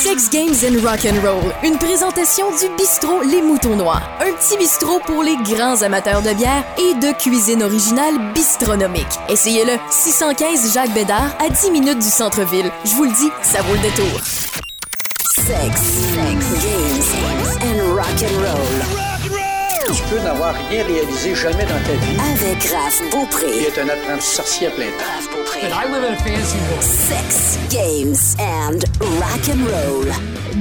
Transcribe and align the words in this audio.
Sex 0.00 0.30
Games 0.30 0.64
and 0.64 0.80
Rock 0.86 1.00
and 1.06 1.20
Roll, 1.26 1.52
une 1.64 1.76
présentation 1.76 2.46
du 2.50 2.68
bistrot 2.76 3.20
Les 3.22 3.42
Moutons 3.42 3.74
Noirs, 3.74 4.08
un 4.20 4.32
petit 4.32 4.56
bistrot 4.56 5.00
pour 5.00 5.24
les 5.24 5.36
grands 5.38 5.82
amateurs 5.82 6.22
de 6.22 6.32
bière 6.34 6.62
et 6.78 6.94
de 6.94 7.12
cuisine 7.18 7.64
originale 7.64 8.32
bistronomique. 8.32 9.08
Essayez-le, 9.28 9.72
615 9.90 10.72
Jacques 10.72 10.94
Bédard 10.94 11.36
à 11.40 11.48
10 11.48 11.72
minutes 11.72 11.98
du 11.98 12.10
centre-ville. 12.10 12.70
Je 12.84 12.94
vous 12.94 13.04
le 13.04 13.10
dis, 13.10 13.30
ça 13.42 13.60
vaut 13.62 13.74
le 13.74 13.80
détour. 13.80 14.20
Sex, 15.34 15.80
sex, 16.14 16.62
games 16.62 17.02
and 17.64 17.80
and 17.80 18.38
roll. 18.38 18.97
Peux 20.10 20.18
n'avoir 20.20 20.54
rien 20.70 20.84
réalisé 20.84 21.34
jamais 21.34 21.64
dans 21.64 21.68
ta 21.68 21.92
vie 21.92 22.16
Avec 22.32 22.64
Raph 22.64 23.02
Beaupré. 23.10 23.64
être 23.66 23.78
un 23.78 23.88
apprenti 23.88 24.26
sorcier 24.26 24.68
à 24.68 24.70
plein 24.70 24.86
temps. 24.86 25.04
Raph 25.04 25.28
Beaupré. 25.30 25.60
I 25.68 25.92
live 25.92 26.04
in 26.04 26.12
a 26.12 26.16
fancy 26.16 26.56
world. 26.70 26.82
Sex, 26.82 27.58
games 27.70 28.36
and 28.40 28.78
rock 29.18 29.48
and 29.50 29.64
roll. 29.66 30.06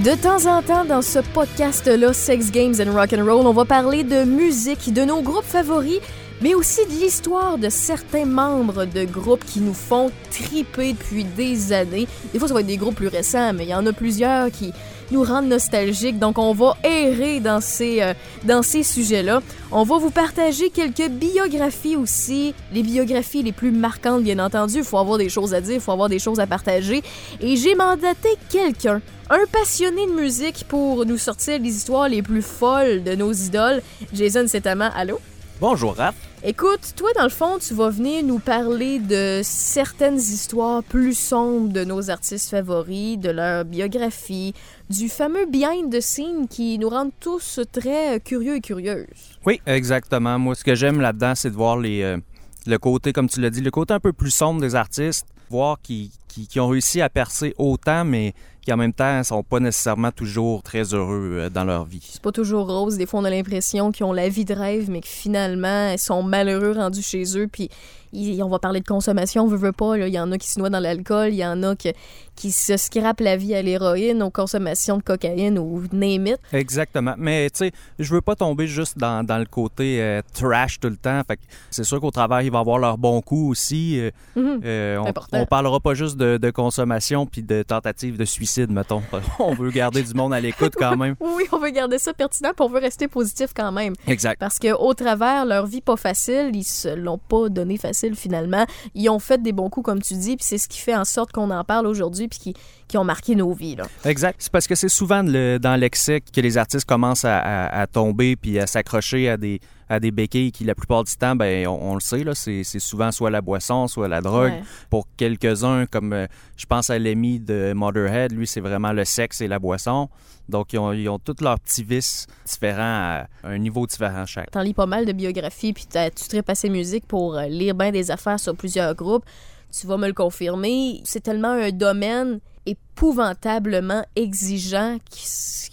De 0.03 0.15
temps 0.21 0.45
en 0.47 0.61
temps, 0.61 0.83
dans 0.83 1.01
ce 1.01 1.19
podcast-là, 1.19 2.11
Sex 2.11 2.51
Games 2.51 2.75
and 2.85 2.91
Rock 2.93 3.13
and 3.13 3.23
Roll, 3.23 3.47
on 3.47 3.53
va 3.53 3.63
parler 3.63 4.03
de 4.03 4.25
musique, 4.25 4.91
de 4.93 5.03
nos 5.03 5.21
groupes 5.21 5.45
favoris, 5.45 5.99
mais 6.41 6.53
aussi 6.53 6.85
de 6.85 6.91
l'histoire 6.91 7.57
de 7.57 7.69
certains 7.69 8.25
membres 8.25 8.83
de 8.83 9.05
groupes 9.05 9.45
qui 9.45 9.61
nous 9.61 9.73
font 9.73 10.11
triper 10.29 10.91
depuis 10.93 11.23
des 11.23 11.71
années. 11.71 12.07
Des 12.33 12.39
fois, 12.39 12.49
ça 12.49 12.53
va 12.53 12.59
être 12.59 12.67
des 12.67 12.77
groupes 12.77 12.95
plus 12.95 13.07
récents, 13.07 13.53
mais 13.53 13.63
il 13.63 13.69
y 13.69 13.75
en 13.75 13.85
a 13.85 13.93
plusieurs 13.93 14.51
qui 14.51 14.73
nous 15.11 15.23
rendent 15.23 15.47
nostalgiques. 15.47 16.19
Donc, 16.19 16.37
on 16.37 16.53
va 16.53 16.77
errer 16.83 17.39
dans 17.39 17.61
ces, 17.61 18.01
euh, 18.01 18.13
dans 18.43 18.61
ces 18.61 18.83
sujets-là. 18.83 19.41
On 19.71 19.83
va 19.83 19.97
vous 19.97 20.11
partager 20.11 20.69
quelques 20.69 21.09
biographies 21.09 21.95
aussi. 21.95 22.53
Les 22.73 22.83
biographies 22.83 23.43
les 23.43 23.51
plus 23.51 23.71
marquantes, 23.71 24.23
bien 24.23 24.39
entendu. 24.39 24.77
Il 24.77 24.83
faut 24.83 24.97
avoir 24.97 25.17
des 25.17 25.29
choses 25.29 25.53
à 25.53 25.61
dire, 25.61 25.75
il 25.75 25.81
faut 25.81 25.91
avoir 25.91 26.09
des 26.09 26.19
choses 26.19 26.39
à 26.39 26.47
partager. 26.47 27.01
Et 27.41 27.55
j'ai 27.55 27.75
mandaté 27.75 28.29
quelqu'un, 28.49 29.01
un 29.29 29.45
passionné 29.51 30.05
de 30.05 30.11
musique, 30.11 30.65
pour 30.67 31.05
nous 31.05 31.17
sortir 31.17 31.59
les 31.59 31.69
histoires 31.69 32.09
les 32.09 32.21
plus 32.21 32.41
folles 32.41 33.03
de 33.03 33.15
nos 33.15 33.31
idoles. 33.31 33.81
Jason 34.13 34.47
Setama, 34.47 34.87
allô? 34.87 35.19
Bonjour 35.59 35.95
Raph. 35.95 36.15
Écoute, 36.43 36.93
toi, 36.95 37.09
dans 37.15 37.23
le 37.23 37.29
fond, 37.29 37.57
tu 37.59 37.73
vas 37.73 37.89
venir 37.89 38.23
nous 38.23 38.37
parler 38.37 38.99
de 38.99 39.41
certaines 39.43 40.19
histoires 40.19 40.83
plus 40.83 41.17
sombres 41.17 41.73
de 41.73 41.83
nos 41.83 42.11
artistes 42.11 42.51
favoris, 42.51 43.17
de 43.17 43.31
leur 43.31 43.65
biographie, 43.65 44.53
du 44.89 45.09
fameux 45.09 45.45
behind 45.45 45.91
the 45.91 46.01
scene 46.01 46.47
qui 46.47 46.77
nous 46.79 46.89
rend 46.89 47.09
tous 47.19 47.59
très 47.71 48.19
curieux 48.19 48.55
et 48.55 48.61
curieuses. 48.61 49.37
Oui, 49.45 49.61
exactement. 49.65 50.39
Moi, 50.39 50.55
ce 50.55 50.63
que 50.63 50.75
j'aime 50.75 51.01
là-dedans, 51.01 51.33
c'est 51.35 51.49
de 51.49 51.55
voir 51.55 51.77
les, 51.77 52.01
euh, 52.03 52.17
le 52.65 52.77
côté, 52.77 53.13
comme 53.13 53.29
tu 53.29 53.41
l'as 53.41 53.49
dit, 53.49 53.61
le 53.61 53.71
côté 53.71 53.93
un 53.93 53.99
peu 53.99 54.13
plus 54.13 54.31
sombre 54.31 54.61
des 54.61 54.75
artistes, 54.75 55.25
voir 55.49 55.77
qui, 55.81 56.11
qui 56.27 56.59
ont 56.59 56.67
réussi 56.67 57.01
à 57.01 57.09
percer 57.09 57.53
autant, 57.57 58.05
mais 58.05 58.33
qui 58.67 58.73
en 58.73 58.75
même 58.75 58.91
temps 58.91 59.23
sont 59.23 59.43
pas 59.43 59.61
nécessairement 59.61 60.11
toujours 60.11 60.61
très 60.61 60.93
heureux 60.93 61.29
euh, 61.39 61.49
dans 61.49 61.63
leur 61.63 61.85
vie. 61.85 62.05
C'est 62.05 62.21
pas 62.21 62.33
toujours 62.33 62.67
rose. 62.67 62.97
Des 62.97 63.05
fois, 63.05 63.21
on 63.21 63.23
a 63.23 63.29
l'impression 63.29 63.93
qu'ils 63.93 64.05
ont 64.05 64.11
la 64.11 64.27
vie 64.27 64.43
de 64.43 64.53
rêve, 64.53 64.89
mais 64.89 64.99
que 64.99 65.07
finalement, 65.07 65.91
ils 65.93 65.97
sont 65.97 66.21
malheureux 66.21 66.73
rendus 66.73 67.01
chez 67.01 67.23
eux. 67.37 67.47
Puis, 67.49 67.69
ils- 68.11 68.43
on 68.43 68.49
va 68.49 68.59
parler 68.59 68.81
de 68.81 68.85
consommation, 68.85 69.43
on 69.43 69.47
veut, 69.47 69.55
veut 69.55 69.71
pas. 69.71 69.95
là. 69.95 70.07
Il 70.09 70.13
y 70.13 70.19
en 70.19 70.33
a 70.33 70.37
qui 70.37 70.49
se 70.49 70.59
noient 70.59 70.69
dans 70.69 70.81
l'alcool, 70.81 71.29
il 71.29 71.35
y 71.37 71.45
en 71.45 71.63
a 71.63 71.77
que- 71.77 71.93
qui 72.35 72.51
se 72.51 72.75
scrapent 72.77 73.21
la 73.21 73.37
vie 73.37 73.55
à 73.55 73.61
l'héroïne, 73.61 74.21
aux 74.21 74.29
consommations 74.29 74.97
de 74.97 75.01
cocaïne 75.01 75.57
ou 75.57 75.81
name 75.93 76.27
it. 76.27 76.37
Exactement. 76.51 77.15
Mais 77.17 77.49
tu 77.49 77.59
sais, 77.59 77.71
je 77.99 78.13
veux 78.13 78.21
pas 78.21 78.35
tomber 78.35 78.67
juste 78.67 78.97
dans, 78.97 79.25
dans 79.25 79.37
le 79.39 79.45
côté 79.45 80.01
euh, 80.01 80.21
trash 80.33 80.79
tout 80.81 80.89
le 80.89 80.97
temps. 80.97 81.21
Fait 81.25 81.39
c'est 81.71 81.83
sûr 81.85 81.99
qu'au 82.01 82.11
travail, 82.11 82.47
il 82.47 82.51
va 82.51 82.59
avoir 82.59 82.79
leur 82.79 82.97
bon 82.97 83.21
coup 83.21 83.49
aussi. 83.49 83.97
Euh, 83.99 84.11
euh, 84.37 84.97
on, 84.99 85.13
on 85.41 85.45
parlera 85.45 85.79
pas 85.79 85.93
juste 85.93 86.17
de, 86.17 86.35
de 86.37 86.49
consommation 86.51 87.25
puis 87.25 87.41
de 87.43 87.63
tentative 87.63 88.17
de 88.17 88.25
suicide, 88.25 88.56
mettons. 88.65 89.03
on 89.39 89.53
veut 89.53 89.69
garder 89.69 90.01
du 90.01 90.13
monde 90.13 90.33
à 90.33 90.39
l'écoute 90.39 90.73
quand 90.77 90.97
même. 90.97 91.15
Oui, 91.21 91.43
on 91.51 91.59
veut 91.59 91.69
garder 91.69 91.99
ça 91.99 92.13
pertinent, 92.13 92.49
puis 92.55 92.65
on 92.65 92.69
veut 92.69 92.79
rester 92.79 93.07
positif 93.07 93.51
quand 93.55 93.71
même. 93.71 93.93
Exact. 94.07 94.39
Parce 94.39 94.57
que 94.57 94.73
au 94.73 94.93
travers 94.95 95.45
leur 95.45 95.67
vie 95.67 95.81
pas 95.81 95.95
facile, 95.97 96.49
ils 96.53 96.63
se 96.63 96.87
l'ont 96.95 97.17
pas 97.19 97.49
donné 97.49 97.77
facile 97.77 98.15
finalement. 98.15 98.65
Ils 98.95 99.09
ont 99.09 99.19
fait 99.19 99.41
des 99.41 99.51
bons 99.51 99.69
coups 99.69 99.85
comme 99.85 100.01
tu 100.01 100.15
dis, 100.15 100.35
puis 100.37 100.45
c'est 100.45 100.57
ce 100.57 100.67
qui 100.67 100.79
fait 100.79 100.95
en 100.95 101.05
sorte 101.05 101.31
qu'on 101.31 101.51
en 101.51 101.63
parle 101.63 101.85
aujourd'hui, 101.85 102.27
puis 102.27 102.39
qui, 102.39 102.53
qui 102.87 102.97
ont 102.97 103.03
marqué 103.03 103.35
nos 103.35 103.53
vies. 103.53 103.75
Là. 103.75 103.83
Exact. 104.05 104.37
C'est 104.39 104.51
parce 104.51 104.65
que 104.67 104.75
c'est 104.75 104.89
souvent 104.89 105.21
le- 105.23 105.57
dans 105.59 105.75
l'excès 105.75 106.21
que 106.21 106.41
les 106.41 106.57
artistes 106.57 106.85
commencent 106.85 107.25
à, 107.25 107.37
à- 107.37 107.81
à 107.81 107.87
tomber 107.87 108.35
puis 108.35 108.59
à 108.59 108.65
s'accrocher 108.67 109.29
à 109.29 109.37
des, 109.37 109.59
à 109.89 109.99
des 109.99 110.11
béquilles 110.11 110.51
qui, 110.51 110.63
la 110.63 110.75
plupart 110.75 111.03
du 111.03 111.15
temps, 111.15 111.35
ben, 111.35 111.67
on, 111.67 111.91
on 111.91 111.93
le 111.93 111.99
sait, 111.99 112.23
là, 112.23 112.35
c'est, 112.35 112.63
c'est 112.63 112.79
souvent 112.79 113.11
soit 113.11 113.29
la 113.29 113.41
boisson, 113.41 113.87
soit 113.87 114.07
la 114.07 114.21
drogue. 114.21 114.51
Ouais. 114.51 114.63
Pour 114.89 115.07
quelques-uns, 115.17 115.85
comme 115.85 116.13
euh, 116.13 116.27
je 116.55 116.65
pense 116.65 116.89
à 116.89 116.99
Lemmy 116.99 117.39
de 117.39 117.73
Motherhead, 117.73 118.31
lui, 118.31 118.47
c'est 118.47 118.61
vraiment 118.61 118.91
le 118.91 119.05
sexe 119.05 119.41
et 119.41 119.47
la 119.47 119.59
boisson. 119.59 120.09
Donc, 120.49 120.73
ils 120.73 120.79
ont, 120.79 120.93
ils 120.93 121.09
ont 121.09 121.19
tous 121.19 121.41
leurs 121.41 121.59
petits 121.59 121.83
vices 121.83 122.27
différents 122.45 122.81
à 122.81 123.27
un 123.43 123.57
niveau 123.57 123.85
différent 123.85 124.25
chaque. 124.25 124.51
T'en 124.51 124.61
lis 124.61 124.73
pas 124.73 124.85
mal 124.85 125.05
de 125.05 125.11
biographies, 125.11 125.73
puis 125.73 125.85
tu 125.85 126.27
tripes 126.29 126.49
assez 126.49 126.69
musique 126.69 127.05
pour 127.05 127.37
euh, 127.37 127.47
lire 127.47 127.75
bien 127.75 127.91
des 127.91 128.11
affaires 128.11 128.39
sur 128.39 128.55
plusieurs 128.55 128.95
groupes. 128.95 129.25
Tu 129.71 129.87
vas 129.87 129.97
me 129.97 130.07
le 130.07 130.13
confirmer. 130.13 131.01
C'est 131.03 131.21
tellement 131.21 131.51
un 131.51 131.71
domaine 131.71 132.39
épouvantablement 132.67 134.05
exigeant 134.15 134.97
qui, 135.09 135.25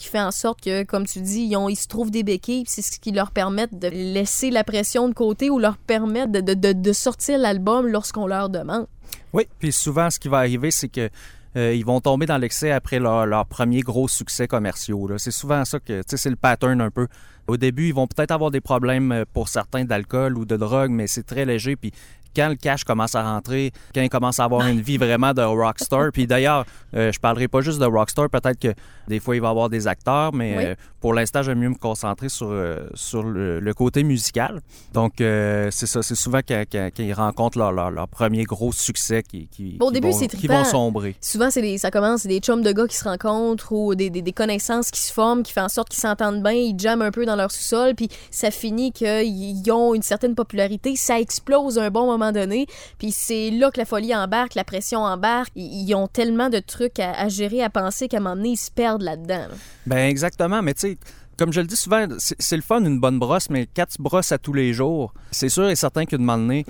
fait 0.09 0.21
en 0.21 0.31
sorte 0.31 0.61
que, 0.61 0.85
comme 0.85 1.07
tu 1.07 1.21
dis, 1.21 1.43
ils, 1.43 1.57
ont- 1.57 1.75
se 1.75 1.89
trouvent 1.89 2.11
des 2.11 2.23
béquilles, 2.23 2.65
c'est 2.67 2.83
ce 2.83 3.01
qui 3.01 3.11
leur 3.11 3.33
permet 3.33 3.67
de 3.67 3.89
laisser 3.89 4.51
la 4.51 4.63
pression 4.63 5.09
de 5.09 5.15
côté 5.15 5.51
ou 5.51 5.59
leur 5.59 5.77
permettre 5.77 6.31
de, 6.31 6.93
sortir 6.93 7.39
l'album 7.39 7.89
lorsqu'on 7.89 8.27
leur 8.27 8.49
demande. 8.49 8.87
Oui, 9.33 9.49
puis 9.59 9.73
souvent, 9.73 10.11
ce 10.11 10.21
qui 10.21 10.29
va 10.29 10.39
arriver, 10.39 10.71
c'est 10.71 10.89
que 10.89 11.11
euh, 11.57 11.75
ils 11.75 11.85
vont 11.85 12.01
tomber 12.01 12.27
dans 12.27 12.39
l'excès 12.39 12.71
après 12.71 12.99
leur, 12.99 13.47
premier 13.47 13.81
gros 13.81 14.07
succès 14.07 14.47
commerciaux. 14.47 15.09
C'est 15.19 15.31
souvent 15.31 15.65
ça 15.65 15.81
que, 15.81 16.01
tu 16.03 16.05
sais, 16.11 16.17
c'est 16.17 16.31
le 16.31 16.37
pattern 16.37 16.81
un 16.81 16.91
peu. 16.91 17.09
Au 17.47 17.57
début, 17.57 17.89
ils 17.89 17.95
vont 17.95 18.07
peut-être 18.07 18.31
avoir 18.31 18.51
des 18.51 18.61
problèmes 18.61 19.13
euh, 19.13 19.25
pour 19.33 19.49
certains 19.49 19.85
d'alcool 19.85 20.39
ou 20.39 20.45
de 20.45 20.57
drogue, 20.57 20.91
mais 20.91 21.07
c'est 21.07 21.25
très 21.25 21.45
léger. 21.45 21.77
Puis 21.77 21.93
quand 22.35 22.49
le 22.49 22.57
cash 22.57 22.85
commence 22.85 23.15
à 23.15 23.23
rentrer, 23.23 23.73
quand 23.95 24.01
ils 24.03 24.09
commencent 24.09 24.41
à 24.41 24.45
avoir 24.45 24.67
une 24.67 24.81
vie 24.81 24.97
vraiment 24.99 25.33
de 25.33 25.43
rockstar, 25.43 26.11
puis 26.13 26.27
d'ailleurs, 26.27 26.65
euh, 26.95 27.13
je 27.13 27.19
parlerai 27.21 27.49
pas 27.49 27.61
juste 27.61 27.79
de 27.81 27.87
rockstar, 27.87 28.29
peut-être 28.31 28.59
que 28.59 28.75
des 29.09 29.21
fois, 29.21 29.37
il 29.37 29.43
va 29.43 29.49
y 29.49 29.51
avoir 29.51 29.69
des 29.69 29.87
acteurs, 29.87 30.33
mais 30.33 30.57
Oui. 30.57 30.65
euh, 30.65 30.75
pour 31.01 31.13
l'instant, 31.13 31.43
j'aime 31.43 31.59
mieux 31.59 31.69
me 31.69 31.75
concentrer 31.75 32.29
sur, 32.31 32.49
euh, 32.51 32.87
sur 32.95 33.23
le, 33.23 33.61
le 33.61 33.75
côté 33.75 34.03
musical. 34.03 34.61
Donc, 34.95 35.21
euh, 35.21 35.69
c'est 35.71 35.87
ça, 35.87 36.03
c'est 36.03 36.15
souvent 36.15 36.41
quand, 36.47 36.65
quand- 36.73 36.89
quand 36.97 37.03
ils 37.03 37.13
rencontrent 37.13 37.59
leur, 37.59 37.73
leur, 37.73 37.91
leur 37.91 38.09
premier 38.09 38.45
gros 38.45 38.73
succès 38.73 39.23
qui, 39.23 39.47
qui, 39.49 39.77
Au 39.81 39.89
qui 39.89 39.93
début, 39.95 40.09
vont, 40.11 40.27
qui 40.27 40.47
vont 40.47 40.65
sombrer. 40.65 41.17
Souvent, 41.21 41.49
des, 41.55 41.77
ça 41.79 41.91
commence, 41.91 42.23
c'est 42.23 42.29
des 42.29 42.39
chums 42.41 42.63
de 42.63 42.73
gars 42.73 42.87
qui 42.87 42.97
se 42.97 43.05
rencontrent 43.05 43.73
ou 43.73 43.95
des, 43.95 44.09
des, 44.09 44.23
des 44.23 44.33
connaissances 44.33 44.91
qui 44.91 45.01
se 45.01 45.13
forment, 45.13 45.43
qui 45.43 45.53
font 45.53 45.63
en 45.63 45.69
sorte 45.69 45.89
qu'ils 45.91 46.01
s'entendent 46.01 46.43
bien, 46.43 46.53
ils 46.53 46.75
jamment 46.79 47.03
un 47.05 47.11
peu 47.11 47.27
dans 47.27 47.37
leur 47.37 47.51
sous-sol, 47.51 47.95
puis 47.95 48.09
ça 48.31 48.51
finit 48.51 48.91
qu'ils 48.93 49.71
ont 49.71 49.95
une 49.95 50.03
certaine 50.03 50.35
popularité, 50.35 50.97
ça 50.97 51.21
explose 51.21 51.79
un 51.79 51.91
bon 51.91 52.07
moment 52.07 52.24
donné, 52.33 52.67
puis 52.99 53.13
c'est 53.13 53.51
là 53.51 53.71
que 53.71 53.79
la 53.79 53.85
folie 53.85 54.15
embarque, 54.15 54.55
la 54.55 54.65
pression 54.65 55.01
embarque, 55.01 55.53
ils, 55.55 55.89
ils 55.89 55.95
ont 55.95 56.07
tellement 56.07 56.49
de 56.51 56.59
trucs 56.59 56.99
à, 56.99 57.13
à 57.13 57.29
gérer, 57.29 57.63
à 57.63 57.71
penser 57.71 58.09
qu'à 58.09 58.19
un 58.19 58.21
moment 58.21 58.37
donné, 58.37 58.51
ils 58.51 58.57
se 58.57 58.71
perdent 58.71 59.03
là-dedans. 59.03 59.49
là. 59.49 59.55
Ben 59.87 60.09
exactement, 60.09 60.63
mais 60.63 60.75
tu 60.75 60.81
sais, 60.81 60.99
comme 61.37 61.53
je 61.53 61.61
le 61.61 61.67
dis 61.67 61.77
souvent, 61.77 62.07
c'est 62.19 62.57
le 62.57 62.63
fun 62.63 62.85
une 62.85 63.01
bonne 63.01 63.19
brosse, 63.19 63.51
mais 63.51 63.67
tu 63.67 63.83
brosses 63.99 64.33
à 64.33 64.39
tous 64.39 64.53
les 64.53 64.73
jours, 64.73 65.13
c'est 65.31 65.49
sûr 65.49 65.69
et 65.69 65.77
certain 65.77 66.05
qu'à 66.05 66.17
un 66.17 66.21
moment 66.21 66.39
donné, 66.39 66.65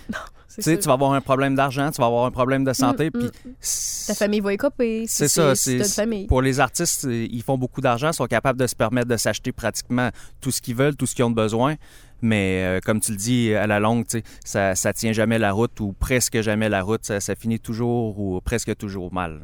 tu 0.57 0.63
sais, 0.63 0.73
sûr. 0.73 0.81
tu 0.81 0.87
vas 0.89 0.95
avoir 0.95 1.13
un 1.13 1.21
problème 1.21 1.55
d'argent, 1.55 1.91
tu 1.91 2.01
vas 2.01 2.07
avoir 2.07 2.25
un 2.27 2.31
problème 2.31 2.65
de 2.65 2.73
santé, 2.73 3.07
Mm, 3.07 3.11
puis 3.11 3.25
mm. 3.27 3.51
c'est- 3.61 4.07
Ta 4.13 4.15
famille 4.15 4.41
va 4.41 4.53
écoper. 4.53 5.07
si 5.07 5.15
C'est 5.17 5.29
ça, 5.29 5.55
si 5.55 5.83
c'est 5.85 6.27
pour 6.27 6.43
les 6.43 6.61
artistes, 6.61 7.05
ils 7.11 7.43
font 7.43 7.57
beaucoup 7.59 7.81
d'argent, 7.81 8.13
sont 8.13 8.27
capables 8.27 8.59
de 8.59 8.67
se 8.67 8.75
permettre 8.77 9.09
de 9.09 9.17
s'acheter 9.17 9.53
pratiquement 9.53 10.11
tout 10.41 10.51
ce 10.51 10.61
qu'ils 10.61 10.75
veulent, 10.77 10.97
tout 10.97 11.07
ce 11.07 11.15
qu'ils 11.15 11.25
ont 11.25 11.31
de 11.31 11.35
besoin. 11.37 11.77
Mais 12.23 12.63
euh, 12.65 12.81
comme 12.83 13.01
tu 13.01 13.11
le 13.13 13.19
dis, 13.19 13.53
à 13.55 13.67
la 13.67 13.81
longue, 13.81 14.07
ça, 14.45 14.75
ça 14.75 14.93
tient 14.95 15.13
jamais 15.13 15.39
la 15.39 15.53
route 15.53 15.79
ou 15.81 15.93
presque 15.93 16.41
jamais 16.41 16.69
la 16.71 16.83
route. 16.83 17.05
Ça, 17.05 17.21
ça 17.21 17.35
finit 17.35 17.61
toujours 17.61 18.19
ou 18.19 18.41
presque 18.41 18.75
toujours 18.77 19.13
mal. 19.13 19.43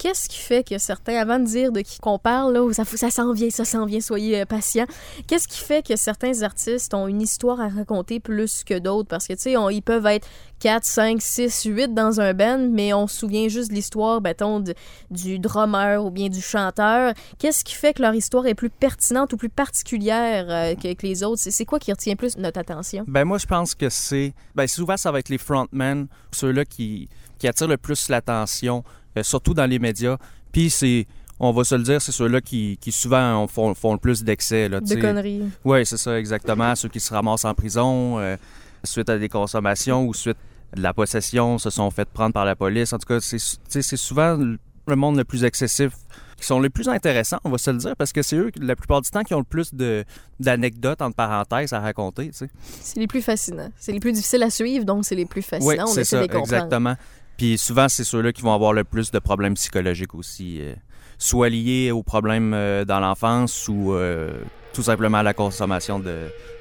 Qu'est-ce 0.00 0.30
qui 0.30 0.38
fait 0.38 0.66
que 0.66 0.78
certains, 0.78 1.16
avant 1.16 1.38
de 1.38 1.44
dire 1.44 1.72
de 1.72 1.82
qui 1.82 1.98
qu'on 1.98 2.18
parle, 2.18 2.54
là, 2.54 2.72
ça, 2.72 2.86
ça 2.86 3.10
s'en 3.10 3.34
vient, 3.34 3.50
ça 3.50 3.66
s'en 3.66 3.84
vient, 3.84 4.00
soyez 4.00 4.40
euh, 4.40 4.44
patients. 4.46 4.86
Qu'est-ce 5.26 5.46
qui 5.46 5.58
fait 5.58 5.86
que 5.86 5.94
certains 5.94 6.40
artistes 6.40 6.94
ont 6.94 7.06
une 7.06 7.20
histoire 7.20 7.60
à 7.60 7.68
raconter 7.68 8.18
plus 8.18 8.64
que 8.64 8.78
d'autres? 8.78 9.10
Parce 9.10 9.26
que, 9.26 9.34
tu 9.34 9.40
sais, 9.40 9.54
ils 9.72 9.82
peuvent 9.82 10.06
être 10.06 10.26
4, 10.60 10.84
5, 10.84 11.20
6, 11.20 11.64
8 11.64 11.94
dans 11.94 12.18
un 12.18 12.32
band, 12.32 12.68
mais 12.70 12.94
on 12.94 13.06
se 13.06 13.18
souvient 13.18 13.48
juste 13.48 13.68
de 13.68 13.74
l'histoire, 13.74 14.22
bâton, 14.22 14.64
du 15.10 15.38
drummer 15.38 16.02
ou 16.02 16.10
bien 16.10 16.30
du 16.30 16.40
chanteur. 16.40 17.12
Qu'est-ce 17.38 17.62
qui 17.62 17.74
fait 17.74 17.92
que 17.92 18.00
leur 18.00 18.14
histoire 18.14 18.46
est 18.46 18.54
plus 18.54 18.70
pertinente 18.70 19.34
ou 19.34 19.36
plus 19.36 19.50
particulière 19.50 20.46
euh, 20.48 20.74
que, 20.76 21.06
les 21.06 21.22
autres? 21.22 21.42
C'est 21.42 21.64
quoi 21.66 21.78
qui 21.78 21.92
retient 21.92 22.16
plus 22.16 22.38
notre 22.38 22.58
attention? 22.58 23.04
Ben 23.06 23.24
moi, 23.24 23.36
je 23.36 23.46
pense 23.46 23.74
que 23.74 23.90
c'est... 23.90 24.32
Ben 24.54 24.66
souvent, 24.66 24.96
ça 24.96 25.10
va 25.10 25.18
être 25.18 25.28
les 25.28 25.38
frontmen, 25.38 26.06
ceux-là 26.32 26.64
qui, 26.64 27.08
attirent 27.42 27.68
le 27.68 27.78
plus 27.78 28.08
l'attention, 28.10 28.84
surtout 29.22 29.54
dans 29.54 29.66
les 29.66 29.78
médias. 29.78 30.16
Puis 30.52 30.70
c'est... 30.70 31.06
On 31.42 31.52
va 31.52 31.64
se 31.64 31.74
le 31.74 31.82
dire, 31.82 32.02
c'est 32.02 32.12
ceux-là 32.12 32.42
qui, 32.42 32.76
qui 32.82 32.92
souvent 32.92 33.46
font, 33.46 33.74
font 33.74 33.94
le 33.94 33.98
plus 33.98 34.22
d'excès. 34.22 34.68
De 34.68 35.00
conneries. 35.00 35.42
Oui, 35.64 35.86
c'est 35.86 35.96
ça, 35.96 36.18
exactement. 36.18 36.76
Ceux 36.76 36.90
qui 36.90 37.00
se 37.00 37.14
ramassent 37.14 37.46
en 37.46 37.54
prison 37.54 38.18
euh, 38.18 38.36
suite 38.84 39.08
à 39.08 39.16
des 39.16 39.30
consommations 39.30 40.04
ou 40.06 40.12
suite 40.12 40.36
à 40.36 40.76
de 40.76 40.82
la 40.82 40.92
possession 40.92 41.58
se 41.58 41.70
sont 41.70 41.90
fait 41.90 42.08
prendre 42.08 42.32
par 42.32 42.44
la 42.44 42.56
police. 42.56 42.92
En 42.92 42.98
tout 42.98 43.06
cas, 43.06 43.20
c'est 43.20 43.96
souvent 43.96 44.36
le 44.36 44.96
monde 44.96 45.16
le 45.16 45.24
plus 45.24 45.44
excessif 45.44 45.92
qui 46.36 46.46
sont 46.46 46.60
les 46.60 46.70
plus 46.70 46.88
intéressants, 46.88 47.38
on 47.44 47.50
va 47.50 47.58
se 47.58 47.70
le 47.70 47.76
dire, 47.76 47.94
parce 47.96 48.12
que 48.12 48.22
c'est 48.22 48.36
eux, 48.36 48.50
la 48.58 48.74
plupart 48.74 49.02
du 49.02 49.10
temps, 49.10 49.22
qui 49.22 49.34
ont 49.34 49.40
le 49.40 49.44
plus 49.44 49.74
de, 49.74 50.04
d'anecdotes, 50.38 51.02
entre 51.02 51.14
parenthèses, 51.14 51.74
à 51.74 51.80
raconter. 51.80 52.30
C'est 52.32 52.98
les 52.98 53.06
plus 53.06 53.20
fascinants. 53.20 53.70
C'est 53.78 53.92
les 53.92 54.00
plus 54.00 54.12
difficiles 54.12 54.42
à 54.42 54.48
suivre, 54.48 54.86
donc 54.86 55.04
c'est 55.04 55.14
les 55.14 55.26
plus 55.26 55.42
fascinants. 55.42 55.68
Oui, 55.68 55.76
On 55.82 55.86
c'est 55.86 56.04
ça, 56.04 56.16
de 56.16 56.22
les 56.22 56.28
comprendre. 56.28 56.54
exactement. 56.54 56.96
Puis 57.40 57.56
souvent, 57.56 57.88
c'est 57.88 58.04
ceux-là 58.04 58.34
qui 58.34 58.42
vont 58.42 58.52
avoir 58.52 58.74
le 58.74 58.84
plus 58.84 59.10
de 59.12 59.18
problèmes 59.18 59.54
psychologiques 59.54 60.14
aussi, 60.14 60.58
euh, 60.60 60.74
soit 61.16 61.48
liés 61.48 61.90
aux 61.90 62.02
problèmes 62.02 62.52
euh, 62.52 62.84
dans 62.84 63.00
l'enfance 63.00 63.66
ou 63.66 63.94
euh, 63.94 64.30
tout 64.74 64.82
simplement 64.82 65.16
à 65.16 65.22
la 65.22 65.32
consommation 65.32 66.04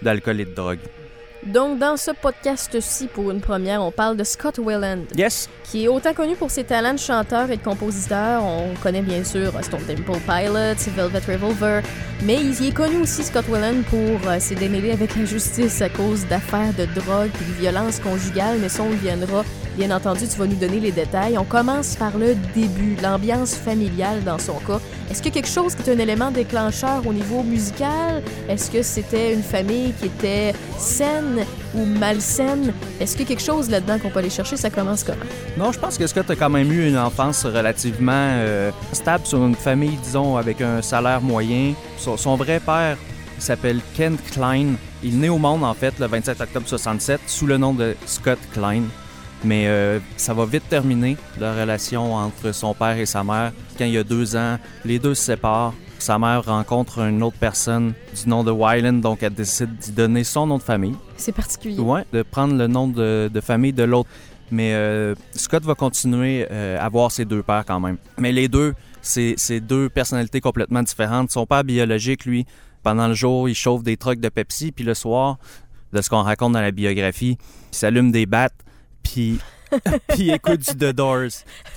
d'alcool 0.01 0.39
et 0.39 0.45
de 0.45 0.53
drogue. 0.53 0.79
Donc, 1.45 1.79
dans 1.79 1.95
ce 1.95 2.11
podcast-ci, 2.11 3.07
pour 3.07 3.31
une 3.31 3.39
première, 3.39 3.81
on 3.81 3.91
parle 3.91 4.17
de 4.17 4.25
Scott 4.25 4.59
Weiland, 4.59 5.03
Yes! 5.15 5.47
qui 5.63 5.85
est 5.85 5.87
autant 5.87 6.13
connu 6.13 6.35
pour 6.35 6.51
ses 6.51 6.65
talents 6.65 6.93
de 6.93 6.99
chanteur 6.99 7.49
et 7.49 7.55
de 7.55 7.63
compositeur. 7.63 8.43
On 8.43 8.73
connaît 8.83 9.01
bien 9.01 9.23
sûr 9.23 9.51
Stone 9.61 9.79
Temple 9.87 10.19
Pilots, 10.27 10.91
Velvet 10.95 11.21
Revolver, 11.33 11.81
mais 12.23 12.35
il 12.41 12.67
est 12.67 12.73
connu 12.73 12.97
aussi, 12.97 13.23
Scott 13.23 13.45
Weiland, 13.49 13.83
pour 13.89 14.29
euh, 14.29 14.39
s'est 14.39 14.55
démêlé 14.55 14.91
avec 14.91 15.15
la 15.15 15.23
justice 15.25 15.81
à 15.81 15.87
cause 15.89 16.25
d'affaires 16.27 16.73
de 16.77 16.85
drogue 16.99 17.29
et 17.41 17.45
de 17.53 17.61
violence 17.61 17.99
conjugale, 17.99 18.57
mais 18.59 18.69
ça, 18.69 18.83
on 18.83 18.89
viendra. 18.89 19.43
Bien 19.77 19.91
entendu, 19.95 20.27
tu 20.27 20.37
vas 20.37 20.45
nous 20.45 20.57
donner 20.57 20.81
les 20.81 20.91
détails. 20.91 21.37
On 21.37 21.45
commence 21.45 21.95
par 21.95 22.17
le 22.17 22.35
début, 22.53 22.97
l'ambiance 23.01 23.55
familiale 23.55 24.23
dans 24.25 24.39
son 24.39 24.55
cas. 24.55 24.79
Est-ce 25.09 25.23
que 25.23 25.29
quelque 25.29 25.47
chose 25.47 25.73
qui 25.73 25.89
est 25.89 25.93
un 25.93 25.99
élément 25.99 26.31
déclencheur 26.31 27.01
au 27.07 27.13
niveau 27.13 27.43
musical? 27.43 28.21
Est-ce 28.49 28.69
que 28.69 28.81
c'était 28.81 29.33
une 29.33 29.41
famille 29.43 29.93
qui 29.93 30.07
était 30.07 30.53
saine 30.77 31.28
ou 31.73 31.85
malsaine? 31.85 32.73
Est-ce 32.99 33.17
que 33.17 33.23
quelque 33.23 33.41
chose 33.41 33.69
là-dedans 33.69 33.99
qu'on 33.99 34.09
peut 34.09 34.19
aller 34.19 34.29
chercher, 34.29 34.57
ça 34.57 34.69
commence 34.69 35.03
comment? 35.03 35.17
Non, 35.57 35.71
je 35.71 35.79
pense 35.79 35.97
que 35.97 36.07
Scott 36.07 36.29
a 36.29 36.35
quand 36.35 36.49
même 36.49 36.71
eu 36.71 36.87
une 36.87 36.97
enfance 36.97 37.45
relativement 37.45 38.11
euh, 38.13 38.71
stable 38.93 39.25
sur 39.25 39.45
une 39.45 39.55
famille, 39.55 39.97
disons, 40.03 40.37
avec 40.37 40.61
un 40.61 40.81
salaire 40.81 41.21
moyen. 41.21 41.73
Son, 41.97 42.35
vrai 42.35 42.59
père 42.59 42.97
s'appelle 43.37 43.79
Kent 43.95 44.19
Klein. 44.31 44.73
Il 45.03 45.15
est 45.15 45.17
né 45.17 45.29
au 45.29 45.37
monde, 45.37 45.63
en 45.63 45.73
fait, 45.73 45.97
le 45.99 46.07
27 46.07 46.41
octobre 46.41 46.67
67, 46.67 47.21
sous 47.27 47.47
le 47.47 47.57
nom 47.57 47.73
de 47.73 47.95
Scott 48.05 48.39
Klein. 48.53 48.83
Mais 49.43 49.67
euh, 49.67 49.99
ça 50.17 50.33
va 50.33 50.45
vite 50.45 50.67
terminer, 50.69 51.15
la 51.39 51.53
relation 51.53 52.13
entre 52.15 52.51
son 52.51 52.73
père 52.73 52.97
et 52.97 53.05
sa 53.05 53.23
mère. 53.23 53.53
Quand 53.77 53.85
il 53.85 53.91
y 53.93 53.97
a 53.97 54.03
deux 54.03 54.35
ans, 54.35 54.57
les 54.83 54.99
deux 54.99 55.15
se 55.15 55.23
séparent. 55.23 55.73
Sa 55.99 56.17
mère 56.17 56.45
rencontre 56.45 56.99
une 56.99 57.21
autre 57.23 57.37
personne 57.37 57.93
du 58.15 58.29
nom 58.29 58.43
de 58.43 58.51
Wyland, 58.51 58.93
donc 58.93 59.21
elle 59.21 59.33
décide 59.33 59.77
d'y 59.77 59.91
donner 59.91 60.23
son 60.23 60.47
nom 60.47 60.57
de 60.57 60.63
famille. 60.63 60.95
C'est 61.19 61.31
particulier. 61.31 61.77
Ouais, 61.79 62.05
de 62.13 62.23
prendre 62.23 62.55
le 62.55 62.67
nom 62.67 62.87
de, 62.87 63.29
famille 63.41 63.73
de 63.73 63.83
l'autre. 63.83 64.09
Mais 64.51 64.73
euh, 64.73 65.13
Scott 65.33 65.63
va 65.63 65.75
continuer 65.75 66.47
euh, 66.49 66.79
à 66.79 66.89
voir 66.89 67.11
ses 67.11 67.25
deux 67.25 67.43
pères 67.43 67.65
quand 67.67 67.79
même. 67.79 67.97
Mais 68.17 68.31
les 68.31 68.47
deux, 68.47 68.73
c'est 69.01 69.59
deux 69.59 69.89
personnalités 69.89 70.41
complètement 70.41 70.81
différentes. 70.81 71.29
Son 71.29 71.45
père 71.45 71.63
biologique, 71.63 72.25
lui, 72.25 72.45
pendant 72.81 73.07
le 73.07 73.13
jour, 73.13 73.47
il 73.47 73.53
chauffe 73.53 73.83
des 73.83 73.97
trucs 73.97 74.19
de 74.19 74.29
Pepsi, 74.29 74.71
puis 74.71 74.83
le 74.83 74.93
soir, 74.93 75.37
de 75.93 76.01
ce 76.01 76.09
qu'on 76.09 76.23
raconte 76.23 76.53
dans 76.53 76.61
la 76.61 76.71
biographie, 76.71 77.37
il 77.71 77.75
s'allume 77.75 78.11
des 78.11 78.25
battes, 78.25 78.65
puis 79.03 79.39
puis 80.09 80.23
il 80.23 80.31
écoute 80.31 80.59
du 80.61 80.75
The 80.75 80.93
Doors. 80.93 81.29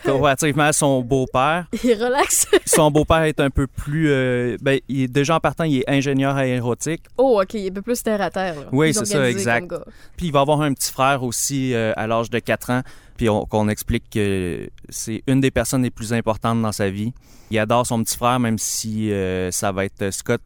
Comparativement 0.04 0.64
à 0.64 0.72
son 0.72 1.00
beau-père, 1.02 1.66
Il 1.84 1.94
relaxe. 1.94 2.46
son 2.66 2.90
beau-père 2.90 3.22
est 3.22 3.40
un 3.40 3.50
peu 3.50 3.66
plus... 3.66 4.10
euh, 4.10 4.56
ben, 4.60 4.80
il 4.88 5.02
est, 5.02 5.08
déjà 5.08 5.36
en 5.36 5.40
partant, 5.40 5.64
il 5.64 5.78
est 5.78 5.88
ingénieur 5.90 6.36
aérotique. 6.36 7.02
Oh, 7.18 7.40
OK, 7.42 7.54
il 7.54 7.66
est 7.66 7.70
un 7.70 7.74
peu 7.74 7.82
plus 7.82 8.02
terre 8.02 8.20
à 8.20 8.30
terre. 8.30 8.54
là. 8.54 8.66
Oui, 8.72 8.92
c'est 8.94 9.04
ça, 9.04 9.28
exact. 9.28 9.72
Puis 10.16 10.26
il 10.26 10.32
va 10.32 10.40
avoir 10.40 10.60
un 10.62 10.72
petit 10.72 10.90
frère 10.92 11.22
aussi 11.22 11.74
euh, 11.74 11.92
à 11.96 12.06
l'âge 12.06 12.30
de 12.30 12.38
4 12.38 12.70
ans, 12.70 12.82
puis 13.16 13.28
on- 13.28 13.44
qu'on 13.44 13.68
explique 13.68 14.04
que 14.10 14.68
c'est 14.88 15.22
une 15.26 15.40
des 15.40 15.50
personnes 15.50 15.82
les 15.82 15.90
plus 15.90 16.12
importantes 16.12 16.60
dans 16.62 16.72
sa 16.72 16.88
vie. 16.90 17.12
Il 17.50 17.58
adore 17.58 17.86
son 17.86 18.02
petit 18.02 18.16
frère, 18.16 18.40
même 18.40 18.58
si 18.58 19.12
euh, 19.12 19.50
ça 19.50 19.72
va 19.72 19.84
être 19.84 20.10
Scott 20.10 20.40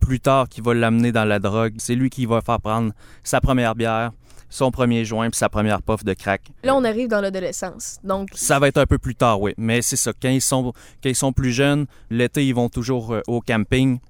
plus 0.00 0.18
tard 0.18 0.48
qui 0.48 0.60
va 0.62 0.72
l'amener 0.74 1.12
dans 1.12 1.24
la 1.26 1.38
drogue. 1.38 1.74
C'est 1.78 1.94
lui 1.94 2.08
qui 2.10 2.24
va 2.26 2.40
faire 2.40 2.58
prendre 2.60 2.92
sa 3.22 3.40
première 3.40 3.74
bière, 3.74 4.10
son 4.50 4.70
premier 4.70 5.04
joint, 5.04 5.30
puis 5.30 5.38
sa 5.38 5.48
première 5.48 5.80
puff 5.80 6.04
de 6.04 6.12
crack. 6.12 6.42
Là, 6.62 6.74
on 6.74 6.84
arrive 6.84 7.08
dans 7.08 7.20
l'adolescence. 7.20 7.98
Donc, 8.04 8.28
Ça 8.34 8.58
va 8.58 8.68
être 8.68 8.78
un 8.78 8.86
peu 8.86 8.98
plus 8.98 9.14
tard, 9.14 9.40
oui. 9.40 9.54
Mais 9.56 9.80
c'est 9.80 9.96
ça. 9.96 10.12
Quand 10.20 10.28
ils 10.28 10.42
sont, 10.42 10.72
quand 11.02 11.08
ils 11.08 11.14
sont 11.14 11.32
plus 11.32 11.52
jeunes, 11.52 11.86
l'été, 12.10 12.44
ils 12.46 12.54
vont 12.54 12.68
toujours 12.68 13.14
euh, 13.14 13.22
au 13.28 13.40
camping. 13.40 14.00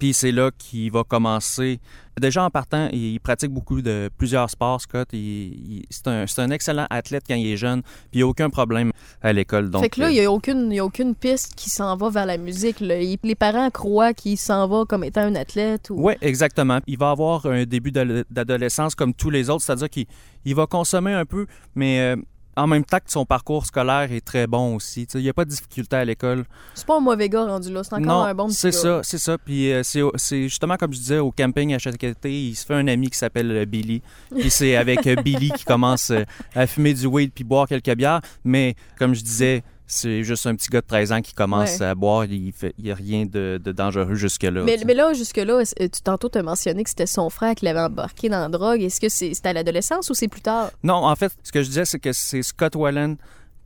Puis 0.00 0.14
c'est 0.14 0.32
là 0.32 0.50
qu'il 0.58 0.90
va 0.90 1.04
commencer. 1.04 1.78
Déjà 2.20 2.42
en 2.44 2.50
partant, 2.50 2.88
il 2.92 3.20
pratique 3.20 3.50
beaucoup 3.52 3.80
de 3.82 4.10
plusieurs 4.18 4.50
sports, 4.50 4.80
Scott. 4.80 5.08
C'est 5.12 6.06
un, 6.08 6.26
c'est 6.26 6.40
un 6.42 6.50
excellent 6.50 6.86
athlète 6.90 7.22
quand 7.28 7.34
il 7.36 7.46
est 7.52 7.56
jeune. 7.56 7.82
Puis 7.82 7.92
il 8.14 8.16
n'y 8.18 8.22
a 8.22 8.26
aucun 8.26 8.50
problème 8.50 8.90
à 9.22 9.32
l'école. 9.32 9.70
Donc, 9.70 9.82
fait 9.82 9.88
que 9.90 10.00
là, 10.00 10.06
euh, 10.06 10.10
il 10.10 10.18
n'y 10.20 10.24
a, 10.24 10.32
aucune- 10.32 10.72
y 10.72 10.78
a 10.78 10.84
aucune 10.84 11.14
piste 11.14 11.54
qui 11.54 11.70
s'en 11.70 11.96
va 11.96 12.10
vers 12.10 12.26
la 12.26 12.36
musique. 12.38 12.80
là. 12.80 12.98
Il- 13.00 13.18
Les 13.22 13.34
parents 13.34 13.70
croient 13.70 14.12
qu'il 14.14 14.36
s'en 14.38 14.66
va 14.66 14.84
comme 14.88 15.04
étant 15.04 15.20
un 15.22 15.34
athlète. 15.34 15.90
Ou... 15.90 15.94
Oui, 16.08 16.14
exactement. 16.20 16.80
Il 16.86 16.98
va 16.98 17.10
avoir 17.10 17.46
un 17.46 17.64
début 17.64 17.92
d'ado- 17.92 18.24
d'adolescence 18.30 18.94
comme 18.94 19.14
tous 19.14 19.30
les 19.30 19.48
autres, 19.50 19.62
c'est-à-dire 19.62 19.90
qu'il 19.90 20.06
il 20.46 20.54
va 20.54 20.66
consommer 20.66 21.12
un 21.12 21.26
peu, 21.26 21.46
mais 21.74 22.00
euh, 22.00 22.16
en 22.56 22.66
même 22.66 22.84
temps 22.84 22.98
que 22.98 23.10
son 23.10 23.24
parcours 23.24 23.66
scolaire 23.66 24.12
est 24.12 24.24
très 24.24 24.46
bon 24.46 24.76
aussi. 24.76 25.06
Il 25.14 25.22
n'y 25.22 25.28
a 25.28 25.32
pas 25.32 25.44
de 25.44 25.50
difficulté 25.50 25.96
à 25.96 26.04
l'école. 26.04 26.44
C'est 26.74 26.86
pas 26.86 26.96
un 26.96 27.00
mauvais 27.00 27.28
gars 27.28 27.44
rendu 27.44 27.72
là. 27.72 27.82
C'est 27.84 27.94
encore 27.94 28.06
non, 28.06 28.22
un 28.22 28.34
bon 28.34 28.48
petit 28.48 28.56
c'est 28.56 28.72
ça, 28.72 29.00
c'est 29.02 29.18
ça. 29.18 29.38
Puis 29.38 29.72
euh, 29.72 29.82
c'est, 29.82 30.02
c'est 30.16 30.42
justement 30.44 30.76
comme 30.76 30.92
je 30.92 30.98
disais 30.98 31.18
au 31.18 31.30
camping 31.30 31.74
à 31.74 31.78
chaque 31.78 32.02
été, 32.02 32.32
il 32.32 32.54
se 32.54 32.66
fait 32.66 32.74
un 32.74 32.86
ami 32.88 33.08
qui 33.10 33.18
s'appelle 33.18 33.50
euh, 33.50 33.64
Billy. 33.64 34.02
Puis 34.36 34.50
c'est 34.50 34.76
avec 34.76 35.06
euh, 35.06 35.16
Billy 35.16 35.50
qui 35.50 35.64
commence 35.64 36.12
à 36.54 36.66
fumer 36.66 36.94
du 36.94 37.06
weed 37.06 37.32
puis 37.32 37.44
boire 37.44 37.66
quelques 37.66 37.94
bières. 37.94 38.20
Mais 38.44 38.74
comme 38.98 39.14
je 39.14 39.22
disais, 39.22 39.62
c'est 39.92 40.22
juste 40.22 40.46
un 40.46 40.54
petit 40.54 40.68
gars 40.68 40.80
de 40.80 40.86
13 40.86 41.10
ans 41.12 41.20
qui 41.20 41.34
commence 41.34 41.78
Ouais. 41.80 41.86
à 41.86 41.94
boire. 41.96 42.24
Il 42.24 42.52
n'y 42.78 42.90
a 42.90 42.94
rien 42.94 43.26
de, 43.26 43.60
de 43.62 43.72
dangereux 43.72 44.14
jusque-là. 44.14 44.62
Mais, 44.62 44.76
là, 44.94 45.12
jusque-là, 45.12 45.58
est-ce- 45.60 45.74
tu 45.74 46.00
tantôt 46.02 46.28
t'as 46.28 46.42
mentionné 46.42 46.84
que 46.84 46.88
c'était 46.90 47.06
son 47.06 47.28
frère 47.28 47.54
qui 47.56 47.64
l'avait 47.64 47.80
embarqué 47.80 48.28
dans 48.28 48.38
la 48.40 48.48
drogue. 48.48 48.80
Est-ce 48.82 49.00
que 49.00 49.08
c'est 49.08 49.34
à 49.44 49.52
l'adolescence 49.52 50.08
ou 50.08 50.14
c'est 50.14 50.28
plus 50.28 50.42
tard? 50.42 50.70
Non, 50.84 50.94
en 50.94 51.16
fait, 51.16 51.32
ce 51.42 51.50
que 51.50 51.62
je 51.62 51.68
disais, 51.68 51.84
c'est 51.84 51.98
que 51.98 52.12
c'est 52.12 52.42
Scott 52.42 52.76
Wallen 52.76 53.16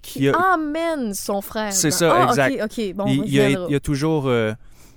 qui 0.02 0.28
a, 0.28 0.54
emmène 0.54 1.12
son 1.14 1.40
frère. 1.40 1.72
C'est 1.72 1.90
dans- 1.90 1.96
ça, 1.96 2.14
Ah, 2.14 2.24
exact. 2.28 2.54
OK, 2.64 2.70
OK. 2.78 2.94
Bon, 2.94 3.04
il, 3.06 3.24
il 3.26 3.40
a, 3.40 3.48
il 3.68 3.74
a 3.74 3.80
toujours, 3.80 4.26
euh, 4.28 4.52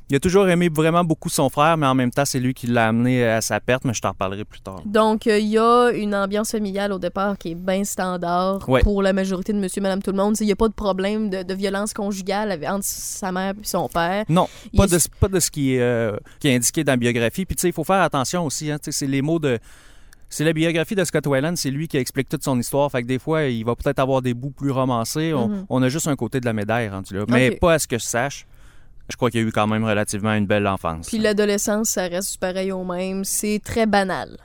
il 0.10 0.16
a 0.16 0.20
toujours 0.20 0.48
aimé 0.48 0.70
vraiment 0.74 1.04
beaucoup 1.04 1.30
son 1.30 1.50
frère, 1.50 1.76
mais 1.78 1.86
en 1.86 1.94
même 1.96 2.12
temps, 2.12 2.24
c'est 2.26 2.40
lui 2.40 2.54
qui 2.54 2.68
l'a 2.68 2.88
amené 2.88 3.26
à 3.28 3.42
sa 3.42 3.60
perte, 3.60 3.84
mais 3.86 3.94
je 3.94 4.02
t'en 4.02 4.10
reparlerai 4.12 4.46
plus 4.46 4.62
tard. 4.62 4.82
Donc, 4.86 5.28
euh, 5.28 5.38
il 5.38 5.48
y 5.48 5.58
a 5.58 5.90
une 5.92 6.16
ambiance 6.16 6.52
familiale 6.52 6.94
au 6.94 7.00
départ 7.00 7.38
qui 7.38 7.52
est 7.52 7.56
bien 7.56 7.84
standard 7.84 8.68
Ouais. 8.70 8.82
pour 8.82 9.02
la 9.02 9.12
majorité 9.14 9.52
de 9.54 9.60
monsieur, 9.60 9.82
madame, 9.82 10.02
tout 10.02 10.12
le 10.12 10.18
monde. 10.18 10.36
Il 10.40 10.46
n'y 10.46 10.52
a 10.52 10.56
pas 10.56 10.70
de 10.70 10.74
problème 10.74 11.30
de, 11.30 11.44
de 11.44 11.54
violence 11.54 11.94
conjugale 11.94 12.58
entre 12.68 12.86
sa 12.86 13.32
mère 13.32 13.54
et 13.62 13.66
son 13.66 13.88
père. 13.90 14.24
Non, 14.30 14.48
Il 14.72 14.78
pas 14.78 14.88
de, 14.88 14.98
pas 15.20 15.28
de 15.28 15.40
ce 15.40 15.52
qui 15.52 15.76
est, 15.76 15.82
euh, 15.82 16.16
qui 16.40 16.48
est 16.48 16.56
indiqué 16.56 16.84
dans 16.84 16.94
la 16.94 16.98
biographie. 16.98 17.46
Puis, 17.46 17.56
tu 17.56 17.62
sais, 17.62 17.70
il 17.70 17.74
faut 17.74 17.84
faire 17.84 18.02
attention 18.02 18.46
aussi. 18.46 18.72
Hein, 18.72 18.78
c'est 18.82 19.08
les 19.08 19.22
mots 19.22 19.40
de. 19.40 19.60
C'est 20.30 20.44
la 20.44 20.52
biographie 20.52 20.94
de 20.96 21.06
Scott 21.06 21.26
Weiland, 21.26 21.56
c'est 21.56 21.72
lui 21.72 21.88
qui 21.88 21.96
explique 21.96 22.28
toute 22.28 22.44
son 22.44 22.60
histoire. 22.60 22.92
Fait 22.92 23.02
que 23.02 23.08
des 23.08 23.18
fois, 23.20 23.44
il 23.46 23.64
va 23.64 23.76
peut-être 23.78 24.00
avoir 24.00 24.22
des 24.22 24.34
bouts 24.34 24.52
plus 24.52 24.72
romancés. 24.72 25.34
On, 25.34 25.48
Mhm. 25.48 25.66
on 25.70 25.82
a 25.84 25.88
juste 25.90 26.08
un 26.08 26.18
côté 26.18 26.42
de 26.42 26.46
la 26.46 26.52
médaille 26.52 26.90
rendu 26.90 27.14
là. 27.14 27.24
Mais 27.30 27.52
pas 27.52 27.74
à 27.76 27.80
ce 27.80 27.88
que 27.88 27.98
je 27.98 28.04
sache. 28.04 28.46
Je 29.10 29.16
crois 29.16 29.32
qu'il 29.32 29.42
y 29.42 29.44
a 29.44 29.48
eu 29.48 29.52
quand 29.52 29.68
même 29.68 29.84
relativement 29.86 30.34
une 30.34 30.46
belle 30.46 30.68
enfance. 30.68 31.08
Puis 31.08 31.18
l'adolescence, 31.18 31.90
ça 31.90 32.08
reste 32.08 32.38
pareil 32.40 32.72
au 32.72 32.84
même. 32.84 33.24
C'est 33.24 33.62
très 33.64 33.86
banal. 33.86 34.38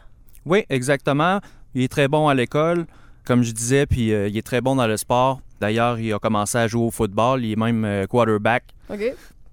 Oui, 0.44 0.64
exactement. 0.68 1.40
Il 1.74 1.82
est 1.82 1.88
très 1.88 2.08
bon 2.08 2.28
à 2.28 2.34
l'école, 2.34 2.86
comme 3.24 3.42
je 3.42 3.52
disais, 3.52 3.86
puis 3.86 4.12
euh, 4.12 4.28
il 4.28 4.36
est 4.36 4.46
très 4.46 4.60
bon 4.60 4.76
dans 4.76 4.86
le 4.86 4.96
sport. 4.96 5.40
D'ailleurs, 5.60 5.98
il 5.98 6.12
a 6.12 6.18
commencé 6.18 6.58
à 6.58 6.66
jouer 6.68 6.82
au 6.82 6.90
football. 6.90 7.44
Il 7.44 7.52
est 7.52 7.56
même 7.56 7.84
euh, 7.84 8.06
quarterback 8.06 8.64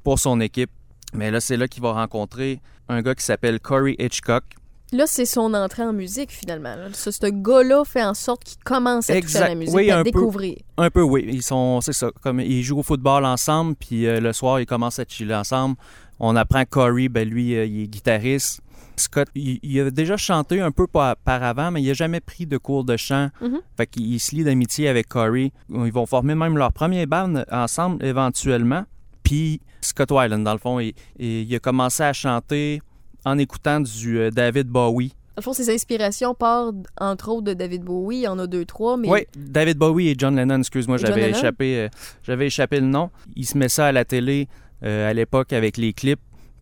pour 0.03 0.19
son 0.19 0.41
équipe. 0.41 0.71
Mais 1.13 1.31
là, 1.31 1.39
c'est 1.39 1.57
là 1.57 1.67
qu'il 1.67 1.81
va 1.81 1.93
rencontrer 1.93 2.59
un 2.87 3.01
gars 3.01 3.15
qui 3.15 3.23
s'appelle 3.23 3.59
Corey 3.59 3.95
Hitchcock. 3.99 4.43
Là, 4.91 5.03
c'est 5.07 5.25
son 5.25 5.53
entrée 5.53 5.83
en 5.83 5.93
musique, 5.93 6.31
finalement. 6.31 6.75
là. 6.75 6.87
Ce, 6.93 7.11
ce 7.11 7.27
gars-là 7.27 7.83
fait 7.85 8.03
en 8.03 8.13
sorte 8.15 8.43
qu'il 8.43 8.57
commence 8.63 9.09
à 9.09 9.13
toucher 9.13 9.17
Exact. 9.19 9.41
à 9.45 9.49
la 9.49 9.55
musique, 9.55 9.75
Oui, 9.75 9.91
à 9.91 9.99
un 9.99 10.03
peu. 10.03 10.11
découvrir. 10.11 10.57
Un 10.77 10.89
peu, 10.89 11.01
oui. 11.03 11.25
Ils 11.27 11.43
sont, 11.43 11.79
c'est 11.81 11.93
ça. 11.93 12.09
Comme 12.23 12.39
ils 12.39 12.63
jouent 12.63 12.79
au 12.79 12.83
football 12.83 13.23
ensemble, 13.25 13.75
puis 13.75 14.07
euh, 14.07 14.19
le 14.19 14.33
soir, 14.33 14.59
ils 14.59 14.65
commencent 14.65 14.97
à 14.99 15.05
chiller 15.07 15.35
ensemble. 15.35 15.75
On 16.19 16.35
apprend 16.35 16.63
Corey, 16.65 17.07
ben 17.07 17.27
lui, 17.29 17.55
euh, 17.55 17.65
il 17.65 17.83
est 17.83 17.87
guitariste. 17.87 18.61
Scott, 18.95 19.29
il, 19.35 19.59
il 19.63 19.79
a 19.79 19.91
déjà 19.91 20.17
chanté 20.17 20.59
un 20.59 20.71
peu 20.71 20.85
par, 20.87 21.15
par 21.17 21.41
avant, 21.43 21.71
mais 21.71 21.81
il 21.81 21.87
n'a 21.87 21.93
jamais 21.93 22.19
pris 22.19 22.45
de 22.45 22.57
cours 22.57 22.83
de 22.83 22.97
chant. 22.97 23.29
Mhm. 23.41 23.61
Fait 23.77 23.87
qu'il 23.87 24.19
se 24.19 24.35
lie 24.35 24.43
d'amitié 24.43 24.89
avec 24.89 25.07
Corey. 25.07 25.51
Ils 25.69 25.91
vont 25.93 26.05
former 26.05 26.35
même 26.35 26.57
leur 26.57 26.73
premier 26.73 27.05
band 27.05 27.43
ensemble 27.51 28.03
éventuellement. 28.03 28.83
Puis 29.23 29.61
Scott 29.81 30.11
Weiland, 30.11 30.39
dans 30.39 30.51
le 30.53 30.59
fond, 30.59 30.79
il 30.79 31.55
a 31.55 31.59
commencé 31.59 32.03
à 32.03 32.11
chanter 32.11 32.81
en 33.25 33.37
écoutant 33.37 33.79
du 33.79 34.19
euh, 34.19 34.29
David 34.31 34.67
Bowie. 34.67 35.09
Dans 35.09 35.41
le 35.41 35.41
fond, 35.43 35.53
ses 35.53 35.73
inspirations 35.73 36.33
partent, 36.33 36.75
entre 36.99 37.29
autres, 37.29 37.45
de 37.45 37.53
David 37.53 37.83
Bowie. 37.83 38.17
Il 38.17 38.21
y 38.23 38.27
en 38.27 38.37
a 38.39 38.47
deux, 38.47 38.65
trois, 38.65 38.97
mais 38.97 39.09
Oui, 39.09 39.19
David 39.37 39.77
Bowie 39.77 40.09
et 40.09 40.15
John 40.17 40.35
Lennon, 40.35 40.59
excuse-moi, 40.59 40.97
j'avais 40.97 41.29
échappé, 41.29 41.77
euh, 41.77 41.89
j'avais 42.23 42.47
échappé 42.47 42.79
le 42.81 42.87
nom. 42.87 43.09
Il 43.35 43.45
se 43.45 43.57
met 43.57 43.69
ça 43.69 43.87
à 43.87 43.91
la 43.93 44.03
télé 44.03 44.47
euh, 44.83 45.09
à 45.09 45.13
l'époque 45.13 45.53
avec 45.53 45.77
les 45.77 45.93
clips, 45.93 46.19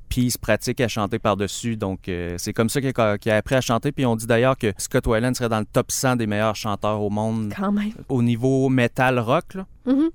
puis 0.10 0.26
il 0.26 0.32
se 0.32 0.38
pratique 0.38 0.80
à 0.80 0.88
chanter 0.88 1.18
par-dessus. 1.18 1.76
Donc, 1.76 2.08
euh, 2.08 2.36
c'est 2.38 2.54
comme 2.54 2.70
ça 2.70 2.80
qu'il 2.80 2.92
a, 2.96 3.18
qu'il 3.18 3.32
a 3.32 3.38
appris 3.38 3.56
à 3.56 3.62
chanter. 3.62 3.92
Puis 3.92 4.06
on 4.06 4.16
dit 4.16 4.28
d'ailleurs 4.28 4.58
que 4.58 4.72
Scott 4.78 5.08
Weiland 5.08 5.34
serait 5.34 5.50
dans 5.50 5.60
le 5.60 5.66
top 5.66 5.92
100 5.92 6.16
des 6.18 6.28
meilleurs 6.28 6.56
chanteurs 6.56 7.02
au 7.02 7.10
monde 7.10 7.52
quand 7.58 7.72
même. 7.72 7.94
au 8.10 8.22
niveau 8.22 8.70
metal 8.70 9.18
rock. 9.20 9.56
là. 9.56 9.66
Mhm. 9.88 10.10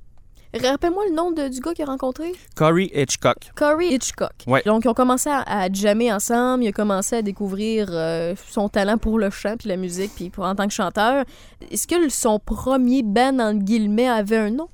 Rappelle-moi 0.55 1.05
le 1.09 1.15
nom 1.15 1.31
de- 1.33 1.49
du 1.49 1.61
gars 1.61 1.73
qu'il 1.75 1.85
a 1.85 1.87
rencontré. 1.87 2.33
Corey 2.57 2.91
Hitchcock. 2.95 3.37
Corey 3.55 3.89
Hitchcock. 3.89 4.33
Ouais. 4.47 4.63
Donc, 4.67 4.85
ils 4.85 4.89
ont 4.89 4.95
commencé 4.95 5.31
à, 5.31 5.41
à 5.47 5.73
jammer 5.73 6.13
ensemble. 6.13 6.65
Il 6.65 6.69
a 6.69 6.73
commencé 6.73 7.17
à 7.17 7.23
découvrir 7.23 7.89
euh, 7.91 8.35
son 8.51 8.69
talent 8.69 8.99
pour 8.99 9.19
le 9.19 9.31
chant 9.31 9.57
puis 9.59 9.69
la 9.69 9.77
musique, 9.77 10.13
puis 10.15 10.31
pour, 10.31 10.45
en 10.45 10.55
tant 10.55 10.67
que 10.67 10.73
chanteur. 10.75 11.25
Est-ce 11.71 11.87
que 11.87 12.09
son 12.11 12.39
premier 12.39 13.03
band, 13.03 13.39
entre 13.39 13.65
guillemets, 13.65 14.09
avait 14.09 14.37
un 14.37 14.51
nom? 14.51 14.69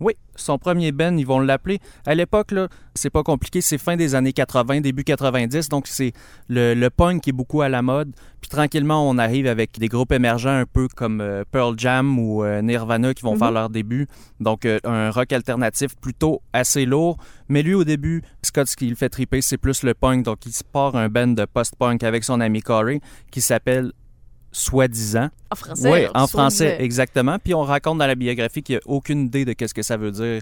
Oui, 0.00 0.14
son 0.34 0.56
premier 0.58 0.92
band, 0.92 1.16
ils 1.18 1.26
vont 1.26 1.40
l'appeler. 1.40 1.78
À 2.06 2.14
l'époque, 2.14 2.52
là, 2.52 2.68
c'est 2.94 3.10
pas 3.10 3.22
compliqué, 3.22 3.60
c'est 3.60 3.76
fin 3.76 3.96
des 3.96 4.14
années 4.14 4.32
80, 4.32 4.80
début 4.80 5.04
90, 5.04 5.68
donc 5.68 5.86
c'est 5.86 6.12
le, 6.48 6.72
le 6.74 6.88
punk 6.90 7.22
qui 7.22 7.30
est 7.30 7.34
beaucoup 7.34 7.60
à 7.60 7.68
la 7.68 7.82
mode. 7.82 8.12
Puis 8.40 8.48
tranquillement, 8.48 9.06
on 9.08 9.18
arrive 9.18 9.46
avec 9.46 9.78
des 9.78 9.88
groupes 9.88 10.12
émergents 10.12 10.48
un 10.56 10.64
peu 10.64 10.88
comme 10.96 11.20
euh, 11.20 11.44
Pearl 11.52 11.74
Jam 11.78 12.18
ou 12.18 12.42
euh, 12.42 12.62
Nirvana 12.62 13.12
qui 13.12 13.22
vont 13.22 13.34
Mhm. 13.34 13.38
faire 13.38 13.52
leur 13.52 13.68
début. 13.68 14.06
Donc 14.40 14.64
euh, 14.64 14.78
un 14.84 15.10
rock 15.10 15.32
alternatif 15.34 15.94
plutôt 16.00 16.40
assez 16.54 16.86
lourd. 16.86 17.18
Mais 17.48 17.62
lui, 17.62 17.74
au 17.74 17.84
début, 17.84 18.22
Scott, 18.42 18.66
ce 18.68 18.76
qui 18.76 18.88
le 18.88 18.96
fait 18.96 19.10
triper, 19.10 19.42
c'est 19.42 19.58
plus 19.58 19.82
le 19.82 19.92
punk. 19.92 20.24
Donc 20.24 20.46
il 20.46 20.52
se 20.52 20.64
part 20.64 20.96
un 20.96 21.10
band 21.10 21.26
de 21.28 21.44
post-punk 21.44 22.02
avec 22.02 22.24
son 22.24 22.40
ami 22.40 22.62
Corey 22.62 23.00
qui 23.30 23.42
s'appelle 23.42 23.92
Soi-disant. 24.52 25.28
En 25.50 25.54
français. 25.56 25.90
Oui, 25.92 26.06
en 26.14 26.26
français, 26.26 26.76
exactement. 26.80 27.38
Puis 27.38 27.54
on 27.54 27.62
raconte 27.62 27.98
dans 27.98 28.06
la 28.06 28.14
biographie 28.16 28.62
qu'il 28.62 28.74
n'y 28.76 28.78
a 28.78 28.82
aucune 28.86 29.26
idée 29.26 29.44
de 29.44 29.52
qu'est-ce 29.52 29.74
que 29.74 29.82
ça 29.82 29.96
veut 29.96 30.10
dire, 30.10 30.40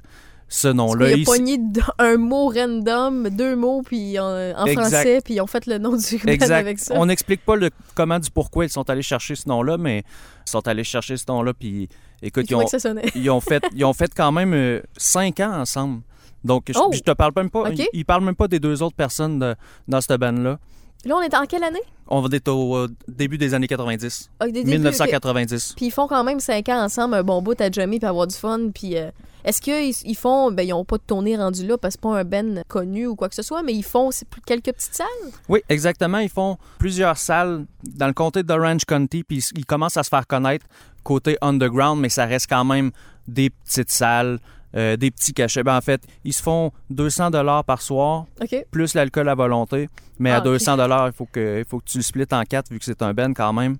ce 0.48 0.68
nom-là. 0.68 1.06
qu'il 1.06 1.14
a 1.14 1.16
Il- 1.18 1.24
pogné 1.26 1.60
un 1.98 2.16
mot 2.16 2.48
random, 2.48 3.28
deux 3.28 3.54
mots, 3.54 3.82
puis 3.84 4.18
en, 4.18 4.54
français, 4.72 5.20
puis 5.22 5.34
ils 5.34 5.40
ont 5.42 5.46
fait 5.46 5.66
le 5.66 5.76
nom 5.76 5.94
du 5.94 6.20
Exact. 6.26 6.52
avec 6.54 6.78
ça. 6.78 6.94
On 6.96 7.04
n'explique 7.06 7.44
pas 7.44 7.54
le 7.56 7.68
comment 7.94 8.18
du 8.18 8.30
pourquoi 8.30 8.64
ils 8.64 8.70
sont 8.70 8.88
allés 8.88 9.02
chercher 9.02 9.34
ce 9.36 9.46
nom-là, 9.48 9.76
mais 9.76 10.04
ils 10.46 10.50
sont 10.50 10.66
allés 10.66 10.84
chercher 10.84 11.18
ce 11.18 11.24
nom-là. 11.28 11.52
Puis 11.52 11.88
écoute, 12.22 12.46
Il 12.48 12.52
ils 12.52 12.56
ont, 12.56 12.60
ils 13.14 13.40
fait, 13.42 13.62
ils 13.74 13.84
ont 13.84 13.92
fait 13.92 14.10
quand 14.16 14.32
même 14.32 14.54
euh, 14.54 14.80
cinq 14.96 15.40
ans 15.40 15.52
ensemble. 15.60 16.00
Donc, 16.44 16.64
je, 16.68 16.78
Oh! 16.78 16.90
je 16.94 17.00
te 17.00 17.10
parle 17.10 17.32
même 17.36 17.50
pas. 17.50 17.68
Ils, 17.70 17.86
ils 17.92 18.04
parlent 18.06 18.24
même 18.24 18.36
pas 18.36 18.48
des 18.48 18.60
deux 18.60 18.82
autres 18.82 18.96
personnes 18.96 19.38
de- 19.40 19.54
dans 19.86 20.00
cette 20.00 20.18
band-là. 20.18 20.58
Là, 21.04 21.16
on 21.16 21.22
est 21.22 21.34
en 21.34 21.46
quelle 21.46 21.64
année? 21.64 21.82
On 22.08 22.20
va 22.20 22.28
être 22.32 22.48
au 22.48 22.76
euh, 22.76 22.88
début 23.06 23.38
des 23.38 23.54
années 23.54 23.68
90. 23.68 24.30
Ah, 24.40 24.46
des 24.46 24.52
débuts, 24.52 24.70
ok. 24.70 24.76
1990. 24.76 25.74
Puis 25.76 25.86
ils 25.86 25.90
font 25.90 26.08
quand 26.08 26.24
même 26.24 26.40
cinq 26.40 26.68
ans 26.68 26.82
ensemble, 26.82 27.14
un 27.14 27.22
bon 27.22 27.42
bout 27.42 27.60
à 27.60 27.70
jammer 27.70 27.98
puis 27.98 28.08
avoir 28.08 28.26
du 28.26 28.34
fun. 28.34 28.70
Puis 28.74 28.96
euh, 28.96 29.10
est-ce 29.44 29.60
qu'ils 29.60 29.94
ils 30.04 30.16
font, 30.16 30.50
ben 30.50 30.66
ils 30.66 30.72
ont 30.72 30.84
pas 30.84 30.96
de 30.96 31.02
tournée 31.06 31.36
rendu 31.36 31.66
là 31.66 31.78
parce 31.78 31.96
que 31.96 32.00
c'est 32.02 32.10
pas 32.10 32.18
un 32.18 32.24
band 32.24 32.62
connu 32.66 33.06
ou 33.06 33.14
quoi 33.14 33.28
que 33.28 33.34
ce 33.34 33.42
soit, 33.42 33.62
mais 33.62 33.74
ils 33.74 33.84
font 33.84 34.10
c'est 34.10 34.26
plus 34.28 34.40
quelques 34.40 34.72
petites 34.72 34.94
salles? 34.94 35.06
Oui, 35.48 35.60
exactement. 35.68 36.18
Ils 36.18 36.28
font 36.28 36.56
plusieurs 36.78 37.18
salles 37.18 37.66
dans 37.84 38.06
le 38.06 38.12
comté 38.14 38.42
d'Orange 38.42 38.84
County, 38.84 39.22
puis 39.22 39.44
ils 39.54 39.66
commencent 39.66 39.96
à 39.96 40.02
se 40.02 40.08
faire 40.08 40.26
connaître 40.26 40.66
côté 41.04 41.38
underground, 41.40 42.00
mais 42.00 42.08
ça 42.08 42.26
reste 42.26 42.48
quand 42.48 42.64
même 42.64 42.90
des 43.26 43.50
petites 43.50 43.90
salles, 43.90 44.38
euh, 44.76 44.96
des 44.96 45.10
petits 45.10 45.32
cachets. 45.32 45.62
Ben, 45.62 45.76
en 45.76 45.80
fait, 45.80 46.02
ils 46.24 46.32
se 46.32 46.42
font 46.42 46.72
200 46.90 47.30
dollars 47.30 47.64
par 47.64 47.80
soir, 47.82 48.26
plus 48.70 48.94
l'alcool 48.94 49.28
à 49.28 49.34
volonté. 49.34 49.88
Mais 50.18 50.30
Ah, 50.30 50.36
à 50.36 50.38
ok. 50.40 50.44
200 50.44 50.76
dollars, 50.76 51.06
il 51.08 51.12
faut 51.12 51.26
que, 51.30 51.58
il 51.60 51.64
faut 51.64 51.78
que 51.78 51.84
tu 51.86 51.98
le 51.98 52.02
splits 52.02 52.26
en 52.32 52.42
quatre, 52.44 52.70
vu 52.70 52.78
que 52.78 52.84
c'est 52.84 53.02
un 53.02 53.14
ben 53.14 53.32
quand 53.34 53.52
même. 53.52 53.76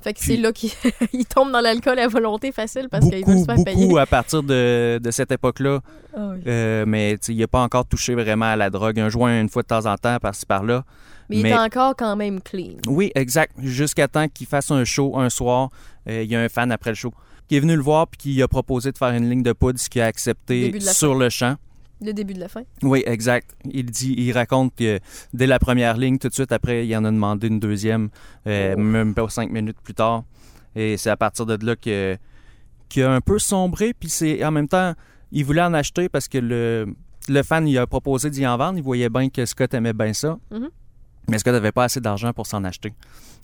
Fait 0.00 0.12
que 0.14 0.20
c'est 0.20 0.36
là 0.36 0.52
qu'ils 0.52 0.70
ils 1.12 1.26
tombent 1.26 1.50
dans 1.50 1.60
l'alcool 1.60 1.98
à 1.98 2.06
volonté 2.06 2.52
facile 2.52 2.86
parce 2.88 3.04
qu'ils 3.08 3.24
veulent 3.24 3.34
Beaucoup, 3.34 3.38
se 3.40 3.44
faire 3.46 3.56
beaucoup 3.56 3.88
payer. 3.88 3.98
à 3.98 4.06
partir 4.06 4.44
de, 4.44 5.00
de 5.02 5.10
cette 5.10 5.32
époque-là. 5.32 5.80
Ah 6.16 6.28
oui. 6.34 6.40
Euh, 6.46 6.84
mais 6.86 7.14
il 7.28 7.36
n'a 7.36 7.48
pas 7.48 7.62
encore 7.62 7.84
touché 7.84 8.14
vraiment 8.14 8.46
à 8.46 8.54
la 8.54 8.70
drogue. 8.70 9.00
Un 9.00 9.08
joint 9.08 9.40
une 9.40 9.48
fois 9.48 9.62
de 9.62 9.66
temps 9.66 9.86
en 9.86 9.96
temps, 9.96 10.16
par-ci 10.20 10.46
par-là. 10.46 10.84
mais 11.28 11.40
il 11.40 11.46
est 11.46 11.58
encore 11.58 11.96
quand 11.96 12.14
même 12.14 12.40
clean. 12.40 12.76
Oui, 12.86 13.10
exact. 13.16 13.56
Jusqu'à 13.60 14.06
temps 14.06 14.28
qu'il 14.28 14.46
fasse 14.46 14.70
un 14.70 14.84
show 14.84 15.18
un 15.18 15.30
soir. 15.30 15.70
euh, 16.08 16.22
Il 16.22 16.30
y 16.30 16.36
a 16.36 16.40
un 16.42 16.48
fan 16.48 16.70
après 16.70 16.90
le 16.90 16.94
show 16.96 17.12
qui 17.48 17.56
est 17.56 17.60
venu 17.60 17.74
le 17.76 17.82
voir 17.82 18.06
puis 18.08 18.18
qui 18.18 18.42
a 18.42 18.48
proposé 18.48 18.92
de 18.92 18.98
faire 18.98 19.10
une 19.12 19.28
ligne 19.28 19.42
de 19.42 19.52
poudre, 19.52 19.78
ce 19.78 19.88
qu'il 19.88 20.00
a 20.02 20.06
accepté 20.06 20.78
sur 20.80 21.14
le 21.14 21.28
champ. 21.30 21.56
Le 22.00 22.12
début 22.12 22.34
de 22.34 22.38
la 22.40 22.48
fin. 22.48 22.62
Oui, 22.82 23.02
exact. 23.06 23.56
Il 23.64 23.86
dit, 23.90 24.14
il 24.16 24.30
raconte 24.32 24.72
que 24.76 25.00
dès 25.32 25.46
la 25.48 25.58
première 25.58 25.96
ligne, 25.96 26.18
tout 26.18 26.28
de 26.28 26.34
suite 26.34 26.52
après, 26.52 26.86
il 26.86 26.96
en 26.96 27.04
a 27.04 27.10
demandé 27.10 27.48
une 27.48 27.58
deuxième, 27.58 28.10
euh, 28.46 28.74
Oh. 28.76 28.80
même 28.80 29.14
pas 29.14 29.28
cinq 29.28 29.50
minutes 29.50 29.78
plus 29.82 29.94
tard. 29.94 30.22
Et 30.76 30.96
c'est 30.96 31.10
à 31.10 31.16
partir 31.16 31.44
de 31.46 31.58
là 31.66 31.74
que 31.74 32.16
qu'il 32.88 33.02
a 33.02 33.12
un 33.12 33.20
peu 33.20 33.38
sombré. 33.40 33.94
Puis 33.98 34.10
c'est 34.10 34.44
en 34.44 34.52
même 34.52 34.68
temps, 34.68 34.94
il 35.32 35.44
voulait 35.44 35.62
en 35.62 35.74
acheter 35.74 36.08
parce 36.08 36.28
que 36.28 36.38
le, 36.38 36.86
le 37.28 37.42
fan 37.42 37.66
il 37.66 37.76
a 37.78 37.86
proposé 37.88 38.30
d'y 38.30 38.46
en 38.46 38.56
vendre. 38.56 38.78
Il 38.78 38.84
voyait 38.84 39.08
bien 39.08 39.28
que 39.28 39.44
Scott 39.44 39.74
aimait 39.74 39.92
bien 39.92 40.12
ça. 40.12 40.38
Mhm. 40.52 40.68
Mais 41.28 41.38
Scott 41.38 41.52
n'avait 41.52 41.72
pas 41.72 41.84
assez 41.84 42.00
d'argent 42.00 42.32
pour 42.32 42.46
s'en 42.46 42.64
acheter? 42.64 42.92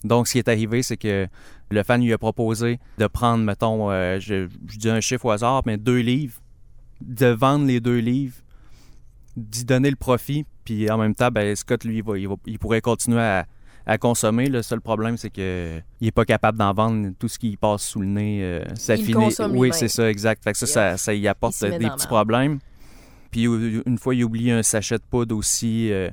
Donc, 0.04 0.26
ce 0.28 0.32
qui 0.32 0.38
est 0.38 0.48
arrivé, 0.48 0.82
c'est 0.82 0.96
que 0.96 1.26
le 1.70 1.82
fan 1.82 2.02
lui 2.02 2.12
a 2.12 2.18
proposé 2.18 2.78
de 2.98 3.06
prendre, 3.06 3.42
mettons, 3.44 3.90
euh, 3.90 4.18
je, 4.20 4.48
je 4.68 4.78
dis 4.78 4.90
un 4.90 5.00
chiffre 5.00 5.24
au 5.26 5.30
hasard, 5.30 5.62
mais 5.66 5.76
deux 5.76 5.98
livres, 6.00 6.40
de 7.00 7.26
vendre 7.26 7.66
les 7.66 7.80
deux 7.80 7.98
livres, 7.98 8.36
d'y 9.36 9.64
donner 9.64 9.90
le 9.90 9.96
profit, 9.96 10.44
puis 10.64 10.90
en 10.90 10.98
même 10.98 11.14
temps, 11.14 11.30
ben, 11.30 11.54
Scott, 11.56 11.84
lui, 11.84 11.98
il, 11.98 12.04
va- 12.04 12.18
il 12.18 12.28
va- 12.28 12.36
il 12.46 12.58
pourrait 12.58 12.80
continuer 12.80 13.20
à, 13.20 13.46
à 13.86 13.98
consommer. 13.98 14.46
Le 14.48 14.62
seul 14.62 14.80
problème, 14.80 15.16
c'est 15.16 15.30
que 15.30 15.80
il 16.00 16.06
est 16.08 16.12
pas 16.12 16.24
capable 16.24 16.56
d'en 16.58 16.72
vendre 16.72 17.10
tout 17.18 17.28
ce 17.28 17.38
qui 17.38 17.56
passe 17.56 17.82
sous 17.82 18.00
le 18.00 18.06
nez. 18.06 18.40
euh, 18.42 18.62
ça 18.76 18.94
Il 18.94 19.04
finit. 19.04 19.14
Oui, 19.58 19.68
c'est 19.74 19.88
ça, 19.88 20.08
exact. 20.10 20.42
Fait 20.44 20.52
que 20.52 20.58
ça, 20.58 20.66
ça, 20.66 20.96
ça 20.96 21.14
y 21.14 21.26
apporte 21.28 21.54
des 21.78 21.86
petits 21.96 22.06
problèmes. 22.06 22.58
Puis 23.30 23.44
une 23.44 23.98
fois, 23.98 24.14
il 24.14 24.22
oublie 24.24 24.50
un 24.52 24.62
sachet 24.62 24.96
de 24.98 25.02
poudre 25.02 25.36
aussi 25.36 25.90
euh, 25.90 26.08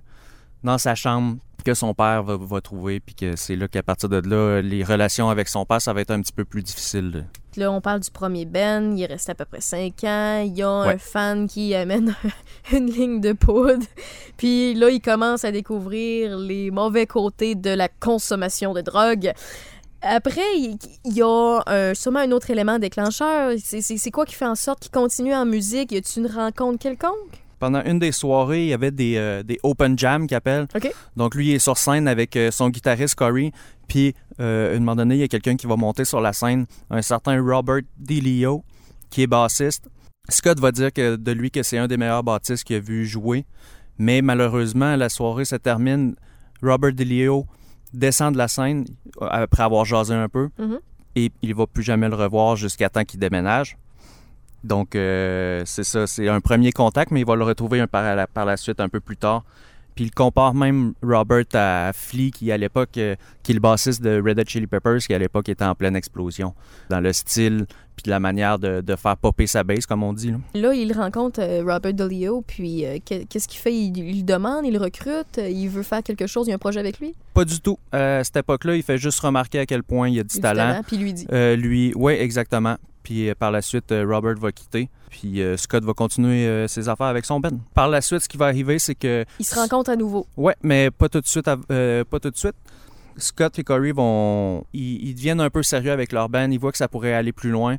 dans 0.63 0.77
sa 0.79 0.95
chambre 0.95 1.37
que 1.63 1.73
son 1.73 1.93
père 1.93 2.23
va, 2.23 2.37
va 2.37 2.61
trouver, 2.61 2.99
puis 2.99 3.15
que 3.15 3.35
c'est 3.35 3.55
là 3.55 3.67
qu'à 3.67 3.83
partir 3.83 4.09
de 4.09 4.17
là, 4.27 4.61
les 4.61 4.83
relations 4.83 5.29
avec 5.29 5.47
son 5.47 5.65
père, 5.65 5.81
ça 5.81 5.93
va 5.93 6.01
être 6.01 6.11
un 6.11 6.21
petit 6.21 6.33
peu 6.33 6.45
plus 6.45 6.61
difficile. 6.63 7.25
là. 7.57 7.71
On 7.71 7.81
parle 7.81 7.99
du 7.99 8.09
premier 8.11 8.45
Ben, 8.45 8.97
il 8.97 9.03
est 9.03 9.07
resté 9.07 9.31
à 9.31 9.35
peu 9.35 9.45
près 9.45 9.59
5 9.61 10.03
ans. 10.05 10.41
Il 10.45 10.57
y 10.57 10.63
a 10.63 10.69
un 10.69 10.97
fan 10.97 11.47
qui 11.47 11.75
amène 11.75 12.15
une 12.71 12.85
ligne 12.89 13.19
de 13.21 13.33
poudre. 13.33 13.85
Puis 14.37 14.73
là, 14.73 14.89
il 14.89 15.01
commence 15.01 15.43
à 15.43 15.51
découvrir 15.51 16.37
les 16.37 16.71
mauvais 16.71 17.05
côtés 17.07 17.55
de 17.55 17.69
la 17.71 17.89
consommation 17.89 18.73
de 18.73 18.81
drogue. 18.81 19.33
Après, 20.03 20.41
il 20.57 20.77
y 21.05 21.21
a 21.21 21.61
un- 21.67 21.93
sûrement 21.93 22.19
un 22.19 22.31
autre 22.31 22.49
élément 22.49 22.79
déclencheur. 22.79 23.51
C'est- 23.63 23.81
C'est 23.81 23.97
c'est 23.97 24.11
quoi 24.11 24.25
qui 24.25 24.33
fait 24.33 24.45
en 24.47 24.55
sorte 24.55 24.79
qu'il 24.79 24.91
continue 24.91 25.33
en 25.35 25.45
musique? 25.45 25.91
Y 25.91 25.97
a-t-il 25.97 26.25
une 26.25 26.31
rencontre 26.31 26.79
quelconque? 26.79 27.13
Pendant 27.61 27.83
une 27.83 27.99
des 27.99 28.11
soirées, 28.11 28.63
il 28.63 28.69
y 28.69 28.73
avait 28.73 28.89
des, 28.89 29.17
euh, 29.17 29.43
des 29.43 29.59
open 29.61 29.97
jam 29.97 30.25
qu'ils 30.25 30.35
appellent. 30.35 30.67
Donc 31.15 31.35
lui, 31.35 31.49
il 31.49 31.53
est 31.53 31.59
sur 31.59 31.77
scène 31.77 32.07
avec 32.07 32.35
euh, 32.35 32.49
son 32.49 32.69
guitariste 32.69 33.13
Corey. 33.13 33.51
Puis, 33.87 34.15
euh, 34.39 34.73
à 34.73 34.75
un 34.75 34.79
moment 34.79 34.95
donné, 34.95 35.13
il 35.13 35.21
y 35.21 35.23
a 35.23 35.27
quelqu'un 35.27 35.55
qui 35.55 35.67
va 35.67 35.75
monter 35.75 36.03
sur 36.03 36.21
la 36.21 36.33
scène, 36.33 36.65
un 36.89 37.03
certain 37.03 37.39
Robert 37.39 37.81
DeLeo, 37.99 38.63
qui 39.11 39.21
est 39.21 39.27
bassiste. 39.27 39.89
Scott 40.27 40.59
va 40.59 40.71
dire 40.71 40.91
que 40.91 41.17
de 41.17 41.31
lui 41.33 41.51
que 41.51 41.61
c'est 41.61 41.77
un 41.77 41.87
des 41.87 41.97
meilleurs 41.97 42.23
bassistes 42.23 42.63
qu'il 42.63 42.77
a 42.77 42.79
vu 42.79 43.05
jouer. 43.05 43.45
Mais 43.99 44.23
malheureusement, 44.23 44.95
la 44.95 45.09
soirée 45.09 45.45
se 45.45 45.55
termine. 45.55 46.15
Robert 46.63 46.93
DeLeo 46.93 47.45
descend 47.93 48.33
de 48.33 48.39
la 48.39 48.47
scène 48.47 48.85
euh, 49.21 49.27
après 49.29 49.61
avoir 49.61 49.85
jasé 49.85 50.15
un 50.15 50.29
peu. 50.29 50.49
Mhm. 50.57 50.79
Et 51.15 51.31
il 51.43 51.53
va 51.53 51.67
plus 51.67 51.83
jamais 51.83 52.09
le 52.09 52.15
revoir 52.15 52.55
jusqu'à 52.55 52.89
temps 52.89 53.03
qu'il 53.03 53.19
déménage. 53.19 53.77
Donc, 54.63 54.95
euh, 54.95 55.63
c'est 55.65 55.83
ça, 55.83 56.05
c'est 56.07 56.27
un 56.27 56.39
premier 56.39 56.71
contact, 56.71 57.11
mais 57.11 57.21
il 57.21 57.25
va 57.25 57.35
le 57.35 57.43
retrouver 57.43 57.79
un 57.79 57.87
par, 57.87 58.15
la, 58.15 58.27
par 58.27 58.45
la 58.45 58.57
suite 58.57 58.79
un 58.79 58.89
peu 58.89 58.99
plus 58.99 59.17
tard. 59.17 59.43
Puis 59.93 60.05
il 60.05 60.11
compare 60.11 60.53
même 60.53 60.93
Robert 61.03 61.43
à 61.53 61.91
Flea, 61.93 62.31
qui 62.31 62.49
à 62.51 62.57
l'époque, 62.57 62.97
euh, 62.97 63.15
qui 63.43 63.51
est 63.51 63.55
le 63.55 63.59
bassiste 63.59 64.01
de 64.01 64.21
Red 64.25 64.39
Hot 64.39 64.43
Chili 64.47 64.65
Peppers, 64.65 64.99
qui 64.99 65.13
à 65.13 65.19
l'époque 65.19 65.49
était 65.49 65.65
en 65.65 65.75
pleine 65.75 65.97
explosion, 65.97 66.53
dans 66.89 67.01
le 67.01 67.11
style 67.11 67.65
puis 67.97 68.09
la 68.09 68.21
manière 68.21 68.57
de, 68.57 68.79
de 68.79 68.95
faire 68.95 69.17
popper 69.17 69.47
sa 69.47 69.65
bass, 69.65 69.85
comme 69.85 70.01
on 70.01 70.13
dit. 70.13 70.31
là. 70.31 70.37
Là, 70.55 70.73
il 70.73 70.93
rencontre 70.93 71.41
euh, 71.41 71.61
Robert 71.67 71.93
DeLeo, 71.93 72.41
puis 72.47 72.85
euh, 72.85 72.99
que- 73.05 73.25
qu'est-ce 73.25 73.49
qu'il 73.49 73.59
fait? 73.59 73.73
Il, 73.75 73.97
il 73.97 74.17
le 74.19 74.23
demande, 74.23 74.65
il 74.65 74.71
le 74.73 74.79
recrute, 74.79 75.37
il 75.37 75.67
veut 75.67 75.83
faire 75.83 76.01
quelque 76.01 76.25
chose, 76.25 76.47
il 76.47 76.51
y 76.51 76.53
a 76.53 76.55
un 76.55 76.59
projet 76.59 76.79
avec 76.79 76.99
lui? 76.99 77.13
Pas 77.33 77.43
du 77.43 77.59
tout. 77.59 77.77
À 77.91 78.23
cette 78.23 78.37
époque-là, 78.37 78.77
il 78.77 78.83
fait 78.83 78.97
juste 78.97 79.19
remarquer 79.19 79.59
à 79.59 79.65
quel 79.65 79.83
point 79.83 80.07
il 80.07 80.19
a 80.21 80.23
du 80.23 80.39
talent. 80.39 80.81
Puis 80.87 80.97
lui 80.97 81.13
dit. 81.13 81.27
Lui, 81.57 81.91
oui, 81.97 82.13
exactement. 82.13 82.77
Puis 83.03 83.29
euh, 83.29 83.33
par 83.37 83.51
la 83.51 83.61
suite, 83.61 83.91
euh, 83.91 84.05
Robert 84.07 84.35
va 84.39 84.51
quitter. 84.51 84.89
Puis 85.09 85.41
euh, 85.41 85.57
Scott 85.57 85.83
va 85.83 85.93
continuer 85.93 86.67
ses 86.67 86.87
affaires 86.89 87.07
avec 87.07 87.25
son 87.25 87.39
Ben. 87.39 87.59
Par 87.73 87.89
la 87.89 88.01
suite, 88.01 88.21
ce 88.21 88.29
qui 88.29 88.37
va 88.37 88.45
arriver, 88.45 88.79
c'est 88.79 88.95
que 88.95 89.25
Il 89.39 89.45
se 89.45 89.55
rencontre 89.55 89.89
à 89.91 89.95
nouveau. 89.95 90.25
Ouais, 90.37 90.55
mais 90.63 90.89
pas 90.91 91.09
tout 91.09 91.19
de 91.21 91.27
suite. 91.27 91.45
pas 91.45 92.19
tout 92.21 92.29
de 92.29 92.37
suite. 92.37 92.55
Scott 93.17 93.59
et 93.59 93.63
Corey 93.63 93.91
vont, 93.91 94.63
ils, 94.73 95.09
ils 95.09 95.13
deviennent 95.13 95.41
un 95.41 95.49
peu 95.49 95.63
sérieux 95.63 95.91
avec 95.91 96.11
leur 96.11 96.29
band. 96.29 96.49
Ils 96.49 96.59
voient 96.59 96.71
que 96.71 96.77
ça 96.77 96.87
pourrait 96.87 97.13
aller 97.13 97.33
plus 97.33 97.51
loin. 97.51 97.77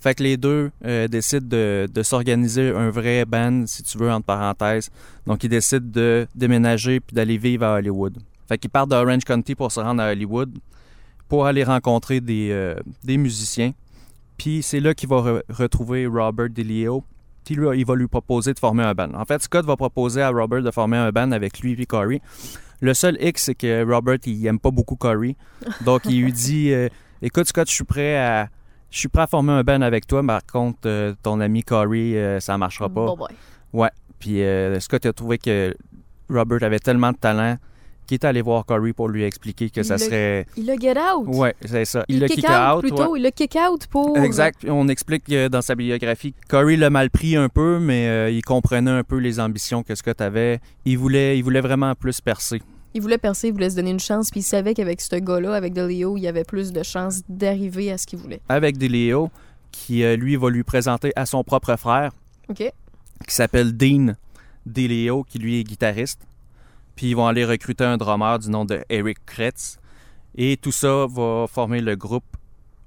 Fait 0.00 0.14
que 0.14 0.22
les 0.22 0.36
deux 0.36 0.70
euh, 0.84 1.08
décident 1.08 1.46
de, 1.48 1.88
de 1.92 2.02
s'organiser 2.02 2.70
un 2.70 2.90
vrai 2.90 3.24
band, 3.24 3.64
si 3.66 3.82
tu 3.82 3.98
veux, 3.98 4.10
entre 4.10 4.26
parenthèses. 4.26 4.90
Donc 5.26 5.42
ils 5.42 5.48
décident 5.48 5.88
de 5.90 6.26
déménager 6.34 7.00
puis 7.00 7.14
d'aller 7.14 7.38
vivre 7.38 7.64
à 7.64 7.74
Hollywood. 7.76 8.18
Fait 8.48 8.58
qu'ils 8.58 8.70
partent 8.70 8.90
d'Orange 8.90 9.24
County 9.24 9.54
pour 9.54 9.72
se 9.72 9.80
rendre 9.80 10.02
à 10.02 10.10
Hollywood 10.10 10.56
pour 11.28 11.46
aller 11.46 11.64
rencontrer 11.64 12.20
des, 12.20 12.50
euh, 12.52 12.76
des 13.02 13.16
musiciens. 13.16 13.72
Puis 14.38 14.62
c'est 14.62 14.80
là 14.80 14.94
qu'il 14.94 15.08
va 15.08 15.16
re- 15.16 15.42
retrouver 15.48 16.06
Robert 16.06 16.50
DeLeo. 16.50 17.04
Puis 17.44 17.54
lui, 17.54 17.66
il 17.78 17.86
va 17.86 17.94
lui 17.94 18.08
proposer 18.08 18.52
de 18.54 18.58
former 18.58 18.82
un 18.82 18.94
band. 18.94 19.14
En 19.14 19.24
fait, 19.24 19.40
Scott 19.42 19.64
va 19.64 19.76
proposer 19.76 20.20
à 20.22 20.30
Robert 20.30 20.62
de 20.62 20.70
former 20.70 20.96
un 20.96 21.10
band 21.10 21.30
avec 21.32 21.60
lui 21.60 21.80
et 21.80 21.86
Corey. 21.86 22.20
Le 22.80 22.92
seul 22.92 23.16
X, 23.20 23.44
c'est 23.44 23.54
que 23.54 23.84
Robert, 23.88 24.18
il 24.26 24.46
aime 24.46 24.58
pas 24.58 24.70
beaucoup 24.72 24.96
Corey. 24.96 25.36
Donc, 25.84 26.02
il 26.06 26.22
lui 26.22 26.32
dit 26.32 26.72
euh, 26.72 26.88
Écoute, 27.22 27.46
Scott, 27.46 27.68
je 27.68 27.74
suis 27.74 27.84
prêt 27.84 28.18
à, 28.18 28.48
Je 28.90 28.98
suis 28.98 29.08
prêt 29.08 29.22
à 29.22 29.26
former 29.28 29.52
un 29.52 29.62
band 29.62 29.80
avec 29.80 30.06
toi, 30.06 30.22
par 30.26 30.44
contre, 30.44 30.80
euh, 30.86 31.14
ton 31.22 31.40
ami 31.40 31.62
Corey, 31.62 32.16
euh, 32.16 32.40
ça 32.40 32.58
marchera 32.58 32.88
pas. 32.88 33.06
Bon, 33.06 33.16
boy. 33.72 33.88
Puis 34.18 34.42
euh, 34.42 34.80
Scott 34.80 35.06
a 35.06 35.12
trouvé 35.12 35.38
que 35.38 35.74
Robert 36.28 36.62
avait 36.64 36.78
tellement 36.80 37.12
de 37.12 37.16
talent 37.18 37.56
qu'il 38.06 38.14
est 38.14 38.24
allé 38.24 38.40
voir 38.40 38.64
Corey 38.64 38.92
pour 38.92 39.08
lui 39.08 39.24
expliquer 39.24 39.68
que 39.68 39.80
Il 39.80 39.84
ça 39.84 39.98
serait. 39.98 40.46
Il 40.56 40.70
a 40.70 40.76
get 40.76 40.94
out. 40.98 41.26
Ouais, 41.26 41.54
c'est 41.64 41.84
ça. 41.84 42.04
Il, 42.08 42.20
l'a 42.20 42.28
kick 42.28 42.36
kick 42.36 42.48
out, 42.48 42.76
out. 42.76 42.80
plutôt. 42.80 43.12
ouais. 43.12 43.20
Il 43.20 43.22
l'a 43.22 43.30
kick 43.30 43.56
out 43.56 43.86
pour. 43.88 44.16
Exact. 44.18 44.64
On 44.68 44.88
explique 44.88 45.24
euh, 45.30 45.48
dans 45.48 45.62
sa 45.62 45.74
biographie, 45.74 46.34
Corey 46.48 46.76
l'a 46.76 46.90
mal 46.90 47.10
pris 47.10 47.36
un 47.36 47.48
peu, 47.48 47.78
mais 47.78 48.08
euh, 48.08 48.30
il 48.30 48.42
comprenait 48.42 48.90
un 48.90 49.04
peu 49.04 49.16
les 49.16 49.40
ambitions 49.40 49.82
que 49.82 49.94
Scott 49.94 50.20
avait. 50.20 50.60
Il 50.84 50.98
voulait, 50.98 51.38
il 51.38 51.42
voulait 51.42 51.60
vraiment 51.60 51.94
plus 51.94 52.20
percer. 52.20 52.62
Il 52.94 53.02
voulait 53.02 53.18
percer, 53.18 53.48
il 53.48 53.52
voulait 53.52 53.68
se 53.68 53.76
donner 53.76 53.90
une 53.90 54.00
chance, 54.00 54.30
puis 54.30 54.40
il 54.40 54.42
savait 54.42 54.72
qu'avec 54.72 55.02
ce 55.02 55.16
gars-là, 55.16 55.54
avec 55.54 55.74
DeLeo, 55.74 56.16
il 56.16 56.22
y 56.22 56.28
avait 56.28 56.44
plus 56.44 56.72
de 56.72 56.82
chances 56.82 57.20
d'arriver 57.28 57.92
à 57.92 57.98
ce 57.98 58.06
qu'il 58.06 58.18
voulait. 58.18 58.40
Avec 58.48 58.78
Deleo, 58.78 59.30
qui 59.70 60.02
euh, 60.02 60.16
lui 60.16 60.36
va 60.36 60.48
lui 60.48 60.62
présenter 60.62 61.12
à 61.14 61.26
son 61.26 61.44
propre 61.44 61.76
frère, 61.76 62.12
OK? 62.48 62.72
qui 63.26 63.34
s'appelle 63.34 63.76
Dean 63.76 64.14
Deleo, 64.64 65.24
qui 65.24 65.38
lui 65.38 65.60
est 65.60 65.64
guitariste. 65.64 66.20
Puis 66.96 67.10
ils 67.10 67.14
vont 67.14 67.26
aller 67.26 67.44
recruter 67.44 67.84
un 67.84 67.96
drummer 67.96 68.38
du 68.38 68.50
nom 68.50 68.64
de 68.64 68.82
Eric 68.88 69.18
Kretz. 69.26 69.78
Et 70.34 70.56
tout 70.56 70.72
ça 70.72 71.06
va 71.08 71.46
former 71.46 71.80
le 71.80 71.94
groupe 71.96 72.24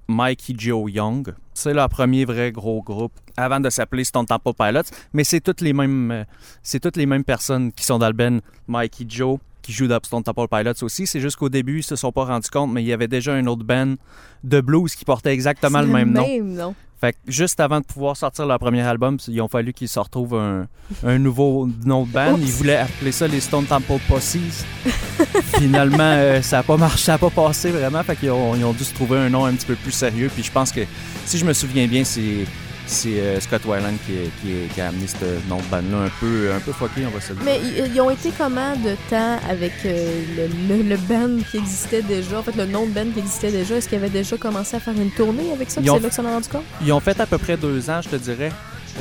Mikey 0.09 0.55
Joe 0.57 0.91
Young. 0.91 1.33
C'est 1.53 1.73
leur 1.73 1.87
premier 1.87 2.25
vrai 2.25 2.51
gros 2.51 2.81
groupe 2.81 3.13
avant 3.37 3.59
de 3.59 3.69
s'appeler 3.69 4.03
Stone 4.03 4.25
Temple 4.25 4.53
Pilots, 4.57 4.89
mais 5.13 5.23
c'est 5.23 5.39
toutes 5.39 5.61
les 5.61 5.71
mêmes 5.71 6.11
euh, 6.11 6.23
c'est 6.63 6.79
toutes 6.79 6.97
les 6.97 7.05
mêmes 7.05 7.23
personnes 7.23 7.71
qui 7.71 7.85
sont 7.85 7.99
dans 7.99 8.07
le 8.07 8.13
band. 8.13 8.39
Mikey 8.67 9.05
Joe 9.07 9.39
qui 9.61 9.71
joue 9.71 9.87
dans 9.87 9.99
Stone 10.03 10.23
Temple 10.23 10.47
Pilots 10.49 10.83
aussi, 10.83 11.05
c'est 11.05 11.19
juste 11.19 11.35
qu'au 11.35 11.49
début 11.49 11.79
ils 11.79 11.83
se 11.83 11.95
sont 11.95 12.11
pas 12.11 12.25
rendus 12.25 12.49
compte, 12.49 12.71
mais 12.71 12.81
il 12.81 12.87
y 12.87 12.93
avait 12.93 13.07
déjà 13.07 13.33
un 13.33 13.45
autre 13.45 13.63
band 13.63 13.95
de 14.43 14.61
blues 14.61 14.95
qui 14.95 15.05
portait 15.05 15.33
exactement 15.33 15.81
le 15.81 15.87
même 15.87 16.11
nom. 16.11 16.27
Même 16.27 16.53
nom. 16.53 16.75
Fait 16.99 17.13
que 17.13 17.17
juste 17.27 17.59
avant 17.61 17.79
de 17.79 17.85
pouvoir 17.85 18.17
sortir 18.17 18.45
leur 18.45 18.59
premier 18.59 18.81
album, 18.81 19.17
ils 19.29 19.41
ont 19.41 19.47
fallu 19.47 19.71
qu'ils 19.71 19.87
se 19.87 19.99
retrouvent 19.99 20.35
un, 20.35 20.67
un 21.05 21.17
nouveau 21.17 21.69
nom 21.85 22.03
de 22.03 22.11
band. 22.11 22.33
Oups. 22.33 22.41
Ils 22.43 22.51
voulaient 22.51 22.77
appeler 22.77 23.13
ça 23.13 23.27
les 23.27 23.39
Stone 23.39 23.65
Temple 23.65 23.99
Posses. 24.07 24.35
Finalement, 25.57 25.97
euh, 25.99 26.41
ça 26.41 26.57
n'a 26.57 26.63
pas 26.63 26.75
marché, 26.75 27.05
ça 27.05 27.13
n'a 27.13 27.17
pas 27.17 27.29
passé 27.29 27.71
vraiment. 27.71 28.03
Fait 28.03 28.17
qu'ils 28.17 28.31
ont, 28.31 28.53
ils 28.55 28.65
ont 28.65 28.73
dû 28.73 28.83
se 28.83 28.93
trouver 28.93 29.17
un 29.17 29.29
nom 29.29 29.45
un 29.45 29.53
petit 29.53 29.65
peu 29.65 29.75
plus 29.75 29.91
sérieux. 29.91 30.29
Puis 30.33 30.43
je 30.43 30.51
pense 30.51 30.71
que, 30.71 30.81
si 31.25 31.37
je 31.37 31.45
me 31.45 31.53
souviens 31.53 31.87
bien, 31.87 32.03
c'est 32.03 32.45
c'est 32.89 33.19
euh, 33.19 33.39
Scott 33.39 33.61
Weiland 33.65 33.93
qui, 34.05 34.13
qui- 34.41 34.67
qui 34.73 34.81
a 34.81 34.87
amené 34.87 35.05
ce 35.07 35.15
nom 35.47 35.57
de 35.57 35.63
band-là 35.71 36.05
un 36.05 36.09
peu, 36.19 36.51
un 36.53 36.59
peu 36.59 36.71
fucké, 36.71 37.05
on 37.05 37.09
va 37.11 37.21
se 37.21 37.29
le 37.33 37.35
dire. 37.35 37.45
Mais 37.45 37.59
ils, 37.93 38.01
ont 38.01 38.09
été 38.09 38.31
comment 38.37 38.75
de 38.75 38.95
temps 39.09 39.37
avec 39.49 39.73
euh, 39.85 40.21
le, 40.67 40.75
le, 40.77 40.83
le 40.83 40.97
band 40.97 41.41
qui 41.51 41.57
existait 41.57 42.01
déjà, 42.01 42.39
en 42.39 42.43
fait 42.43 42.55
le 42.55 42.65
nom 42.65 42.85
de 42.85 42.91
band 42.91 43.05
qui 43.13 43.19
existait 43.19 43.51
déjà? 43.51 43.75
Est-ce 43.75 43.87
qu'ils 43.87 43.97
avaient 43.99 44.09
déjà 44.09 44.37
commencé 44.37 44.75
à 44.75 44.79
faire 44.79 44.93
une 44.95 45.11
tournée 45.11 45.51
avec 45.53 45.69
ça? 45.69 45.81
C'est 45.83 45.87
là 45.99 46.09
que 46.09 46.13
ça 46.13 46.21
en 46.21 46.25
a 46.25 46.31
rendu 46.31 46.49
compte? 46.49 46.63
Ils 46.83 46.91
ont 46.91 46.99
fait 46.99 47.19
à 47.19 47.25
peu 47.25 47.37
près 47.37 47.57
deux 47.57 47.89
ans, 47.89 48.01
je 48.01 48.09
te 48.09 48.15
dirais. 48.15 48.51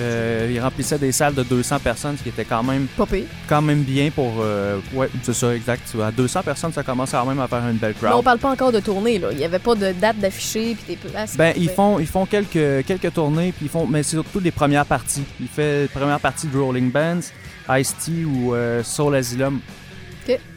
Euh, 0.00 0.49
ils 0.52 0.61
remplissaient 0.61 0.99
des 0.99 1.12
salles 1.12 1.35
de 1.35 1.43
200 1.43 1.78
personnes, 1.81 2.17
ce 2.17 2.23
qui 2.23 2.28
était 2.28 2.45
quand 2.45 2.62
même 2.62 2.87
Pas 2.97 3.07
pire. 3.07 3.25
quand 3.49 3.62
même 3.62 3.83
bien 3.83 4.11
pour. 4.11 4.35
euh, 4.40 4.78
ouais, 4.95 5.09
c'est 5.23 5.35
ça, 5.35 5.55
exact. 5.55 5.83
À 6.02 6.11
200 6.12 6.43
personnes, 6.43 6.73
ça 6.73 6.83
commence 6.83 7.11
quand 7.11 7.26
même 7.26 7.40
à 7.40 7.49
faire 7.49 7.67
une 7.69 7.76
belle 7.78 7.95
Mais 8.00 8.09
on 8.09 8.12
crowd. 8.12 8.25
parle 8.25 8.38
pas 8.38 8.50
encore 8.50 8.73
de 8.73 8.81
tournée, 8.81 9.19
là. 9.19 9.28
Il 9.33 9.38
y 9.38 9.45
avait 9.45 9.59
pas 9.59 9.75
de 9.75 9.93
date 9.93 10.19
d'affiché, 10.19 10.76
puis 10.76 10.95
des 10.95 11.09
places. 11.11 11.37
Ben, 11.37 11.52
ils 11.57 11.69
font, 11.69 11.99
ils 11.99 12.07
font 12.07 12.26
quelques, 12.26 12.85
quelques 12.87 13.12
tournées, 13.12 13.52
puis 13.52 13.67
ils 13.67 13.71
font, 13.71 13.87
mais 13.87 14.02
c'est 14.02 14.17
surtout 14.17 14.40
des 14.40 14.50
premières 14.52 14.87
parties. 14.87 15.25
Il 15.40 15.49
fait 15.49 15.83
les 15.83 15.88
premières 15.88 16.21
parties 16.21 16.47
de 16.47 16.59
Rolling 16.59 16.90
Bands, 16.90 17.21
Ice-T 17.71 18.25
ou 18.25 18.55
euh, 18.55 18.83
Soul 18.85 19.14
Asylum. 19.17 19.61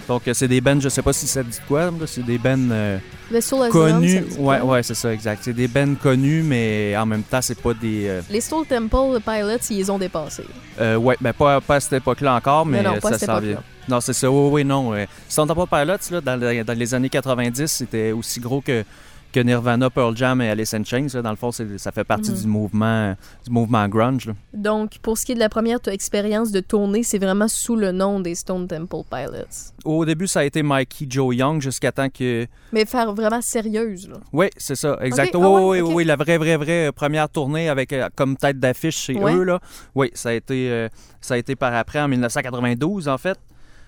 Donc, 0.07 0.27
euh, 0.27 0.33
c'est 0.33 0.47
des 0.47 0.59
bands, 0.61 0.79
je 0.79 0.89
sais 0.89 1.01
pas 1.01 1.13
si 1.13 1.27
ça 1.27 1.41
dit 1.43 1.57
quoi, 1.67 1.89
c'est 2.05 2.25
des 2.25 2.37
bands 2.37 2.69
euh, 2.71 2.97
Soul 3.39 3.69
connus. 3.69 4.23
Ouais, 4.37 4.59
ouais, 4.61 4.83
c'est 4.83 4.93
ça, 4.95 5.13
exact. 5.13 5.41
C'est 5.43 5.53
des 5.53 5.67
bands 5.67 5.95
connus, 5.95 6.43
mais 6.43 6.95
en 6.97 7.05
même 7.05 7.23
temps, 7.23 7.41
c'est 7.41 7.59
pas 7.59 7.73
des. 7.73 8.07
euh, 8.07 8.21
Les 8.29 8.41
Soul 8.41 8.65
Temple 8.65 9.19
Pilots, 9.23 9.57
ils 9.69 9.77
les 9.77 9.89
ont 9.89 9.97
dépassés. 9.97 10.43
euh, 10.79 10.95
ouais, 10.97 11.15
ben 11.21 11.31
pas, 11.33 11.61
pas 11.61 11.75
à 11.75 11.79
cette 11.79 11.93
époque-là 11.93 12.35
encore, 12.35 12.65
mais 12.65 12.81
non, 12.83 12.95
non, 12.95 12.99
ça 13.01 13.17
s'en 13.17 13.39
vient. 13.39 13.63
Non, 13.87 13.99
c'est 14.01 14.13
ça. 14.13 14.29
Oui, 14.29 14.49
oui, 14.51 14.65
non. 14.65 14.93
Stone 15.27 15.47
Temple 15.47 15.67
Pilots, 15.69 16.11
là, 16.11 16.21
dans 16.21 16.77
les 16.77 16.93
années 16.93 17.10
90, 17.10 17.67
c'était 17.67 18.12
aussi 18.12 18.39
gros 18.39 18.62
que, 18.62 18.84
que 19.32 19.39
Nirvana, 19.39 19.89
Pearl 19.89 20.15
Jam 20.15 20.41
et 20.41 20.50
Alice 20.50 20.74
in 20.74 20.84
Chains. 20.84 21.08
là. 21.13 21.22
Dans 21.22 21.30
le 21.32 21.36
fond, 21.36 21.52
ça 21.52 21.91
fait 21.91 22.04
partie 22.04 22.32
Mhm. 22.32 22.38
du 22.38 22.48
mouvement 22.48 23.15
du 23.46 23.52
mouvement 23.52 23.88
grunge. 23.88 24.28
là. 24.28 24.34
Donc, 24.54 24.98
pour 25.02 25.17
ce 25.17 25.26
qui 25.26 25.32
est 25.32 25.36
de 25.36 25.39
la 25.39 25.50
première 25.50 25.80
expérience 25.88 26.52
de 26.52 26.60
tournée, 26.60 27.04
c'est 27.04 27.17
vraiment 27.17 27.48
sous 27.48 27.76
le 27.76 27.91
nom 27.91 28.20
des 28.20 28.36
Stone 28.36 28.67
Temple 28.67 29.04
Pilots. 29.10 29.72
Au 29.86 30.06
début, 30.06 30.28
ça 30.28 30.41
a 30.41 30.44
été 30.44 30.62
Mikey 30.63 31.06
Joe 31.10 31.36
Young 31.36 31.62
jusqu'à 31.62 31.91
temps 31.91 32.10
que... 32.10 32.46
Mais 32.74 32.86
faire 32.86 33.13
vraiment 33.13 33.41
sérieuse, 33.41 34.08
là. 34.10 34.17
Oui, 34.34 34.48
c'est 34.58 34.76
ça, 34.76 34.98
exact. 35.02 35.34
Oui, 35.36 35.41
ah 35.44 35.50
oui, 35.50 35.62
ouais, 35.62 35.82
oui, 35.82 35.82
ok. 35.82 35.96
oui, 35.96 36.04
la 36.06 36.15
vraie, 36.15 36.38
vraie, 36.38 36.58
vraie 36.58 36.88
euh, 36.88 36.91
première 36.91 37.30
tournée 37.30 37.70
avec 37.70 37.94
euh, 37.94 38.10
comme 38.15 38.36
tête 38.38 38.60
d'affiche 38.60 38.98
chez 38.98 39.15
Ouais. 39.15 39.34
eux. 39.34 39.44
Là. 39.44 39.60
Oui, 39.96 40.12
ça 40.13 40.30
a, 40.30 40.34
été, 40.34 40.70
euh, 40.70 40.88
ça 41.20 41.34
a 41.34 41.38
été 41.38 41.56
par 41.56 41.74
après, 41.74 42.00
en 42.02 42.08
1992, 42.08 43.08
en 43.08 43.17
fait. 43.17 43.38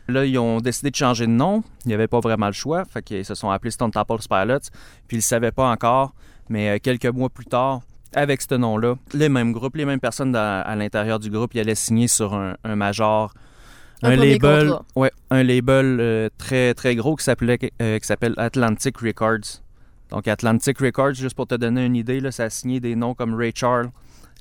Là, 0.08 0.26
ils 0.26 0.38
ont 0.38 0.60
décidé 0.60 0.92
de 0.92 0.96
changer 0.96 1.26
de 1.28 1.32
nom. 1.32 1.64
Il 1.86 1.90
n'y 1.90 1.94
avait 1.94 2.08
pas 2.08 2.20
vraiment 2.20 2.48
le 2.48 2.52
choix. 2.54 2.84
Fait 2.86 3.02
qu'ils 3.02 3.24
se 3.26 3.36
sont 3.36 3.50
appelés 3.50 3.72
Stone 3.72 3.92
Temple 3.92 4.18
Pilots. 4.30 4.60
Puis 5.08 5.18
ils 5.18 5.20
ne 5.20 5.22
savaient 5.22 5.52
pas 5.52 5.70
encore. 5.70 6.14
Mais 6.50 6.70
euh, 6.72 6.78
quelques 6.82 7.06
mois 7.06 7.30
plus 7.30 7.46
tard, 7.46 7.82
avec 8.14 8.42
ce 8.42 8.56
nom-là, 8.56 8.96
les 9.14 9.30
mêmes 9.30 9.54
groupes, 9.54 9.76
les 9.78 9.86
mêmes 9.86 10.00
personnes 10.02 10.32
dans- 10.34 10.64
à 10.66 10.76
l'intérieur 10.76 11.20
du 11.20 11.30
groupe, 11.30 11.54
ils 11.56 11.60
allaient 11.62 11.74
signer 11.76 12.08
sur 12.10 12.34
un, 12.34 12.56
un 12.64 12.76
major. 12.76 13.34
Un 14.06 14.18
label, 14.18 14.68
contrat. 14.68 14.86
ouais, 14.98 15.12
un 15.32 15.44
label 15.44 15.98
euh, 16.02 16.30
très 16.38 16.74
très 16.74 16.94
gros 16.96 17.16
qui 17.16 17.24
s'appelait 17.24 17.58
euh, 17.82 17.98
qui 18.00 18.06
s'appelle 18.06 18.34
Atlantic 18.36 18.98
Records. 18.98 19.62
Donc 20.10 20.28
Atlantic 20.28 20.78
Records, 20.80 21.14
juste 21.14 21.36
pour 21.38 21.48
te 21.48 21.56
donner 21.56 21.86
une 21.86 21.96
idée, 21.96 22.20
là, 22.20 22.30
ça 22.32 22.44
a 22.44 22.50
signé 22.50 22.82
des 22.82 22.98
noms 22.98 23.14
comme 23.14 23.34
Ray 23.34 23.54
Charles, 23.56 23.90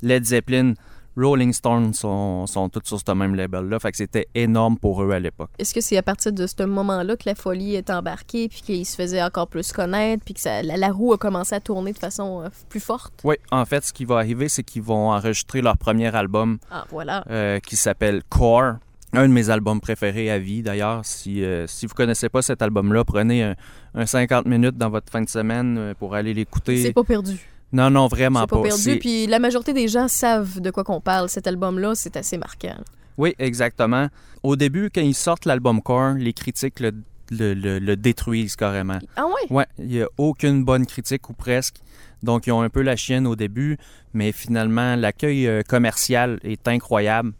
Led 0.02 0.24
Zeppelin, 0.24 0.74
Rolling 1.16 1.52
Stones 1.52 1.92
sont, 1.94 2.46
sont 2.46 2.68
tous 2.68 2.82
sur 2.84 2.98
ce 3.06 3.12
même 3.12 3.34
label-là. 3.34 3.78
Fait 3.78 3.90
que 3.90 3.96
c'était 3.98 4.26
énorme 4.34 4.78
pour 4.78 5.02
eux 5.02 5.10
à 5.12 5.18
l'époque. 5.18 5.50
Est-ce 5.58 5.74
que 5.74 5.80
c'est 5.80 5.96
à 5.96 6.02
partir 6.02 6.32
de 6.32 6.46
ce 6.46 6.62
moment-là 6.62 7.16
que 7.16 7.24
la 7.26 7.34
folie 7.34 7.74
est 7.74 7.90
embarquée, 7.90 8.48
puis 8.48 8.62
qu'il 8.62 8.86
se 8.86 8.96
faisait 8.96 9.22
encore 9.22 9.48
plus 9.48 9.72
connaître, 9.72 10.24
puis 10.24 10.34
que 10.34 10.40
ça- 10.40 10.62
la, 10.62 10.76
la 10.76 10.88
roue 10.90 11.12
a 11.12 11.18
commencé 11.18 11.54
à 11.54 11.60
tourner 11.60 11.92
de 11.92 11.98
façon 11.98 12.42
euh, 12.42 12.48
plus 12.68 12.80
forte? 12.80 13.12
Oui, 13.24 13.36
en 13.50 13.64
fait, 13.64 13.84
ce 13.84 13.92
qui 13.92 14.04
va 14.04 14.16
arriver, 14.16 14.48
c'est 14.48 14.62
qu'ils 14.62 14.82
vont 14.82 15.10
enregistrer 15.10 15.60
leur 15.62 15.76
premier 15.76 16.14
album 16.14 16.58
Ah, 16.70 16.86
voilà. 16.90 17.24
euh, 17.30 17.58
qui 17.60 17.76
s'appelle 17.76 18.22
Core. 18.28 18.74
Un 19.14 19.28
de 19.28 19.32
mes 19.34 19.50
albums 19.50 19.78
préférés 19.78 20.30
à 20.30 20.38
vie, 20.38 20.62
d'ailleurs. 20.62 21.02
Si, 21.04 21.44
euh, 21.44 21.66
si 21.66 21.84
vous 21.84 21.92
connaissez 21.94 22.30
pas 22.30 22.40
cet 22.40 22.62
album-là, 22.62 23.04
prenez 23.04 23.42
un, 23.44 23.54
un 23.94 24.06
50 24.06 24.46
minutes 24.46 24.78
dans 24.78 24.88
votre 24.88 25.12
fin 25.12 25.20
de 25.20 25.28
semaine 25.28 25.76
euh, 25.76 25.92
pour 25.98 26.14
aller 26.14 26.32
l'écouter. 26.32 26.82
C'est 26.82 26.94
pas 26.94 27.04
perdu. 27.04 27.38
Non, 27.72 27.90
non, 27.90 28.06
vraiment 28.08 28.40
pas, 28.46 28.56
perdu. 28.62 28.98
Puis 28.98 29.26
la 29.26 29.38
majorité 29.38 29.72
des 29.72 29.88
gens 29.88 30.08
savent 30.08 30.60
de 30.60 30.70
quoi 30.70 30.84
qu'on 30.84 31.00
parle. 31.00 31.28
Cet 31.28 31.46
album-là, 31.46 31.94
c'est 31.94 32.16
assez 32.16 32.36
marquant. 32.36 32.76
Oui, 33.18 33.34
exactement. 33.38 34.08
Au 34.42 34.56
début, 34.56 34.90
quand 34.94 35.00
ils 35.00 35.14
sortent 35.14 35.46
l'album 35.46 35.80
Core, 35.82 36.14
les 36.14 36.32
critiques 36.32 36.80
le, 36.80 36.92
le- 37.30 37.54
le- 37.54 37.78
le 37.78 37.96
détruisent 37.96 38.56
carrément. 38.56 38.98
Ah 39.16 39.26
ouais? 39.26 39.56
Ouais, 39.56 39.66
il 39.78 39.86
n'y 39.86 40.02
a 40.02 40.06
aucune 40.18 40.64
bonne 40.64 40.86
critique 40.86 41.28
ou 41.30 41.32
presque. 41.32 41.76
Donc, 42.22 42.46
ils 42.46 42.52
ont 42.52 42.60
un 42.62 42.68
peu 42.70 42.82
la 42.82 42.94
chienne 42.96 43.26
au 43.26 43.36
début, 43.36 43.78
mais 44.14 44.32
finalement, 44.32 44.94
l'accueil 44.96 45.46
euh, 45.46 45.62
commercial 45.66 46.38
est 46.44 46.68
incroyable. 46.68 47.32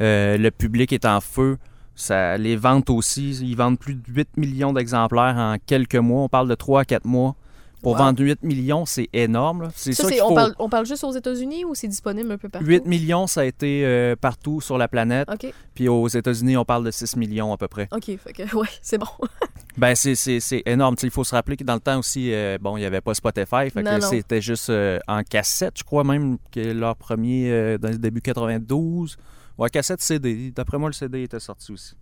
Euh, 0.00 0.36
le 0.38 0.50
public 0.50 0.92
est 0.92 1.04
en 1.04 1.20
feu. 1.20 1.58
Ça, 1.94 2.38
les 2.38 2.56
ventes 2.56 2.88
aussi, 2.90 3.30
ils 3.42 3.54
vendent 3.54 3.78
plus 3.78 3.94
de 3.94 4.02
8 4.08 4.36
millions 4.38 4.72
d'exemplaires 4.72 5.36
en 5.36 5.56
quelques 5.64 5.94
mois. 5.96 6.22
On 6.22 6.28
parle 6.28 6.48
de 6.48 6.54
3 6.54 6.80
à 6.80 6.84
4 6.84 7.04
mois. 7.04 7.36
Pour 7.82 7.92
Wow. 7.92 7.98
vendre 7.98 8.22
8 8.22 8.42
millions, 8.44 8.86
c'est 8.86 9.08
énorme. 9.12 9.68
C'est 9.74 9.92
Ça, 9.92 10.06
on, 10.24 10.34
parle, 10.34 10.54
on 10.60 10.68
parle 10.68 10.86
juste 10.86 11.02
aux 11.02 11.10
États-Unis 11.10 11.64
ou 11.64 11.74
c'est 11.74 11.88
disponible 11.88 12.30
un 12.30 12.38
peu 12.38 12.48
partout? 12.48 12.64
8 12.66 12.86
millions, 12.86 13.26
ça 13.26 13.40
a 13.40 13.44
été 13.44 13.84
euh, 13.84 14.14
partout 14.14 14.60
sur 14.60 14.78
la 14.78 14.86
planète. 14.86 15.28
Puis 15.74 15.88
aux 15.88 16.06
États-Unis, 16.06 16.56
on 16.56 16.64
parle 16.64 16.84
de 16.84 16.92
6 16.92 17.16
millions 17.16 17.52
à 17.52 17.56
peu 17.56 17.66
près. 17.66 17.88
OK. 17.90 18.04
Fait 18.04 18.32
que, 18.32 18.42
ouais, 18.56 18.68
c'est 18.80 18.98
bon. 18.98 19.06
Ben, 19.78 19.94
c'est- 19.96 20.62
énorme. 20.66 20.96
Il 21.02 21.10
faut 21.10 21.24
se 21.24 21.34
rappeler 21.34 21.56
que 21.56 21.64
dans 21.64 21.72
le 21.74 21.80
temps 21.80 21.98
aussi, 21.98 22.32
euh, 22.32 22.58
bon, 22.60 22.76
il 22.76 22.80
n'y 22.80 22.86
avait 22.86 23.00
pas 23.00 23.14
Spotify. 23.14 23.70
Fait 23.70 23.82
Non, 23.82 23.96
que 23.96 24.00
non. 24.02 24.08
c'était 24.10 24.42
juste 24.42 24.68
euh, 24.68 24.98
en 25.08 25.22
cassette, 25.22 25.78
je 25.78 25.82
crois 25.82 26.04
même, 26.04 26.36
que 26.52 26.60
leur 26.60 26.94
premier, 26.94 27.78
dans 27.78 27.88
le 27.88 27.96
début 27.98 28.20
92. 28.20 29.16
Ouais, 29.58 29.70
cassette 29.70 30.02
CD. 30.02 30.50
D'après 30.54 30.76
moi, 30.78 30.88
le 30.90 30.92
CD 30.92 31.22
était 31.22 31.40
sorti 31.40 31.72
aussi. 31.72 31.94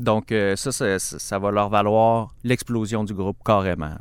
Donc, 0.00 0.34
ça, 0.56 0.72
ça- 0.72 0.98
ça 0.98 1.38
va 1.38 1.50
leur 1.52 1.68
valoir 1.68 2.34
l'explosion 2.44 3.04
du 3.04 3.14
groupe 3.14 3.38
carrément. 3.44 3.94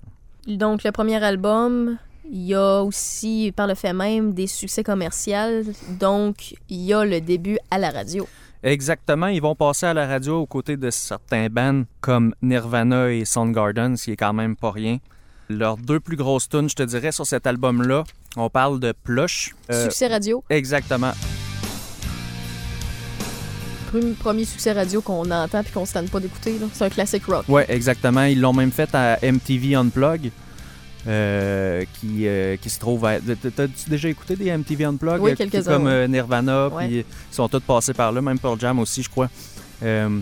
Donc, 0.48 0.84
le 0.84 0.92
premier 0.92 1.24
album, 1.24 1.98
il 2.30 2.46
y 2.46 2.54
a 2.54 2.84
aussi, 2.84 3.52
par 3.56 3.68
le 3.68 3.76
fait 3.76 3.94
même, 3.94 4.34
des 4.34 4.48
succès 4.48 4.84
commerciaux. 4.84 5.64
Donc, 6.00 6.56
il 6.70 6.82
y 6.82 6.94
a 6.94 7.04
le 7.04 7.22
début 7.22 7.58
à 7.72 7.78
la 7.78 7.90
radio. 7.92 8.28
Exactement, 8.64 9.28
ils 9.28 9.42
vont 9.42 9.54
passer 9.56 9.86
à 9.86 9.94
la 9.94 10.08
radio 10.08 10.40
aux 10.40 10.48
côtés 10.48 10.76
de 10.76 10.90
certains 10.90 11.50
bands 11.50 11.84
comme 12.02 12.34
Nirvana 12.42 13.12
et 13.12 13.24
Soundgarden, 13.24 13.96
ce 13.96 14.06
qui 14.06 14.12
est 14.12 14.16
quand 14.16 14.34
même 14.34 14.56
pas 14.56 14.72
rien. 14.72 14.98
Leurs 15.50 15.78
deux 15.78 16.00
plus 16.00 16.16
grosses 16.16 16.50
tunes, 16.50 16.68
je 16.68 16.76
te 16.76 16.82
dirais, 16.82 17.12
sur 17.12 17.28
cet 17.28 17.46
album-là, 17.46 18.04
on 18.36 18.50
parle 18.50 18.80
de 18.80 18.92
Plush. 18.92 19.54
Euh, 19.70 19.84
Succès 19.84 20.08
radio. 20.08 20.44
exactement. 20.50 21.12
Premier, 24.16 24.46
succès 24.46 24.72
radio 24.74 25.02
qu'on 25.02 25.30
entend 25.32 25.64
puis 25.64 25.72
qu'on 25.74 25.86
se 25.86 25.94
tente 25.94 26.10
pas 26.10 26.20
d'écouter. 26.20 26.58
là. 26.60 26.68
C'est 26.74 26.86
un 26.86 26.90
classique 26.90 27.26
rock. 27.26 27.46
Ouais, 27.48 27.66
exactement. 27.70 28.24
Ils 28.24 28.40
l'ont 28.42 28.54
même 28.54 28.72
fait 28.72 28.94
à 28.94 29.18
MTV 29.22 29.76
Unplug. 29.76 30.32
euh, 31.08 31.84
qui, 32.00 32.28
euh, 32.28 32.58
qui 32.58 32.68
se 32.68 32.80
trouve 32.80 33.06
à... 33.06 33.20
T'as- 33.20 33.52
T'as-tu 33.52 33.90
déjà 33.92 34.10
écouté 34.10 34.36
des 34.36 34.50
MTV 34.50 34.86
Unplugged? 34.86 35.20
Oui, 35.22 35.32
Euh, 35.32 35.36
quelques-uns, 35.36 35.74
Comme 35.74 35.84
ouais. 35.86 35.92
euh, 35.92 36.08
Nirvana, 36.08 36.68
Ouais. 36.70 36.88
puis 36.88 36.98
ils 37.00 37.06
sont 37.36 37.48
tous 37.48 37.60
passés 37.60 37.94
par 37.94 38.12
là, 38.12 38.22
même 38.24 38.40
Pearl 38.40 38.60
Jam 38.60 38.80
aussi, 38.80 39.04
je 39.04 39.10
crois. 39.12 39.30
Euh, 39.84 40.20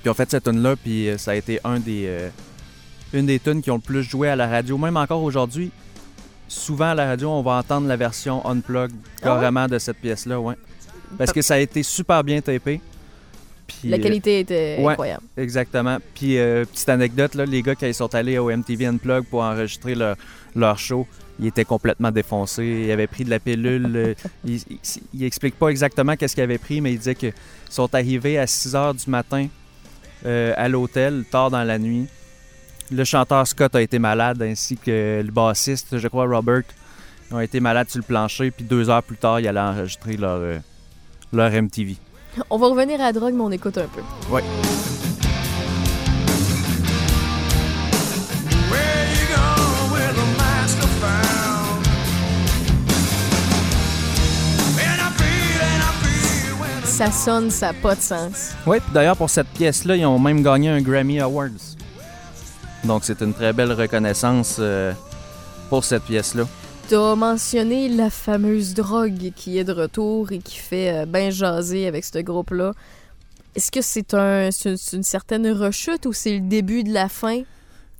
puis 0.00 0.10
en 0.10 0.14
fait, 0.14 0.28
cette 0.32 0.42
tune-là, 0.42 0.74
puis 0.74 1.08
euh, 1.10 1.16
ça 1.16 1.30
a 1.30 1.34
été 1.36 1.60
un 1.62 1.78
des, 1.78 2.06
euh, 2.08 2.28
une 3.12 3.26
des 3.26 3.38
tunes 3.38 3.62
qui 3.62 3.70
ont 3.70 3.76
le 3.76 3.80
plus 3.80 4.02
joué 4.02 4.28
à 4.28 4.34
la 4.34 4.48
radio. 4.48 4.76
Même 4.78 4.96
encore 4.96 5.22
aujourd'hui, 5.22 5.70
souvent 6.48 6.86
à 6.90 6.94
la 6.96 7.06
radio, 7.06 7.30
on 7.30 7.42
va 7.42 7.52
entendre 7.52 7.86
la 7.86 7.96
version 7.96 8.44
Unplugged 8.48 8.90
Ah 8.96 9.04
ouais? 9.04 9.22
carrément 9.22 9.68
de 9.68 9.78
cette 9.78 9.98
pièce-là, 9.98 10.40
ouais. 10.40 10.56
Parce 11.18 11.32
que 11.32 11.42
ça 11.42 11.54
a 11.54 11.58
été 11.58 11.82
super 11.82 12.22
bien 12.24 12.40
tapé. 12.40 12.80
Puis, 13.66 13.88
La 13.88 13.96
euh, 13.96 14.00
qualité 14.00 14.40
était 14.40 14.76
ouais. 14.78 14.92
incroyable. 14.92 15.22
Exactement. 15.36 15.98
Puis, 16.14 16.38
euh, 16.38 16.64
petite 16.64 16.88
anecdote, 16.88 17.34
là, 17.34 17.46
les 17.46 17.62
gars, 17.62 17.74
ils 17.80 17.94
sont 17.94 18.14
allés 18.14 18.36
au 18.38 18.50
MTV 18.50 18.86
Unplugged 18.86 19.28
pour 19.28 19.40
enregistrer 19.42 19.94
leur, 19.94 20.16
leur 20.54 20.78
show, 20.78 21.06
ils 21.40 21.46
étaient 21.46 21.64
complètement 21.64 22.10
défoncés. 22.10 22.84
Ils 22.86 22.90
avaient 22.92 23.06
pris 23.06 23.24
de 23.24 23.30
la 23.30 23.40
pilule. 23.40 23.90
euh, 23.94 24.14
ils, 24.44 24.60
ils 25.14 25.24
expliquent 25.24 25.58
pas 25.58 25.68
exactement 25.68 26.16
qu'est-ce 26.16 26.34
qu'ils 26.34 26.44
avaient 26.44 26.58
pris, 26.58 26.80
mais 26.80 26.92
ils 26.92 26.98
disaient 26.98 27.14
qu'ils 27.14 27.32
sont 27.70 27.92
arrivés 27.94 28.38
à 28.38 28.46
6 28.46 28.74
h 28.74 29.04
du 29.04 29.10
matin 29.10 29.48
euh, 30.26 30.52
à 30.56 30.68
l'hôtel, 30.68 31.24
tard 31.30 31.50
dans 31.50 31.64
la 31.64 31.78
nuit. 31.78 32.06
Le 32.92 33.04
chanteur 33.04 33.46
Scott 33.46 33.74
a 33.74 33.82
été 33.82 33.98
malade, 33.98 34.42
ainsi 34.42 34.76
que 34.76 35.22
le 35.24 35.32
bassiste, 35.32 35.98
je 35.98 36.08
crois, 36.08 36.26
Robert, 36.26 36.62
ont 37.30 37.40
été 37.40 37.58
malades 37.58 37.88
sur 37.88 37.98
le 37.98 38.04
plancher. 38.04 38.50
Puis 38.50 38.64
deux 38.64 38.88
heures 38.90 39.02
plus 39.02 39.16
tard, 39.16 39.40
ils 39.40 39.48
allaient 39.48 39.58
enregistrer 39.60 40.16
leur, 40.16 40.38
euh, 40.40 40.58
leur 41.34 41.50
MTV. 41.50 41.96
On 42.50 42.58
va 42.58 42.66
revenir 42.68 43.00
à 43.00 43.04
la 43.04 43.12
drogue, 43.12 43.34
mais 43.34 43.42
on 43.42 43.50
écoute 43.52 43.78
un 43.78 43.86
peu. 43.86 44.00
Ouais. 44.30 44.42
Where 48.70 49.06
you 49.12 49.26
going 49.34 49.92
where 49.92 50.12
the 50.12 50.26
master 50.38 50.88
found? 51.00 51.86
And 54.78 55.00
I 55.00 55.10
feel, 55.16 55.62
and 55.62 55.82
I 55.82 55.92
feel 56.02 56.54
when 56.60 56.82
I 56.82 56.86
Ça 56.86 57.10
sonne, 57.10 57.50
ça 57.50 57.68
n'a 57.68 57.72
pas 57.74 57.94
de 57.94 58.00
sens. 58.00 58.54
Oui, 58.66 58.80
puis 58.80 58.92
d'ailleurs, 58.92 59.16
pour 59.16 59.30
cette 59.30 59.48
pièce-là, 59.48 59.96
ils 59.96 60.06
ont 60.06 60.18
même 60.18 60.42
gagné 60.42 60.70
un 60.70 60.80
Grammy 60.80 61.20
Awards. 61.20 61.76
Donc, 62.84 63.04
c'est 63.04 63.20
une 63.22 63.32
très 63.32 63.52
belle 63.52 63.72
reconnaissance 63.72 64.56
euh, 64.58 64.92
pour 65.70 65.84
cette 65.84 66.02
pièce-là. 66.02 66.44
T'as 66.88 67.14
mentionné 67.14 67.88
la 67.88 68.10
fameuse 68.10 68.74
drogue 68.74 69.32
qui 69.34 69.58
est 69.58 69.64
de 69.64 69.72
retour 69.72 70.32
et 70.32 70.38
qui 70.38 70.58
fait 70.58 71.06
ben 71.06 71.30
jaser 71.30 71.86
avec 71.86 72.04
ce 72.04 72.18
groupe-là. 72.18 72.72
Est-ce 73.54 73.70
que 73.72 73.80
c'est 73.80 74.12
un, 74.14 74.50
une 74.92 75.02
certaine 75.02 75.50
rechute 75.50 76.04
ou 76.06 76.12
c'est 76.12 76.34
le 76.34 76.40
début 76.40 76.84
de 76.84 76.92
la 76.92 77.08
fin? 77.08 77.42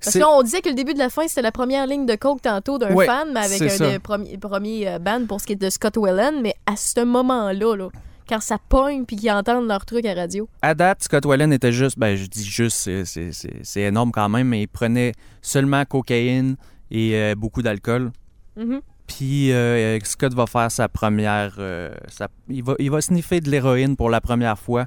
Parce 0.01 0.12
C'est- 0.12 0.18
que 0.18 0.25
là, 0.25 0.31
on 0.31 0.42
disait 0.42 0.61
que 0.61 0.68
le 0.68 0.75
début 0.75 0.92
de 0.92 0.99
la 0.99 1.09
fin, 1.09 1.27
c'était 1.27 1.40
la 1.42 1.53
première 1.53 1.87
ligne 1.87 2.05
de 2.05 2.14
coke 2.14 2.42
tantôt 2.42 2.79
d'un 2.79 2.92
Ouais, 2.92 3.07
fan, 3.07 3.29
mais 3.33 3.40
avec 3.40 3.62
un 3.81 3.90
des 3.92 3.99
premiers, 3.99 4.37
premiers 4.37 4.88
euh, 4.88 4.99
bands 4.99 5.25
pour 5.27 5.40
ce 5.40 5.47
qui 5.47 5.55
est 5.55 5.57
de 5.57 5.70
Scott 5.70 5.97
Whelan. 5.97 6.42
Mais 6.42 6.55
à 6.66 6.77
ce 6.77 7.03
moment-là, 7.05 7.77
là, 7.77 7.88
quand 8.29 8.40
ça 8.42 8.59
pogne 8.68 9.05
puis 9.07 9.16
qu'ils 9.16 9.31
entendent 9.31 9.66
leur 9.66 9.87
truc 9.87 10.05
à 10.05 10.12
radio, 10.12 10.47
À 10.61 10.75
date, 10.75 11.05
Scott 11.05 11.25
Whelan 11.25 11.53
était 11.53 11.73
juste, 11.73 11.99
ben 11.99 12.16
je 12.16 12.27
dis 12.27 12.44
juste, 12.44 12.90
c'est 13.05 13.81
énorme 13.81 14.12
quand 14.12 14.29
même, 14.29 14.49
mais 14.49 14.62
il 14.62 14.68
prenait 14.68 15.12
seulement 15.40 15.85
cocaïne 15.87 16.57
et 16.90 17.14
euh, 17.14 17.35
beaucoup 17.35 17.62
d'alcool. 17.62 18.11
Mhm, 18.57 18.81
Puis 19.07 19.53
euh, 19.53 19.99
Scott 20.05 20.35
va 20.35 20.47
faire 20.47 20.71
sa 20.71 20.88
première. 20.88 21.55
euh, 21.59 21.95
sa- 22.09 22.29
il, 22.49 22.62
va, 22.64 22.75
il 22.79 22.90
va 22.90 23.01
sniffer 23.01 23.40
de 23.40 23.51
l'héroïne 23.51 23.97
pour 23.97 24.11
la 24.11 24.21
première 24.21 24.59
fois 24.59 24.87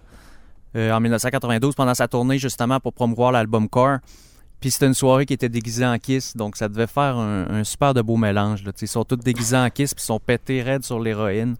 euh, 0.75 0.91
en 0.91 0.99
1992 0.99 1.75
pendant 1.75 1.93
sa 1.93 2.07
tournée 2.07 2.37
justement 2.39 2.79
pour 2.79 2.93
promouvoir 2.93 3.31
l'album 3.31 3.67
Core. 3.69 3.97
Puis 4.59 4.71
c'était 4.71 4.87
une 4.87 4.95
soirée 4.95 5.27
qui 5.27 5.33
était 5.33 5.49
déguisée 5.49 5.85
en 5.85 5.99
Kiss, 5.99 6.35
donc 6.35 6.57
ça 6.57 6.67
devait 6.67 6.87
faire 6.87 7.15
un, 7.17 7.47
un 7.47 7.63
super 7.63 7.93
de 7.93 8.01
beau 8.01 8.17
mélange. 8.17 8.63
Là. 8.63 8.71
Ils 8.81 8.87
sont 8.87 9.03
tous 9.03 9.17
déguisés 9.17 9.55
en 9.57 9.69
Kiss 9.69 9.93
puis 9.93 10.01
ils 10.03 10.07
sont 10.07 10.19
pétés 10.19 10.63
raides 10.63 10.83
sur 10.83 10.99
l'héroïne. 10.99 11.55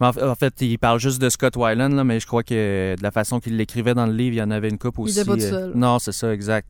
Mais 0.00 0.06
en, 0.08 0.28
en 0.30 0.34
fait, 0.34 0.52
il 0.60 0.78
parle 0.78 0.98
juste 1.00 1.20
de 1.20 1.28
Scott 1.30 1.56
Weiland, 1.56 1.88
là, 1.90 2.04
mais 2.04 2.20
je 2.20 2.26
crois 2.26 2.42
que 2.42 2.94
de 2.96 3.02
la 3.02 3.10
façon 3.10 3.40
qu'il 3.40 3.56
l'écrivait 3.56 3.94
dans 3.94 4.06
le 4.06 4.12
livre, 4.12 4.34
il 4.34 4.38
y 4.38 4.42
en 4.42 4.50
avait 4.50 4.68
une 4.68 4.78
coupe 4.78 4.96
Il 4.98 5.02
aussi. 5.04 5.18
était 5.20 5.28
pas 5.28 5.36
tout 5.36 5.42
euh, 5.44 5.50
seul. 5.50 5.72
non, 5.74 5.98
c'est 5.98 6.12
ça, 6.12 6.32
exact. 6.32 6.68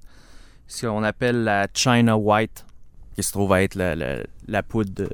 Ce 0.69 0.87
qu'on 0.87 1.03
appelle 1.03 1.43
la 1.45 1.67
China 1.75 2.17
White, 2.17 2.65
qui 3.21 3.27
se 3.29 3.33
trouve 3.33 3.53
à 3.53 3.63
être 3.63 3.75
la, 3.75 3.95
la- 3.95 4.23
la 4.49 4.63
poudre 4.63 4.93
de, 4.95 5.09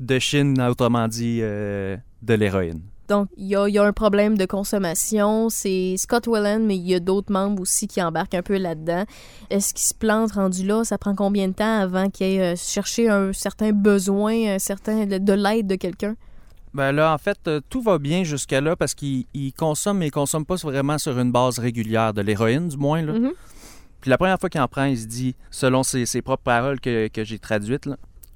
de 0.00 0.18
Chine, 0.18 0.60
autrement 0.60 1.08
dit, 1.08 1.40
euh, 1.42 1.96
de 2.22 2.34
l'héroïne. 2.34 2.80
Donc, 3.08 3.28
il 3.36 3.46
y 3.48 3.54
a, 3.54 3.68
il 3.68 3.74
y 3.74 3.78
a 3.78 3.84
un 3.84 3.92
problème 3.92 4.38
de 4.38 4.46
consommation. 4.46 5.50
C'est 5.50 5.94
Scott 5.98 6.26
Whelan, 6.26 6.60
mais 6.60 6.76
il 6.76 6.88
y 6.88 6.94
a 6.94 7.00
d'autres 7.00 7.30
membres 7.30 7.60
aussi 7.60 7.86
qui 7.86 8.02
embarquent 8.02 8.34
un 8.34 8.42
peu 8.42 8.56
là-dedans. 8.56 9.04
Est-ce 9.50 9.74
qu'il 9.74 9.84
se 9.84 9.92
plante 9.92 10.32
rendu 10.32 10.64
là? 10.66 10.84
Ça 10.84 10.96
prend 10.96 11.14
combien 11.14 11.48
de 11.48 11.52
temps 11.52 11.80
avant 11.80 12.08
qu'il 12.08 12.26
ait 12.26 12.54
euh, 12.54 12.56
cherché 12.56 13.10
un 13.10 13.32
certain 13.34 13.72
besoin, 13.72 14.54
un 14.54 14.58
certain 14.58 15.04
de, 15.04 15.18
de 15.18 15.32
l'aide 15.34 15.66
de 15.66 15.74
quelqu'un? 15.74 16.16
Ben 16.72 16.92
là, 16.92 17.12
en 17.12 17.18
fait, 17.18 17.38
euh, 17.46 17.60
tout 17.68 17.82
va 17.82 17.98
bien 17.98 18.24
jusqu'à 18.24 18.60
là 18.62 18.74
parce 18.74 18.94
qu'il 18.94 19.26
il 19.34 19.52
consomme, 19.52 19.98
mais 19.98 20.06
il 20.08 20.10
consomme 20.10 20.46
pas 20.46 20.56
vraiment 20.56 20.96
sur 20.98 21.18
une 21.18 21.30
base 21.30 21.58
régulière, 21.58 22.14
de 22.14 22.22
l'héroïne 22.22 22.68
du 22.68 22.76
moins. 22.78 23.02
Là. 23.02 23.12
Mhm. 23.12 23.32
Puis 24.04 24.10
la 24.10 24.18
première 24.18 24.38
fois 24.38 24.50
qu'il 24.50 24.60
en 24.60 24.68
prend, 24.68 24.84
il 24.84 24.98
se 24.98 25.06
dit, 25.06 25.34
selon 25.50 25.82
ses, 25.82 26.04
propres 26.20 26.42
paroles 26.42 26.78
que, 26.78 27.08
j'ai 27.14 27.38
traduites, 27.38 27.88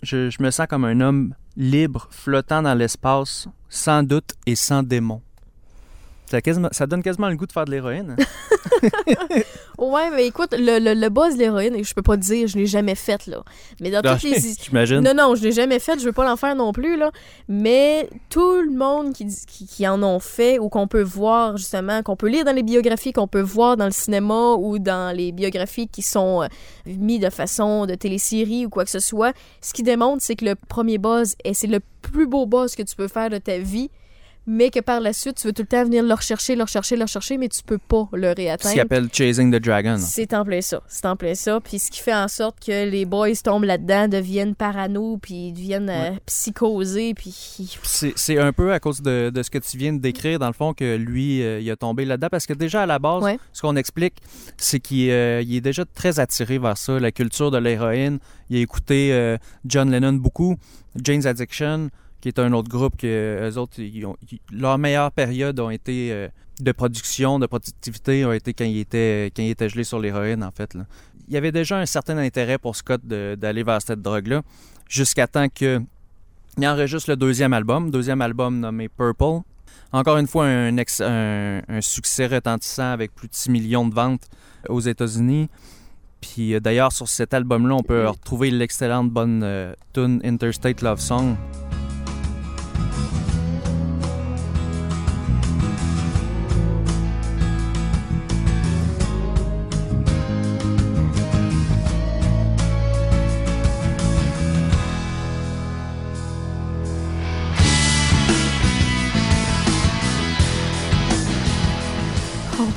je 0.03 0.43
me 0.43 0.51
sens 0.51 0.67
comme 0.67 0.87
un 0.87 0.99
homme 1.03 1.35
libre, 1.59 2.09
flottant 2.11 2.63
dans 2.63 2.73
l'espace, 2.73 3.49
sans 3.69 4.03
doute 4.03 4.31
et 4.47 4.57
sans 4.57 4.83
démon. 4.83 5.21
Ça, 6.29 6.43
quasiment- 6.43 6.69
ça 6.73 6.87
donne 6.87 7.03
quasiment 7.03 7.29
le 7.31 7.37
goût 7.37 7.47
de 7.47 7.53
faire 7.53 7.65
de 7.65 7.71
l'héroïne. 7.71 8.17
Ouais, 9.79 10.11
mais 10.11 10.27
écoute, 10.27 10.55
le, 10.59 10.81
le, 10.81 10.95
le 11.01 11.09
buzz 11.09 11.35
de 11.35 11.39
l'héroïne, 11.39 11.77
et 11.77 11.85
je 11.85 11.95
peux 11.95 12.03
pas 12.03 12.17
te 12.17 12.23
dire, 12.23 12.49
je 12.49 12.59
l'ai 12.59 12.67
jamais 12.67 12.97
faite, 12.97 13.27
là. 13.29 13.45
Mais 13.81 13.91
dans 13.91 14.03
toutes 14.03 14.23
les... 14.25 14.41
J'imagine. 14.63 15.01
Non, 15.01 15.15
non, 15.15 15.35
je 15.37 15.43
l'ai 15.45 15.53
jamais 15.53 15.79
fait, 15.79 16.01
je 16.01 16.05
veux 16.05 16.13
pas 16.13 16.25
l'en 16.25 16.37
faire 16.37 16.57
non 16.57 16.73
plus, 16.73 16.97
là. 16.97 17.13
Mais 17.49 18.09
tout 18.29 18.61
le 18.61 18.73
monde 18.73 19.13
qui, 19.13 19.27
qui, 19.47 19.67
qui 19.69 19.87
en 19.87 20.03
ont 20.03 20.19
fait 20.19 20.59
ou 20.59 20.69
qu'on 20.69 20.89
peut 20.89 21.03
voir, 21.03 21.57
justement, 21.57 22.03
qu'on 22.03 22.17
peut 22.17 22.27
lire 22.29 22.45
dans 22.45 22.55
les 22.55 22.65
biographies, 22.65 23.13
qu'on 23.13 23.29
peut 23.29 23.41
voir 23.41 23.77
dans 23.77 23.85
le 23.85 23.93
cinéma 23.93 24.55
ou 24.59 24.81
dans 24.81 25.17
les 25.17 25.31
biographies 25.31 25.87
qui 25.87 26.03
sont 26.03 26.43
euh, 26.43 26.47
mis 26.87 27.21
de 27.21 27.31
façon 27.31 27.87
de 27.87 27.95
télésérie 27.95 28.67
ou 28.67 28.71
quoi 28.71 28.85
que 28.85 28.91
ce 28.91 28.99
soit, 29.01 29.33
ce 29.61 29.73
qui 29.73 29.85
démontre, 29.85 30.23
c'est 30.25 30.35
que 30.35 30.45
le 30.45 30.57
premier 30.57 30.99
buzz, 30.99 31.37
est- 31.45 31.55
c'est 31.55 31.69
le 31.69 31.79
plus 32.03 32.27
beau 32.27 32.47
buzz 32.47 32.75
que 32.75 32.83
tu 32.83 32.97
peux 32.97 33.09
faire 33.09 33.31
de 33.31 33.39
ta 33.39 33.59
vie, 33.59 33.91
mais 34.51 34.71
que 34.71 34.81
par 34.81 35.01
la 35.01 35.13
suite, 35.13 35.37
tu 35.37 35.47
veux 35.47 35.53
tout 35.53 35.61
le 35.61 35.69
temps 35.69 35.85
venir 35.85 36.03
le 36.03 36.15
rechercher, 36.15 36.57
le 36.57 36.63
rechercher, 36.63 36.97
le 36.97 37.03
rechercher, 37.03 37.37
mais 37.37 37.49
tu 37.51 37.63
peux 37.63 37.77
pas 37.77 38.09
le 38.15 38.29
Ce 38.31 38.35
qu'il 38.35 38.45
réatteindre. 38.45 38.81
appelle 38.81 39.09
Chasing 39.13 39.53
the 39.53 39.63
Dragon. 39.63 39.99
C'est 39.99 40.33
en 40.33 40.43
plein 40.43 40.63
ça. 40.63 40.81
C'est 40.89 41.05
en 41.05 41.17
plein 41.17 41.35
ça. 41.35 41.61
Puis 41.61 41.79
ce 41.79 41.91
qui 41.91 42.01
fait 42.01 42.15
en 42.15 42.29
sorte 42.29 42.59
que 42.65 42.89
les 42.89 43.05
boys 43.05 43.29
tombent 43.45 43.65
là-dedans, 43.65 44.09
deviennent 44.09 44.55
parano, 44.55 45.19
puis 45.21 45.53
deviennent 45.53 45.91
euh, 45.91 46.11
psychosés, 46.25 47.13
puis... 47.15 47.35
C'est 48.15 48.39
un 48.39 48.53
peu 48.55 48.73
à 48.73 48.81
cause 48.81 49.03
de, 49.03 49.29
de 49.31 49.43
ce 49.43 49.51
que 49.51 49.59
tu 49.59 49.77
viens 49.77 49.93
de 49.93 49.99
décrire, 50.01 50.39
dans 50.39 50.47
le 50.47 50.55
fond, 50.55 50.73
que 50.73 50.97
lui, 50.97 51.43
euh, 51.43 51.61
il 51.61 51.71
a 51.71 51.77
tombé 51.77 52.07
là-dedans. 52.07 52.29
Parce 52.31 52.47
que 52.47 52.55
déjà, 52.55 52.83
à 52.83 52.87
la 52.87 52.99
base, 52.99 53.23
Ouais. 53.23 53.39
ce 53.53 53.61
qu'on 53.61 53.77
explique, 53.77 54.15
c'est 54.57 54.81
qu'il 54.81 55.11
euh, 55.11 55.41
est 55.47 55.61
déjà 55.61 55.85
très 55.85 56.21
attiré 56.21 56.59
vers 56.59 56.79
ça, 56.79 56.99
la 56.99 57.13
culture 57.13 57.51
de 57.51 57.59
l'héroïne. 57.59 58.19
Il 58.49 58.57
a 58.57 58.61
écouté 58.61 59.37
John 59.67 59.91
Lennon 59.91 60.15
beaucoup, 60.15 60.57
Jane's 60.97 61.27
Addiction, 61.27 61.91
qui 62.21 62.29
est 62.29 62.39
un 62.39 62.53
autre 62.53 62.69
groupe 62.69 62.97
que 62.97 63.49
eux 63.49 63.59
autres, 63.59 63.79
ils 63.81 64.05
ont, 64.07 64.17
ils- 64.31 64.41
leur 64.53 64.77
meilleure 64.79 65.13
période 65.13 65.59
ont 65.61 65.71
été 65.71 66.11
euh, 66.13 66.29
de 66.61 66.73
production, 66.73 67.39
de 67.39 67.47
productivité, 67.47 68.25
ont 68.25 68.33
été 68.33 68.53
quand 68.55 68.65
il 68.65 68.79
était, 68.79 69.31
quand 69.37 69.43
il 69.43 69.51
était 69.51 69.69
gelé 69.69 69.85
sur 69.85 69.99
l'héroïne, 70.01 70.43
en 70.43 70.51
fait. 70.51 70.75
là. 70.75 70.85
Il 71.29 71.35
y 71.35 71.37
avait 71.37 71.53
déjà 71.53 71.79
un 71.79 71.87
certain 71.87 72.17
intérêt 72.19 72.59
pour 72.59 72.75
Scott 72.75 73.03
d'aller 73.07 73.63
vers 73.63 73.81
cette 73.83 74.01
drogue-là, 74.03 74.43
jusqu'à 74.89 75.27
temps 75.27 75.49
que 75.49 75.81
il 76.57 76.67
enregistre 76.67 77.11
le 77.11 77.17
deuxième 77.17 77.53
album, 77.53 77.91
deuxième 77.91 78.21
album 78.21 78.59
nommé 78.59 78.89
Purple. 78.89 79.43
Encore 79.93 80.17
une 80.19 80.27
fois, 80.27 80.47
un, 80.47 80.77
ex- 80.77 81.01
un- 81.01 81.61
un 81.69 81.81
succès 81.81 82.27
retentissant 82.27 82.91
avec 82.91 83.15
plus 83.15 83.29
de 83.29 83.35
6 83.35 83.51
millions 83.51 83.87
de 83.87 83.95
ventes 83.95 84.27
aux 84.69 84.81
États-Unis. 84.81 85.49
Puis 86.21 86.55
euh, 86.55 86.61
d'ailleurs, 86.61 86.91
sur 86.91 87.07
cet 87.09 87.33
album-là, 87.33 87.77
on 87.77 87.83
peut 87.85 88.09
retrouver 88.09 88.51
l'excellente 88.51 89.09
bonne 89.11 89.43
euh, 89.45 89.73
tune 89.93 90.21
Interstate 90.25 90.83
Love 90.83 90.99
Song. 90.99 91.37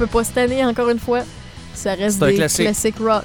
Peut 0.01 0.07
pas 0.07 0.23
tanner, 0.25 0.65
encore 0.65 0.89
une 0.89 0.97
fois. 0.99 1.21
Ça 1.75 1.93
reste 1.93 2.19
des 2.23 2.33
classique. 2.35 2.65
classiques 2.65 2.97
rock. 2.99 3.23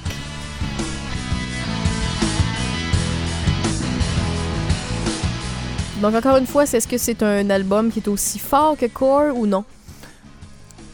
Donc, 6.03 6.15
encore 6.15 6.37
une 6.37 6.47
fois, 6.47 6.67
c'est- 6.67 6.77
est-ce 6.77 6.87
que 6.89 6.99
c'est 6.99 7.23
un 7.23 7.49
album 7.49 7.91
qui 7.91 8.01
est 8.01 8.09
aussi 8.09 8.39
fort 8.39 8.77
que 8.77 8.87
Core 8.87 9.35
ou 9.35 9.47
non? 9.47 9.65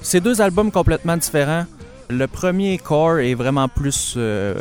C'est 0.00 0.20
deux 0.20 0.40
albums 0.40 0.70
complètement 0.70 1.16
différents. 1.16 1.66
Le 2.08 2.26
premier 2.26 2.78
Core 2.78 3.18
est 3.18 3.34
vraiment 3.34 3.68
plus. 3.68 4.14
euh, 4.16 4.54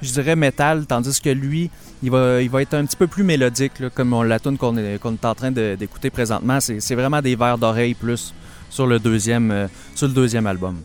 je 0.00 0.12
dirais 0.12 0.36
métal, 0.36 0.86
tandis 0.86 1.20
que 1.20 1.28
lui, 1.28 1.70
il 2.02 2.10
va, 2.10 2.40
il 2.40 2.48
va 2.48 2.62
être 2.62 2.72
un 2.72 2.86
petit 2.86 2.96
peu 2.96 3.06
plus 3.06 3.22
mélodique, 3.24 3.78
là, 3.80 3.90
comme 3.90 4.14
on, 4.14 4.22
la 4.22 4.38
tune 4.38 4.56
qu'on 4.56 4.74
est, 4.78 4.94
est 4.94 5.24
en 5.26 5.34
train 5.34 5.50
d'écouter 5.50 6.08
présentement. 6.08 6.58
C'est 6.60 6.80
c'est 6.80 6.94
vraiment 6.94 7.20
des 7.20 7.36
vers 7.36 7.58
d'oreille 7.58 7.92
plus 7.94 8.32
sur 8.70 8.86
le 8.86 8.98
deuxième, 8.98 9.50
euh, 9.50 9.66
sur 9.94 10.08
le 10.08 10.14
deuxième 10.14 10.46
album. 10.46 10.76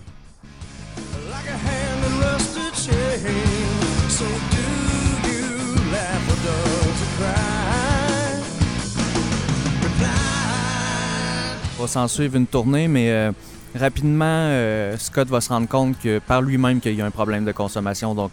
va 11.77 11.87
s'en 11.87 12.07
suivre 12.07 12.35
une 12.35 12.47
tournée, 12.47 12.87
mais 12.87 13.11
euh, 13.11 13.31
rapidement, 13.75 14.25
euh, 14.25 14.97
Scott 14.97 15.27
va 15.27 15.39
se 15.39 15.49
rendre 15.49 15.67
compte 15.67 15.99
que 15.99 16.17
par 16.17 16.41
lui-même 16.41 16.79
qu'il 16.79 16.95
y 16.95 17.01
a 17.01 17.05
un 17.05 17.11
problème 17.11 17.45
de 17.45 17.51
consommation. 17.51 18.15
Donc, 18.15 18.31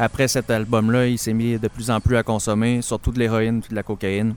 après 0.00 0.26
cet 0.26 0.50
album-là, 0.50 1.06
il 1.06 1.16
s'est 1.16 1.32
mis 1.32 1.58
de 1.60 1.68
plus 1.68 1.92
en 1.92 2.00
plus 2.00 2.16
à 2.16 2.24
consommer, 2.24 2.82
surtout 2.82 3.12
de 3.12 3.20
l'héroïne 3.20 3.62
et 3.64 3.70
de 3.70 3.74
la 3.76 3.84
cocaïne. 3.84 4.34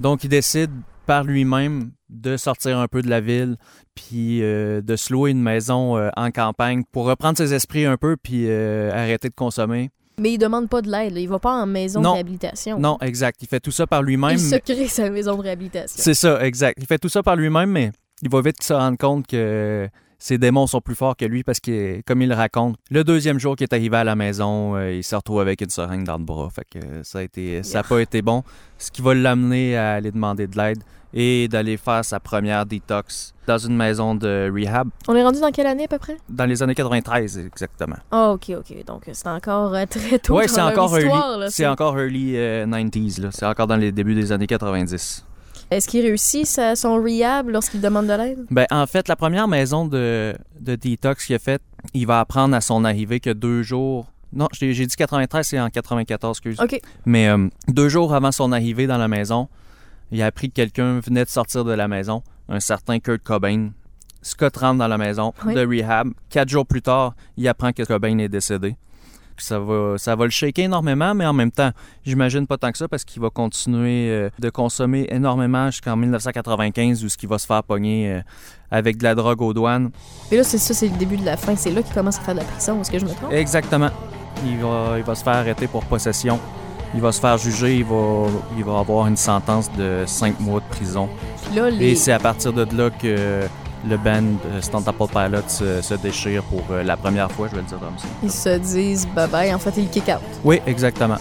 Donc, 0.00 0.24
il 0.24 0.30
décide 0.30 0.70
par 1.06 1.24
lui-même 1.24 1.92
de 2.08 2.36
sortir 2.36 2.78
un 2.78 2.88
peu 2.88 3.02
de 3.02 3.08
la 3.08 3.20
ville, 3.20 3.56
puis 3.94 4.42
euh, 4.42 4.80
de 4.80 4.96
se 4.96 5.12
louer 5.12 5.30
une 5.30 5.42
maison 5.42 5.96
euh, 5.96 6.10
en 6.16 6.30
campagne 6.30 6.82
pour 6.92 7.06
reprendre 7.06 7.36
ses 7.38 7.54
esprits 7.54 7.84
un 7.86 7.96
peu, 7.96 8.16
puis 8.22 8.44
euh, 8.48 8.90
arrêter 8.92 9.28
de 9.28 9.34
consommer. 9.34 9.90
Mais 10.18 10.34
il 10.34 10.38
demande 10.38 10.68
pas 10.68 10.82
de 10.82 10.90
l'aide. 10.90 11.16
Il 11.16 11.26
va 11.28 11.38
pas 11.38 11.54
en 11.62 11.66
maison 11.66 12.00
Non. 12.00 12.10
de 12.10 12.14
réhabilitation. 12.16 12.78
Non, 12.78 12.98
exact. 13.00 13.40
Il 13.42 13.48
fait 13.48 13.60
tout 13.60 13.70
ça 13.70 13.86
par 13.86 14.02
lui-même. 14.02 14.32
Il 14.32 14.38
se 14.40 14.54
mais- 14.54 14.60
crée 14.60 14.86
sa 14.86 15.08
maison 15.10 15.36
de 15.36 15.42
réhabilitation. 15.42 15.96
C'est 16.02 16.14
ça, 16.14 16.44
exact. 16.44 16.78
Il 16.80 16.86
fait 16.86 16.98
tout 16.98 17.08
ça 17.08 17.22
par 17.22 17.34
lui-même, 17.34 17.70
mais 17.70 17.92
il 18.22 18.28
va 18.30 18.40
vite 18.42 18.62
se 18.62 18.72
rendre 18.74 18.98
compte 18.98 19.26
que 19.26 19.88
ses 20.22 20.38
démons 20.38 20.68
sont 20.68 20.80
plus 20.80 20.94
forts 20.94 21.16
que 21.16 21.24
lui 21.24 21.42
parce 21.42 21.58
que, 21.58 22.00
comme 22.02 22.22
il 22.22 22.28
le 22.28 22.36
raconte, 22.36 22.76
le 22.92 23.02
deuxième 23.02 23.40
jour 23.40 23.56
qu'il 23.56 23.64
est 23.64 23.74
arrivé 23.74 23.96
à 23.96 24.04
la 24.04 24.14
maison, 24.14 24.76
euh, 24.76 24.92
il 24.92 25.02
s'est 25.02 25.16
retrouvé 25.16 25.40
avec 25.40 25.60
une 25.62 25.68
seringue 25.68 26.04
dans 26.04 26.16
le 26.16 26.22
bras. 26.22 26.48
Fait 26.48 26.64
que 26.78 27.02
ça 27.02 27.18
a 27.18 27.22
été, 27.22 27.64
ça 27.64 27.80
a 27.80 27.82
pas 27.82 27.98
été 27.98 28.22
bon. 28.22 28.44
Ce 28.78 28.92
qui 28.92 29.02
va 29.02 29.14
l'amener 29.14 29.76
à 29.76 29.94
aller 29.94 30.12
demander 30.12 30.46
de 30.46 30.56
l'aide 30.56 30.78
et 31.12 31.48
d'aller 31.48 31.76
faire 31.76 32.04
sa 32.04 32.20
première 32.20 32.64
détox 32.66 33.34
dans 33.48 33.58
une 33.58 33.76
maison 33.76 34.14
de 34.14 34.48
rehab 34.54 34.90
On 35.08 35.16
est 35.16 35.24
rendu 35.24 35.40
dans 35.40 35.50
quelle 35.50 35.66
année 35.66 35.84
à 35.84 35.88
peu 35.88 35.98
près? 35.98 36.16
dans 36.28 36.46
les 36.46 36.62
années 36.62 36.76
93 36.76 37.38
exactement. 37.38 37.96
Ah, 38.12 38.30
ok, 38.30 38.52
ok. 38.58 38.84
Donc 38.86 39.02
c'est 39.12 39.28
encore 39.28 39.74
euh, 39.74 39.86
très 39.90 40.20
tôt 40.20 40.36
Ouais, 40.36 40.46
dans 40.46 40.52
c'est 40.54 40.60
encore 40.60 40.96
histoire. 40.96 41.38
c'est 41.48 41.66
encore 41.66 41.98
early 41.98 42.36
euh, 42.36 42.64
90s 42.64 43.20
là. 43.20 43.28
C'est 43.32 43.44
encore 43.44 43.66
dans 43.66 43.76
les 43.76 43.90
débuts 43.90 44.14
des 44.14 44.30
années 44.30 44.46
90. 44.46 45.26
Est-ce 45.72 45.88
qu'il 45.88 46.02
réussit 46.04 46.46
sa- 46.46 46.76
son 46.76 46.96
rehab 47.02 47.48
lorsqu'il 47.48 47.80
demande 47.80 48.06
de 48.06 48.12
l'aide? 48.12 48.46
Ben, 48.50 48.66
en 48.70 48.86
fait, 48.86 49.08
la 49.08 49.16
première 49.16 49.48
maison 49.48 49.86
de, 49.86 50.34
de 50.60 50.74
détox 50.76 51.26
qu'il 51.26 51.34
a 51.36 51.38
faite, 51.38 51.62
il 51.94 52.06
va 52.06 52.20
apprendre 52.20 52.54
à 52.54 52.60
son 52.60 52.84
arrivée 52.84 53.20
que 53.20 53.30
deux 53.30 53.62
jours. 53.62 54.06
Non, 54.32 54.48
j'ai 54.52 54.72
dit 54.72 54.86
93, 54.86 55.46
c'est 55.46 55.60
en 55.60 55.68
94, 55.68 56.38
excuse. 56.38 56.60
Ok. 56.60 56.80
Mais 57.04 57.28
euh, 57.28 57.48
deux 57.68 57.88
jours 57.88 58.14
avant 58.14 58.32
son 58.32 58.52
arrivée 58.52 58.86
dans 58.86 58.96
la 58.98 59.08
maison, 59.08 59.48
il 60.10 60.22
a 60.22 60.26
appris 60.26 60.48
que 60.48 60.54
quelqu'un 60.54 61.00
venait 61.00 61.24
de 61.24 61.28
sortir 61.30 61.64
de 61.64 61.72
la 61.72 61.88
maison, 61.88 62.22
un 62.48 62.60
certain 62.60 62.98
Kurt 62.98 63.22
Cobain. 63.22 63.70
Scott 64.22 64.56
rentre 64.56 64.78
dans 64.78 64.88
la 64.88 64.98
maison 64.98 65.32
Oui. 65.44 65.54
de 65.54 65.66
rehab. 65.66 66.08
Quatre 66.30 66.48
jours 66.48 66.64
plus 66.66 66.80
tard, 66.82 67.14
il 67.36 67.46
apprend 67.48 67.72
que 67.72 67.82
Cobain 67.82 68.16
est 68.18 68.28
décédé. 68.28 68.76
Ça 69.38 69.58
va, 69.58 69.98
ça 69.98 70.14
va 70.14 70.24
le 70.24 70.30
shaker 70.30 70.64
énormément, 70.64 71.14
mais 71.14 71.26
en 71.26 71.32
même 71.32 71.50
temps, 71.50 71.70
j'imagine 72.04 72.46
pas 72.46 72.56
tant 72.56 72.70
que 72.70 72.78
ça 72.78 72.88
parce 72.88 73.04
qu'il 73.04 73.20
va 73.22 73.30
continuer 73.30 74.08
euh, 74.10 74.30
de 74.38 74.50
consommer 74.50 75.06
énormément 75.10 75.70
jusqu'en 75.70 75.96
1995 75.96 77.04
où 77.04 77.08
ce 77.08 77.16
qui 77.16 77.26
va 77.26 77.38
se 77.38 77.46
faire 77.46 77.62
pogner 77.64 78.12
euh, 78.12 78.20
avec 78.70 78.98
de 78.98 79.04
la 79.04 79.14
drogue 79.14 79.42
aux 79.42 79.52
douanes. 79.52 79.90
Et 80.30 80.36
là, 80.36 80.44
c'est 80.44 80.58
ça, 80.58 80.74
c'est 80.74 80.88
le 80.88 80.96
début 80.96 81.16
de 81.16 81.24
la 81.24 81.36
fin. 81.36 81.56
C'est 81.56 81.70
là 81.70 81.82
qu'il 81.82 81.94
commence 81.94 82.18
à 82.18 82.22
faire 82.22 82.34
de 82.34 82.40
la 82.40 82.46
prison. 82.46 82.80
Est-ce 82.80 82.90
que 82.90 82.98
je 82.98 83.04
me 83.04 83.10
trompe? 83.10 83.32
Exactement. 83.32 83.90
Il 84.46 84.58
va, 84.58 84.94
il 84.98 85.04
va 85.04 85.14
se 85.14 85.22
faire 85.22 85.34
arrêter 85.34 85.66
pour 85.66 85.84
possession. 85.84 86.38
Il 86.94 87.00
va 87.00 87.12
se 87.12 87.20
faire 87.20 87.38
juger. 87.38 87.78
Il 87.78 87.84
va, 87.84 88.26
il 88.56 88.64
va 88.64 88.78
avoir 88.78 89.06
une 89.06 89.16
sentence 89.16 89.70
de 89.72 90.04
5 90.06 90.40
mois 90.40 90.60
de 90.60 90.66
prison. 90.74 91.08
Puis 91.44 91.56
là, 91.56 91.70
les... 91.70 91.90
Et 91.90 91.94
c'est 91.94 92.12
à 92.12 92.18
partir 92.18 92.52
de 92.52 92.66
là 92.76 92.90
que 92.90 93.42
le 93.88 93.96
band 93.96 94.22
euh, 94.46 94.60
Stone 94.60 94.84
Temple 94.84 95.08
Pilots 95.12 95.48
se, 95.48 95.82
se 95.82 95.94
déchire 95.94 96.42
pour 96.44 96.62
euh, 96.70 96.82
la 96.82 96.96
première 96.96 97.30
fois, 97.30 97.48
je 97.48 97.56
vais 97.56 97.62
le 97.62 97.66
dire 97.68 97.78
comme 97.78 97.98
ça. 97.98 98.06
ils 98.22 98.30
se 98.30 98.58
disent 98.58 99.08
bye 99.14 99.28
bye. 99.28 99.52
En 99.54 99.58
fait, 99.58 99.72
ils 99.76 99.88
kick 99.88 100.08
out. 100.08 100.20
Oui, 100.44 100.60
exactement. 100.66 101.16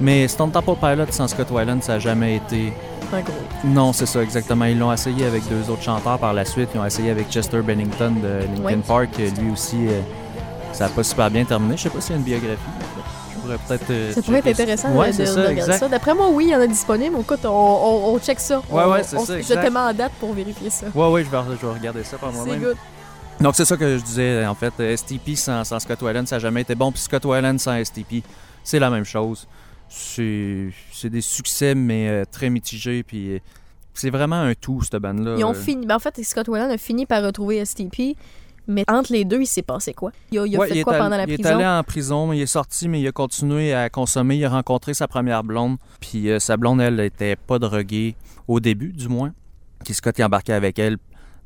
Mais 0.00 0.26
Stone 0.28 0.50
Temple 0.50 0.76
Pilots 0.80 1.10
sans 1.12 1.28
Scott 1.28 1.48
Weiland, 1.50 1.80
ça 1.82 1.94
n'a 1.94 1.98
jamais 1.98 2.36
été... 2.36 2.72
Gros. 3.12 3.22
Non, 3.64 3.92
c'est 3.92 4.06
ça, 4.06 4.22
exactement. 4.22 4.64
Ils 4.66 4.78
l'ont 4.78 4.92
essayé 4.92 5.26
avec 5.26 5.42
deux 5.48 5.68
autres 5.68 5.82
chanteurs 5.82 6.18
par 6.18 6.32
la 6.32 6.44
suite. 6.44 6.68
Ils 6.74 6.78
ont 6.80 6.84
essayé 6.86 7.10
avec 7.10 7.28
Chester 7.28 7.60
Bennington 7.60 8.12
de 8.22 8.46
Linkin 8.62 8.76
Oui. 8.76 8.82
Park. 8.86 9.08
Lui 9.18 9.50
aussi, 9.52 9.88
euh, 9.88 10.00
ça 10.72 10.84
n'a 10.84 10.90
pas 10.90 11.02
super 11.02 11.28
bien 11.28 11.44
terminé. 11.44 11.76
Je 11.76 11.82
sais 11.82 11.90
pas 11.90 12.00
s'il 12.00 12.12
y 12.12 12.14
a 12.14 12.18
une 12.18 12.24
biographie. 12.24 12.60
Peut-être... 13.58 13.90
euh, 13.90 14.12
Ça 14.12 14.22
pourrait 14.22 14.38
être 14.38 14.46
intéressant 14.48 14.94
Ouais, 14.94 15.08
de, 15.08 15.12
c'est 15.12 15.22
de 15.22 15.26
ça, 15.26 15.46
regarder 15.48 15.72
ça. 15.78 15.88
D'après 15.88 16.14
moi, 16.14 16.28
oui, 16.30 16.46
il 16.48 16.50
y 16.50 16.56
en 16.56 16.60
a 16.60 16.66
disponible. 16.66 17.16
Écoute, 17.20 17.40
on, 17.44 17.48
on, 17.48 18.14
on 18.14 18.18
check 18.18 18.38
ça. 18.40 18.58
Ouais, 18.70 18.82
On- 18.84 18.90
ouais, 18.92 19.02
c'est 19.02 19.18
ça, 19.18 19.40
Je 19.40 19.46
te 19.54 19.68
mets 19.68 19.78
en 19.80 19.92
date 19.94 20.12
pour 20.20 20.32
vérifier 20.32 20.70
ça. 20.70 20.86
Ouais, 20.94 21.08
ouais, 21.10 21.24
je 21.24 21.30
vais, 21.30 21.38
je 21.60 21.66
vais 21.66 21.72
regarder 21.72 22.04
ça 22.04 22.16
par 22.18 22.30
C'est 22.30 22.36
moi-même. 22.36 22.60
good. 22.62 22.76
Donc, 23.40 23.56
c'est 23.56 23.64
ça 23.64 23.76
que 23.76 23.96
je 23.98 24.02
disais, 24.02 24.44
en 24.46 24.54
fait. 24.54 24.72
euh, 24.80 24.96
STP 24.96 25.34
sans, 25.34 25.64
sans 25.64 25.78
Scott 25.80 26.02
Weiland, 26.02 26.26
ça 26.26 26.36
n'a 26.36 26.40
jamais 26.40 26.60
été 26.60 26.74
bon. 26.74 26.92
Puis 26.92 27.00
Scott 27.02 27.24
Weiland 27.24 27.56
sans 27.58 27.82
STP, 27.82 28.22
c'est 28.62 28.78
la 28.78 28.90
même 28.90 29.04
chose. 29.04 29.46
C'est 29.88 30.68
c'est 30.92 31.10
des 31.10 31.20
succès, 31.20 31.74
mais 31.74 32.08
euh, 32.08 32.24
très 32.30 32.48
mitigés. 32.50 33.02
Puis 33.02 33.34
euh, 33.36 33.38
c'est 33.94 34.10
vraiment 34.10 34.40
un 34.40 34.54
tout, 34.54 34.82
cette 34.82 34.96
bande-là. 34.96 35.34
Ils 35.38 35.44
ont 35.44 35.54
fini. 35.54 35.84
ben, 35.86 35.96
en 35.96 35.98
fait, 35.98 36.18
Scott 36.22 36.48
Weiland 36.48 36.70
a 36.70 36.78
fini 36.78 37.06
par 37.06 37.22
retrouver 37.24 37.64
STP. 37.64 38.16
Mais 38.66 38.84
entre 38.88 39.12
les 39.12 39.24
deux, 39.24 39.40
il 39.40 39.46
s'est 39.46 39.62
passé 39.62 39.92
quoi? 39.94 40.12
Il 40.30 40.38
a, 40.38 40.46
il 40.46 40.56
a 40.56 40.58
ouais, 40.60 40.68
fait 40.68 40.82
quoi 40.82 40.94
allé- 40.94 41.02
pendant 41.02 41.16
la 41.16 41.24
il 41.24 41.34
prison? 41.34 41.48
est 41.48 41.52
allé 41.52 41.66
en 41.66 41.82
prison, 41.82 42.26
mais 42.28 42.38
il 42.38 42.42
est 42.42 42.46
sorti, 42.46 42.88
mais 42.88 43.00
il 43.00 43.06
a 43.08 43.12
continué 43.12 43.74
à 43.74 43.88
consommer. 43.90 44.36
Il 44.36 44.44
a 44.44 44.50
rencontré 44.50 44.94
sa 44.94 45.08
première 45.08 45.42
blonde. 45.44 45.76
Puis 46.00 46.30
euh, 46.30 46.38
sa 46.38 46.56
blonde, 46.56 46.80
elle, 46.80 47.00
était 47.00 47.36
pas 47.36 47.58
droguée, 47.58 48.16
au 48.48 48.60
début 48.60 48.92
du 48.92 49.08
moins. 49.08 49.32
Puis 49.84 49.94
Scott 49.94 50.18
est 50.20 50.24
embarqué 50.24 50.52
avec 50.52 50.78
elle 50.78 50.98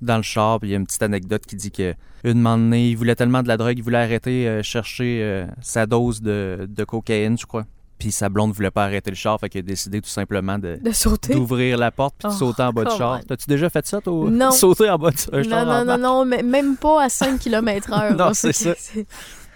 dans 0.02 0.16
le 0.16 0.22
char. 0.22 0.60
Puis 0.60 0.68
il 0.68 0.72
y 0.72 0.74
a 0.74 0.78
une 0.78 0.86
petite 0.86 1.02
anecdote 1.02 1.46
qui 1.46 1.56
dit 1.56 1.70
que 1.70 1.94
une 2.24 2.42
donné, 2.42 2.88
il 2.90 2.96
voulait 2.96 3.14
tellement 3.14 3.42
de 3.42 3.48
la 3.48 3.56
drogue, 3.56 3.78
il 3.78 3.82
voulait 3.82 3.98
arrêter 3.98 4.48
euh, 4.48 4.62
chercher 4.62 5.20
euh, 5.22 5.46
sa 5.60 5.86
dose 5.86 6.20
de, 6.22 6.66
de 6.68 6.84
cocaïne, 6.84 7.38
je 7.38 7.46
crois. 7.46 7.64
Puis 7.98 8.10
sa 8.12 8.28
blonde 8.28 8.52
voulait 8.52 8.70
pas 8.72 8.84
arrêter 8.84 9.10
le 9.10 9.16
char, 9.16 9.38
fait 9.38 9.48
qu'il 9.48 9.60
a 9.60 9.62
décidé 9.62 10.00
tout 10.00 10.08
simplement 10.10 10.58
de 10.58 10.78
De 10.82 10.90
sauter? 10.92 11.32
d'ouvrir 11.34 11.78
la 11.78 11.90
porte 11.90 12.16
puis 12.18 12.28
de 12.28 12.34
Oh, 12.34 12.38
sauter 12.38 12.62
en 12.62 12.72
bas 12.72 12.84
du 12.84 12.96
char. 12.96 13.20
T'as-tu 13.26 13.46
déjà 13.48 13.70
fait 13.70 13.86
ça, 13.86 14.00
toi? 14.00 14.28
Non. 14.30 14.50
Sauter 14.50 14.90
en 14.90 14.98
bas 14.98 15.10
Non, 15.32 15.42
char 15.44 15.64
non, 15.66 15.78
non, 15.78 15.84
marche? 15.84 16.00
non, 16.00 16.24
mais 16.24 16.42
même 16.42 16.76
pas 16.76 17.04
à 17.04 17.08
5 17.08 17.38
km 17.40 17.92
heure. 17.92 18.14
Non, 18.16 18.34
c'est 18.34 18.52
ça. 18.52 18.72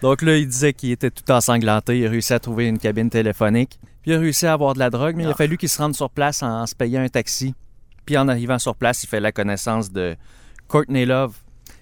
Donc 0.01 0.23
là, 0.23 0.37
il 0.37 0.47
disait 0.47 0.73
qu'il 0.73 0.93
était 0.93 1.11
tout 1.11 1.29
ensanglanté. 1.33 1.99
Il 1.99 2.07
a 2.07 2.11
réussi 2.11 2.33
à 2.33 2.39
trouver 2.39 2.67
une 2.69 2.79
cabine 2.79 3.11
téléphonique. 3.11 3.79
Puis 4.03 4.13
il 4.13 4.15
a 4.15 4.19
réussi 4.21 4.47
à 4.47 4.53
avoir 4.53 4.75
de 4.75 4.79
la 4.79 4.91
drogue, 4.91 5.17
mais 5.17 5.25
il 5.25 5.27
a 5.27 5.31
Ah. 5.31 5.35
fallu 5.35 5.57
qu'il 5.59 5.69
se 5.69 5.79
rende 5.83 5.97
sur 5.97 6.09
place 6.09 6.43
en, 6.45 6.65
se 6.67 6.75
payant 6.77 7.03
un 7.03 7.09
taxi. 7.09 7.55
Puis 8.07 8.17
en 8.17 8.29
arrivant 8.29 8.59
sur 8.61 8.77
place, 8.77 9.03
il 9.03 9.09
fait 9.09 9.21
la 9.21 9.33
connaissance 9.33 9.91
de 9.91 10.15
Courtney 10.69 11.05
Love, 11.05 11.35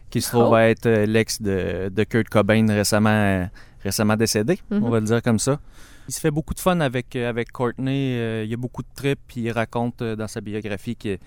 qui 0.09 0.23
se 0.23 0.31
trouve 0.31 0.49
Oh. 0.51 0.55
à 0.55 0.63
être 0.69 0.87
euh, 0.87 1.05
l'ex 1.05 1.43
de, 1.43 1.91
de 1.95 2.05
Kurt 2.05 2.29
Cobain 2.31 2.67
récemment, 2.69 3.11
euh, 3.11 3.45
récemment 3.85 4.17
décédé, 4.17 4.59
Mhm. 4.71 4.83
on 4.83 4.89
va 4.89 5.01
le 5.01 5.07
dire 5.07 5.23
comme 5.23 5.39
ça. 5.39 5.59
Il 6.09 6.15
se 6.15 6.21
fait 6.21 6.31
beaucoup 6.31 6.55
de 6.55 6.61
fun 6.61 6.81
avec, 6.81 7.17
euh, 7.17 7.29
avec 7.29 7.51
Courtney. 7.53 8.17
euh, 8.17 8.45
il 8.45 8.51
y 8.51 8.55
a 8.55 8.57
beaucoup 8.57 8.83
de 8.83 8.89
trips, 8.95 9.19
puis 9.27 9.41
il 9.43 9.51
raconte 9.51 10.03
euh, 10.03 10.17
dans 10.17 10.29
sa 10.29 10.41
biographie 10.41 10.97
que 10.97 11.19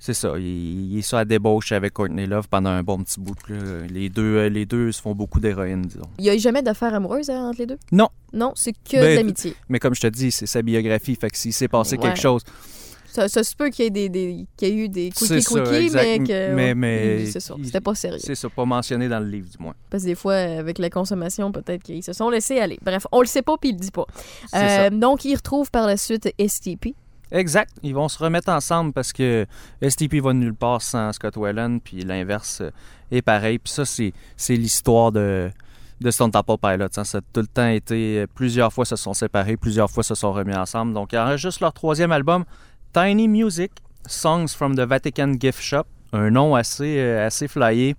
c'est 0.00 0.14
ça. 0.14 0.32
Il, 0.36 0.92
il 0.92 0.98
est 0.98 1.02
sur 1.02 1.16
la 1.16 1.24
débauche 1.24 1.70
avec 1.70 1.92
Courtney 1.92 2.26
Love 2.26 2.48
pendant 2.48 2.70
un 2.70 2.82
bon 2.82 2.98
petit 3.04 3.20
bout. 3.20 3.36
là. 3.48 3.86
Les 3.88 4.08
deux, 4.08 4.46
les 4.48 4.66
deux 4.66 4.90
se 4.90 5.00
font 5.00 5.14
beaucoup 5.14 5.38
d'héroïne, 5.38 5.82
disons. 5.82 6.02
Il 6.18 6.24
y 6.24 6.30
a 6.30 6.36
jamais 6.36 6.62
d'affaires 6.62 6.92
amoureuses 6.94 7.30
hein, 7.30 7.48
entre 7.50 7.60
les 7.60 7.66
deux? 7.66 7.78
Non. 7.92 8.08
Non, 8.32 8.52
c'est 8.56 8.72
que 8.72 8.96
Ben, 9.00 9.10
de 9.12 9.16
l'amitié. 9.16 9.54
Mais 9.68 9.78
comme 9.78 9.94
je 9.94 10.00
te 10.00 10.06
dis, 10.08 10.32
c'est 10.32 10.46
sa 10.46 10.62
biographie. 10.62 11.14
Fait 11.14 11.30
que 11.30 11.36
s'il 11.38 11.52
s'est 11.52 11.68
passé 11.68 11.96
Ouais. 11.96 12.02
quelque 12.02 12.18
chose, 12.20 12.42
Ça, 13.14 13.28
ça 13.28 13.44
se 13.44 13.54
peut 13.54 13.68
qu'il 13.68 13.84
y 13.84 13.88
ait, 13.88 13.90
des, 13.90 14.08
des- 14.08 14.46
qu'il 14.56 14.68
y 14.68 14.70
ait 14.70 14.74
eu 14.84 14.88
des 14.88 15.10
quickies 15.10 15.44
quickies, 15.44 15.90
mais 15.92 16.18
que. 16.20 16.54
Mais- 16.54 16.74
mais- 16.74 17.26
C'est 17.26 17.40
ça. 17.40 17.54
il- 17.58 17.66
C'était 17.66 17.80
pas 17.82 17.94
sérieux. 17.94 18.18
c'est 18.18 18.34
ça, 18.34 18.48
pas 18.48 18.64
mentionné 18.64 19.06
dans 19.08 19.20
le 19.20 19.26
livre 19.28 19.48
du 19.50 19.62
moins. 19.62 19.74
Parce 19.90 20.02
que 20.04 20.08
des 20.08 20.14
fois, 20.14 20.34
avec 20.34 20.78
la 20.78 20.88
consommation, 20.88 21.52
peut-être 21.52 21.82
qu'ils 21.82 22.02
se 22.02 22.14
sont 22.14 22.30
laissés 22.30 22.58
aller. 22.58 22.78
Bref, 22.82 23.06
on 23.12 23.20
le 23.20 23.26
sait 23.26 23.42
pas 23.42 23.56
puis 23.58 23.68
il 23.70 23.74
le 23.74 23.80
dit 23.80 23.90
pas. 23.90 24.06
Euh, 24.54 24.88
donc, 24.90 25.24
il 25.26 25.34
retrouve 25.36 25.70
par 25.70 25.86
la 25.86 25.96
suite 25.98 26.32
STP. 26.38 26.94
Exact. 27.30 27.70
Ils 27.82 27.94
vont 27.94 28.08
se 28.08 28.18
remettre 28.18 28.50
ensemble 28.50 28.92
parce 28.92 29.12
que 29.12 29.46
STP 29.82 30.20
va 30.20 30.32
nulle 30.32 30.54
part 30.54 30.82
sans 30.82 31.12
Scott 31.12 31.36
Weiland, 31.36 31.78
puis 31.82 32.02
l'inverse 32.02 32.62
est 33.10 33.22
pareil. 33.22 33.58
Puis 33.58 33.72
ça, 33.72 33.84
c'est, 33.84 34.12
c'est 34.36 34.54
l'histoire 34.56 35.12
de, 35.12 35.50
de 36.00 36.10
Stone 36.10 36.30
Temple 36.30 36.56
Pilots. 36.62 36.88
hein. 36.96 37.04
Ça 37.04 37.18
a 37.18 37.20
tout 37.20 37.40
le 37.40 37.46
temps 37.46 37.68
été... 37.68 38.26
Plusieurs 38.34 38.72
fois 38.72 38.84
se 38.84 38.96
sont 38.96 39.14
séparés, 39.14 39.56
plusieurs 39.56 39.90
fois 39.90 40.02
se 40.02 40.14
sont 40.14 40.32
remis 40.32 40.54
ensemble. 40.54 40.92
Donc, 40.92 41.12
il 41.12 41.18
enregistre 41.18 41.62
leur 41.62 41.72
troisième 41.72 42.12
album, 42.12 42.44
Tiny 42.92 43.26
Music, 43.26 43.72
Songs 44.06 44.48
from 44.48 44.76
the 44.76 44.80
Vatican 44.80 45.34
Gift 45.40 45.62
Shop. 45.62 45.84
Un 46.12 46.30
nom 46.30 46.54
assez, 46.54 46.98
euh, 46.98 47.26
assez 47.26 47.48
flyé. 47.48 47.96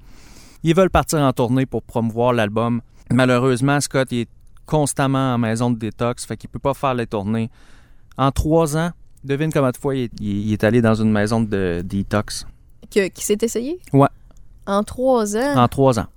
Ils 0.62 0.75
veulent 0.75 0.91
partir 0.91 1.19
en 1.19 1.34
tournée 1.34 1.65
pour 1.65 1.82
promouvoir 1.82 2.32
l'album. 2.32 2.82
Malheureusement, 3.10 3.82
Scott 3.82 4.10
il 4.12 4.19
est 4.19 4.29
constamment 4.67 5.34
en 5.34 5.38
maison 5.39 5.71
de 5.71 5.77
détox, 5.77 6.25
fait 6.25 6.38
qu'il 6.38 6.49
peut 6.49 6.60
pas 6.60 6.75
faire 6.75 6.93
les 6.93 7.08
tournées. 7.08 7.49
En 8.17 8.32
trois 8.32 8.77
ans, 8.77 8.91
devine 9.23 9.51
combien 9.51 9.71
de 9.71 9.77
fois 9.77 9.95
il 9.95 10.03
est, 10.03 10.12
il 10.21 10.53
est 10.53 10.63
allé 10.63 10.79
dans 10.82 10.93
une 10.93 11.12
maison 11.12 11.41
de 11.41 11.82
détox. 11.84 12.45
Que, 12.91 13.08
qui 13.08 13.25
s'est 13.25 13.39
essayé? 13.41 13.79
Ouais. 13.93 14.08
En 14.67 14.84
trois 14.84 15.36
ans? 15.36 15.58
En 15.58 15.67
trois 15.67 15.97
ans. 15.97 16.08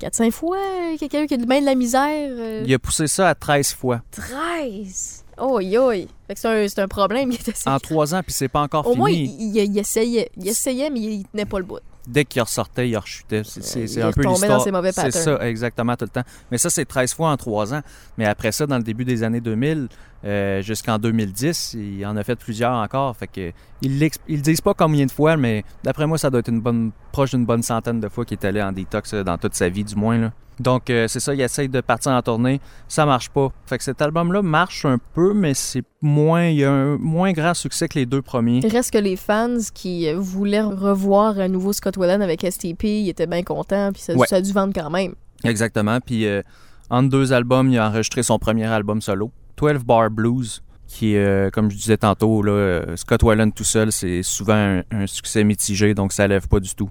4-5 0.00 0.30
fois, 0.30 0.58
quelqu'un 0.98 1.26
qui 1.26 1.34
a 1.34 1.36
bien 1.36 1.60
de 1.60 1.66
la 1.66 1.74
misère. 1.74 2.30
euh, 2.30 2.62
Il 2.66 2.72
a 2.74 2.78
poussé 2.78 3.06
ça 3.06 3.28
à 3.28 3.34
13 3.34 3.72
fois 3.74 4.02
13! 4.10 5.24
Oh, 5.42 5.58
yoï! 5.60 6.06
Fait 6.26 6.34
que 6.34 6.40
c'est 6.68 6.78
un, 6.80 6.88
problème. 6.88 7.30
qui 7.30 7.36
est 7.36 7.48
assez- 7.52 7.68
en 7.68 7.78
3 7.78 8.14
ans, 8.14 8.20
puis 8.22 8.32
c'est 8.32 8.48
pas 8.48 8.60
encore 8.62 8.86
Au 8.86 8.94
moins, 8.94 9.08
fini. 9.10 9.36
il, 9.40 9.56
il- 9.56 9.70
il 9.72 9.78
essayait. 9.78 10.30
Il 10.36 10.46
essayait, 10.48 10.90
mais 10.90 11.00
il 11.00 11.24
tenait 11.28 11.46
pas 11.46 11.58
le 11.58 11.64
bout. 11.64 11.78
Dès 12.06 12.24
qu'il 12.24 12.40
ressortait, 12.42 12.88
il 12.88 12.96
rechutait. 12.96 13.42
C'est, 13.44 14.02
un 14.02 14.10
peu 14.12 14.22
l'histoire. 14.22 14.62
C'est 14.92 15.10
ça, 15.10 15.46
exactement, 15.46 15.96
tout 15.96 16.06
le 16.06 16.10
temps. 16.10 16.28
Mais 16.50 16.58
ça, 16.58 16.70
c'est 16.70 16.84
13 16.84 17.14
fois 17.14 17.30
en 17.30 17.36
3 17.36 17.74
ans. 17.74 17.82
Mais 18.16 18.26
après 18.26 18.52
ça, 18.52 18.66
dans 18.66 18.78
le 18.78 18.82
début 18.82 19.04
des 19.04 19.22
années 19.22 19.40
2000, 19.40 19.88
euh, 20.24 20.60
jusqu'en 20.62 20.98
2010, 20.98 21.74
il 21.74 22.04
en 22.06 22.16
a 22.16 22.24
fait 22.24 22.36
plusieurs 22.36 22.72
encore. 22.72 23.16
Fait 23.16 23.26
que 23.26 23.52
ils, 23.82 23.98
le 23.98 24.40
disent 24.40 24.60
pas 24.60 24.74
combien 24.74 25.06
de 25.06 25.10
fois, 25.10 25.36
mais 25.36 25.64
d'après 25.82 26.06
moi, 26.06 26.18
ça 26.18 26.30
doit 26.30 26.40
être 26.40 26.48
une 26.48 26.60
bonne, 26.60 26.92
proche 27.12 27.30
d'une 27.30 27.46
bonne 27.46 27.62
centaine 27.62 28.00
de 28.00 28.08
fois 28.08 28.24
qu'il 28.24 28.38
est 28.38 28.46
allé 28.46 28.62
en 28.62 28.72
détox 28.72 29.14
euh, 29.14 29.22
dans 29.22 29.38
toute 29.38 29.54
sa 29.54 29.68
vie, 29.68 29.84
du 29.84 29.94
moins. 29.94 30.18
Là. 30.18 30.32
Donc, 30.60 30.90
euh, 30.90 31.08
c'est 31.08 31.20
ça, 31.20 31.34
il 31.34 31.40
essaye 31.40 31.68
de 31.68 31.80
partir 31.80 32.12
en 32.12 32.20
tournée. 32.22 32.60
Ça 32.86 33.06
marche 33.06 33.30
pas. 33.30 33.50
Fait 33.66 33.78
que 33.78 33.82
cet 33.84 34.00
album-là 34.02 34.42
marche 34.42 34.84
un 34.84 34.98
peu, 35.14 35.32
mais 35.32 35.54
c'est 35.54 35.82
moins, 36.02 36.46
il 36.46 36.58
y 36.58 36.64
a 36.64 36.70
un 36.70 36.98
moins 36.98 37.32
grand 37.32 37.54
succès 37.54 37.88
que 37.88 37.98
les 37.98 38.06
deux 38.06 38.22
premiers. 38.22 38.60
Il 38.62 38.70
reste 38.70 38.92
que 38.92 38.98
les 38.98 39.16
fans 39.16 39.56
qui 39.74 40.12
voulaient 40.12 40.60
revoir 40.60 41.38
un 41.40 41.48
nouveau 41.48 41.72
Scott 41.72 41.96
Weiland 41.96 42.20
avec 42.20 42.42
STP, 42.48 42.84
ils 42.84 43.08
étaient 43.08 43.26
bien 43.26 43.42
contents, 43.42 43.90
puis 43.92 44.02
ça, 44.02 44.14
Ouais. 44.14 44.26
ça 44.26 44.36
a 44.36 44.40
dû 44.42 44.52
vendre 44.52 44.72
quand 44.74 44.90
même. 44.90 45.14
Exactement. 45.44 45.98
Puis 46.00 46.26
euh, 46.26 46.42
entre 46.90 47.08
deux 47.08 47.32
albums, 47.32 47.70
il 47.70 47.78
a 47.78 47.88
enregistré 47.88 48.22
son 48.22 48.38
premier 48.38 48.66
album 48.66 49.00
solo, 49.00 49.30
12 49.56 49.82
Bar 49.84 50.10
Blues, 50.10 50.62
qui 50.86 51.16
euh, 51.16 51.48
comme 51.50 51.70
je 51.70 51.76
disais 51.76 51.96
tantôt, 51.96 52.42
là, 52.42 52.52
euh, 52.52 52.96
Scott 52.96 53.22
Weiland 53.22 53.50
tout 53.52 53.64
seul, 53.64 53.92
c'est 53.92 54.22
souvent 54.22 54.54
un, 54.54 54.82
un 54.90 55.06
succès 55.06 55.42
mitigé, 55.44 55.94
donc 55.94 56.12
ça 56.12 56.26
lève 56.28 56.48
pas 56.48 56.60
du 56.60 56.74
tout. 56.74 56.90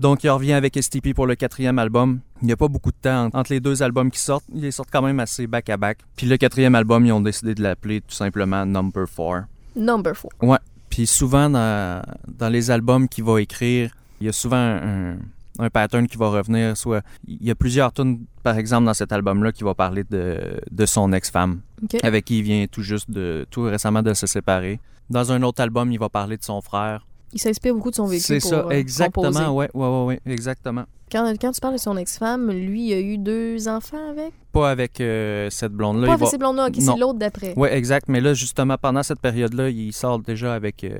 Donc 0.00 0.22
il 0.24 0.30
revient 0.30 0.52
avec 0.52 0.76
STP 0.80 1.12
pour 1.14 1.26
le 1.26 1.34
quatrième 1.34 1.78
album. 1.78 2.20
Il 2.40 2.46
n'y 2.46 2.52
a 2.52 2.56
pas 2.56 2.68
beaucoup 2.68 2.90
de 2.90 2.96
temps 3.00 3.28
entre- 3.32 3.52
les 3.52 3.60
deux 3.60 3.82
albums 3.82 4.10
qui 4.10 4.20
sortent. 4.20 4.44
Ils 4.54 4.62
les 4.62 4.70
sortent 4.70 4.90
quand 4.92 5.02
même 5.02 5.18
assez 5.20 5.46
back-à-back. 5.46 5.98
Puis 6.16 6.26
le 6.26 6.36
quatrième 6.36 6.74
album, 6.74 7.04
ils 7.04 7.12
ont 7.12 7.20
décidé 7.20 7.54
de 7.54 7.62
l'appeler 7.62 8.00
tout 8.00 8.14
simplement 8.14 8.64
Number 8.64 9.06
4. 9.06 9.46
Number 9.76 10.12
4. 10.40 10.60
Puis 10.88 11.06
souvent, 11.06 11.50
dans, 11.50 12.02
dans 12.26 12.48
les 12.48 12.70
albums 12.70 13.08
qu'il 13.08 13.24
va 13.24 13.40
écrire, 13.40 13.90
il 14.20 14.26
y 14.26 14.28
a 14.30 14.32
souvent 14.32 14.56
un, 14.56 15.16
un 15.58 15.70
pattern 15.70 16.06
qui 16.06 16.16
va 16.16 16.28
revenir. 16.28 16.76
Soit 16.76 17.02
il 17.26 17.44
y 17.44 17.50
a 17.50 17.54
plusieurs 17.54 17.92
tunes, 17.92 18.20
par 18.42 18.56
exemple, 18.56 18.86
dans 18.86 18.94
cet 18.94 19.12
album-là, 19.12 19.52
qui 19.52 19.64
va 19.64 19.74
parler 19.74 20.04
de, 20.08 20.60
de 20.70 20.86
son 20.86 21.12
ex-femme, 21.12 21.60
avec 22.04 22.24
qui 22.24 22.38
il 22.38 22.42
vient 22.42 22.66
tout 22.70 22.82
juste 22.82 23.10
de 23.10 23.46
tout 23.50 23.62
récemment 23.62 24.02
de 24.02 24.14
se 24.14 24.26
séparer. 24.26 24.80
Dans 25.10 25.32
un 25.32 25.42
autre 25.42 25.60
album, 25.62 25.90
il 25.92 25.98
va 25.98 26.08
parler 26.08 26.36
de 26.36 26.44
son 26.44 26.60
frère. 26.60 27.04
Il 27.32 27.40
s'inspire 27.40 27.74
beaucoup 27.74 27.90
de 27.90 27.96
son 27.96 28.06
vécu 28.06 28.22
C'est 28.22 28.40
ça, 28.40 28.60
euh, 28.66 28.70
exactement, 28.70 29.26
composer. 29.30 29.44
ouais, 29.50 29.68
ouais, 29.74 29.86
ouais, 29.88 30.04
ouais, 30.06 30.20
exactement. 30.26 30.84
Quand, 31.12 31.30
quand 31.40 31.52
tu 31.52 31.60
parles 31.60 31.74
de 31.74 31.78
son 31.78 31.96
ex-femme, 31.96 32.50
lui, 32.50 32.88
il 32.88 32.92
a 32.94 33.00
eu 33.00 33.18
deux 33.18 33.68
enfants 33.68 34.10
avec? 34.10 34.32
Pas 34.52 34.70
avec 34.70 35.00
euh, 35.00 35.48
cette 35.50 35.72
blonde-là. 35.72 36.06
Pas 36.06 36.12
avec 36.14 36.24
va- 36.24 36.30
ces 36.30 36.38
blondes-là, 36.38 36.66
OK, 36.68 36.76
Non. 36.78 36.94
c'est 36.94 37.00
l'autre 37.00 37.18
d'après. 37.18 37.54
Oui, 37.56 37.68
exact. 37.70 38.08
Mais 38.08 38.20
là, 38.20 38.34
justement, 38.34 38.76
pendant 38.80 39.02
cette 39.02 39.20
période-là, 39.20 39.68
il 39.70 39.92
sort 39.92 40.18
déjà 40.18 40.54
avec, 40.54 40.84
euh, 40.84 40.98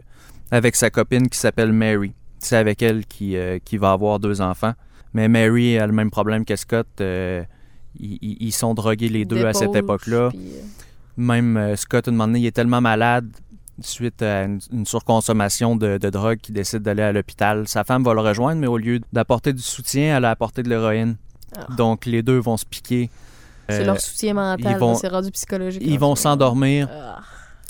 avec 0.50 0.76
sa 0.76 0.90
copine 0.90 1.28
qui 1.28 1.38
s'appelle 1.38 1.72
Mary. 1.72 2.12
C'est 2.38 2.56
avec 2.56 2.82
elle 2.82 3.04
qui, 3.06 3.36
euh, 3.36 3.58
qui 3.64 3.76
va 3.76 3.92
avoir 3.92 4.18
deux 4.18 4.40
enfants. 4.40 4.72
Mais 5.14 5.28
Mary 5.28 5.78
a 5.78 5.86
le 5.86 5.92
même 5.92 6.10
problème 6.10 6.44
que 6.44 6.56
Scott. 6.56 6.86
ils, 8.00 8.52
sont 8.52 8.74
drogués 8.74 9.08
les 9.08 9.24
deux 9.24 9.44
à 9.46 9.52
cette 9.52 9.74
époque-là. 9.74 10.28
puis, 10.30 10.40
Même 11.16 11.74
Scott, 11.76 12.06
une 12.06 12.14
moment 12.14 12.28
donné, 12.28 12.40
il 12.40 12.46
est 12.46 12.52
tellement 12.52 12.80
malade 12.80 13.28
suite 13.80 14.22
à 14.22 14.44
une, 14.44 14.60
une 14.72 14.86
surconsommation 14.86 15.76
de, 15.76 15.98
de 15.98 16.10
drogue 16.10 16.38
qu'il 16.38 16.54
décide 16.54 16.80
d'aller 16.80 17.02
à 17.02 17.12
l'hôpital. 17.12 17.68
Sa 17.68 17.84
femme 17.84 18.02
va 18.02 18.14
le 18.14 18.20
rejoindre, 18.20 18.60
mais 18.60 18.66
au 18.66 18.78
lieu 18.78 19.00
d'apporter 19.12 19.52
du 19.52 19.62
soutien, 19.62 20.16
elle 20.16 20.24
a 20.24 20.30
apporté 20.30 20.62
de 20.62 20.68
l'héroïne. 20.68 21.16
Ah. 21.56 21.66
Donc, 21.76 22.06
les 22.06 22.22
deux 22.22 22.38
vont 22.38 22.56
se 22.56 22.66
piquer. 22.66 23.10
c'est 23.68 23.82
Euh, 23.82 23.86
leur 23.86 24.00
soutien 24.00 24.34
mental, 24.34 24.80
c'est 25.00 25.08
rendu 25.08 25.30
psychologique. 25.30 25.82
ils 25.84 25.98
vont 25.98 26.14
s'endormir. 26.14 26.88
Ah. 26.92 27.20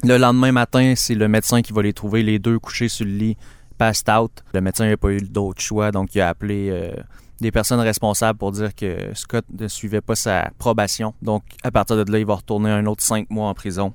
Le 0.05 0.17
lendemain 0.17 0.53
matin, 0.53 0.95
c'est 0.97 1.15
le 1.15 1.29
médecin 1.29 1.61
qui 1.61 1.73
va 1.73 1.83
les 1.83 1.93
trouver, 1.93 2.23
les 2.23 2.39
deux 2.39 2.59
couchés 2.59 2.89
sur 2.89 3.05
le 3.05 3.13
lit, 3.13 3.37
passed 3.79 4.09
out. 4.09 4.31
Le 4.55 4.61
médecin 4.61 4.89
n'a 4.89 4.97
pas 4.97 5.11
eu 5.11 5.21
d'autre 5.21 5.61
choix, 5.61 5.91
donc 5.91 6.15
il 6.15 6.21
a 6.21 6.29
appelé 6.29 6.69
euh, 6.71 6.93
des 7.41 7.51
personnes 7.51 7.81
responsables 7.81 8.39
pour 8.39 8.53
dire 8.53 8.75
que 8.75 9.11
Scott 9.15 9.45
ne 9.57 9.67
suivait 9.67 10.01
pas 10.01 10.15
sa 10.15 10.51
probation. 10.59 11.15
Donc, 11.21 11.43
à 11.65 11.71
partir 11.73 11.97
de 11.97 12.13
là, 12.13 12.19
il 12.19 12.27
va 12.27 12.37
retourner 12.37 12.71
un 12.71 12.87
autre 12.87 13.03
cinq 13.03 13.29
mois 13.31 13.49
en 13.49 13.55
prison. 13.55 13.93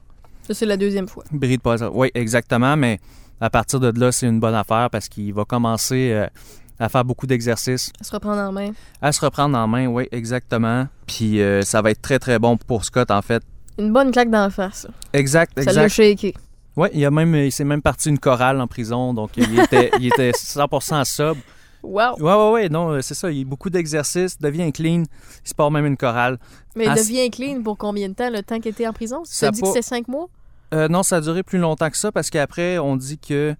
Ça, 0.47 0.53
c'est 0.53 0.65
la 0.65 0.77
deuxième 0.77 1.07
fois. 1.07 1.23
Bris 1.31 1.57
de 1.57 1.61
poisson. 1.61 1.89
Oui, 1.93 2.09
exactement, 2.13 2.75
mais 2.75 2.99
à 3.39 3.49
partir 3.49 3.79
de 3.79 3.97
là, 3.99 4.11
c'est 4.11 4.27
une 4.27 4.39
bonne 4.39 4.55
affaire 4.55 4.89
parce 4.91 5.07
qu'il 5.09 5.33
va 5.33 5.45
commencer 5.45 6.11
euh, 6.11 6.27
à 6.79 6.89
faire 6.89 7.05
beaucoup 7.05 7.27
d'exercices, 7.27 7.91
À 7.99 8.03
se 8.03 8.11
reprendre 8.11 8.41
en 8.41 8.51
main. 8.51 8.71
à 9.01 9.11
se 9.11 9.23
reprendre 9.23 9.57
en 9.57 9.67
main, 9.67 9.87
oui, 9.87 10.07
exactement. 10.11 10.87
Puis 11.07 11.41
euh, 11.41 11.61
ça 11.61 11.81
va 11.81 11.91
être 11.91 12.01
très, 12.01 12.19
très 12.19 12.39
bon 12.39 12.57
pour 12.57 12.83
Scott, 12.85 13.09
en 13.11 13.21
fait. 13.21 13.41
Une 13.77 13.91
bonne 13.93 14.11
claque 14.11 14.29
d'en 14.29 14.49
face. 14.49 14.85
Exact, 15.13 15.51
Ça 15.57 15.71
l'a 15.71 15.85
exact. 15.85 15.89
shaké. 15.89 16.33
Oui, 16.75 16.89
il, 16.93 17.05
a 17.05 17.11
même, 17.11 17.35
il 17.35 17.51
s'est 17.51 17.63
même 17.63 17.81
parti 17.81 18.09
une 18.09 18.17
chorale 18.19 18.59
en 18.59 18.67
prison, 18.67 19.13
donc 19.13 19.31
il 19.37 19.59
était, 19.59 19.91
il 19.99 20.07
était 20.07 20.31
100% 20.31 21.05
sobre. 21.05 21.39
Wow! 21.83 22.15
Ouais, 22.19 22.33
ouais, 22.33 22.51
ouais, 22.51 22.69
non, 22.69 22.89
euh, 22.91 23.01
c'est 23.01 23.13
ça. 23.13 23.29
Il 23.31 23.37
y 23.37 23.41
a 23.41 23.45
beaucoup 23.45 23.69
d'exercices, 23.69 24.39
devient 24.39 24.71
clean, 24.71 25.03
il 25.43 25.49
se 25.49 25.53
part 25.53 25.69
même 25.69 25.85
une 25.85 25.97
chorale. 25.97 26.39
Mais 26.75 26.85
il 26.85 26.93
devient 26.95 27.29
clean 27.29 27.61
pour 27.61 27.77
combien 27.77 28.07
de 28.09 28.13
temps, 28.13 28.29
le 28.29 28.41
temps 28.41 28.59
qu'il 28.59 28.71
était 28.71 28.87
en 28.87 28.93
prison? 28.93 29.21
Ça 29.25 29.47
as 29.49 29.51
dit 29.51 29.61
pas- 29.61 29.67
que 29.67 29.73
c'était 29.73 29.81
cinq 29.85 30.07
mois? 30.07 30.27
Euh, 30.73 30.87
non, 30.87 31.03
ça 31.03 31.17
a 31.17 31.21
duré 31.21 31.43
plus 31.43 31.59
longtemps 31.59 31.89
que 31.89 31.97
ça 31.97 32.11
parce 32.11 32.29
qu'après, 32.29 32.79
on 32.79 32.95
dit 32.95 33.19
que 33.19 33.53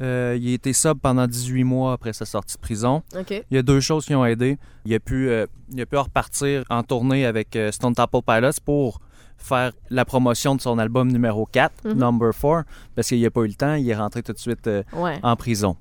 euh, 0.00 0.38
il 0.40 0.50
a 0.50 0.54
été 0.54 0.72
sobre 0.72 1.00
pendant 1.00 1.26
18 1.26 1.62
mois 1.64 1.92
après 1.92 2.12
sa 2.12 2.24
sortie 2.24 2.56
de 2.56 2.60
prison. 2.60 3.02
Il 3.30 3.42
y 3.50 3.58
a 3.58 3.62
deux 3.62 3.80
choses 3.80 4.06
qui 4.06 4.14
ont 4.14 4.24
aidé. 4.24 4.56
Il 4.86 4.94
a 4.94 4.98
pu, 5.00 5.28
euh, 5.28 5.46
il 5.72 5.80
a 5.80 5.86
pu 5.86 5.96
repartir 5.96 6.64
en 6.70 6.82
tournée 6.82 7.26
avec 7.26 7.54
euh, 7.56 7.70
Stone 7.70 7.94
Temple 7.94 8.20
Pilots 8.26 8.60
pour 8.64 9.00
faire 9.36 9.72
la 9.90 10.04
promotion 10.04 10.54
de 10.54 10.60
son 10.60 10.78
album 10.78 11.12
numéro 11.12 11.44
4, 11.44 11.72
Mhm. 11.84 11.92
Number 11.98 12.30
4, 12.32 12.64
parce 12.94 13.08
qu'il 13.08 13.20
n'a 13.20 13.30
pas 13.30 13.42
eu 13.42 13.48
le 13.48 13.54
temps. 13.54 13.74
Il 13.74 13.88
est 13.88 13.94
rentré 13.94 14.22
tout 14.22 14.32
de 14.32 14.38
suite 14.38 14.68
Ouais. 14.94 15.18
en 15.22 15.36
prison. 15.36 15.76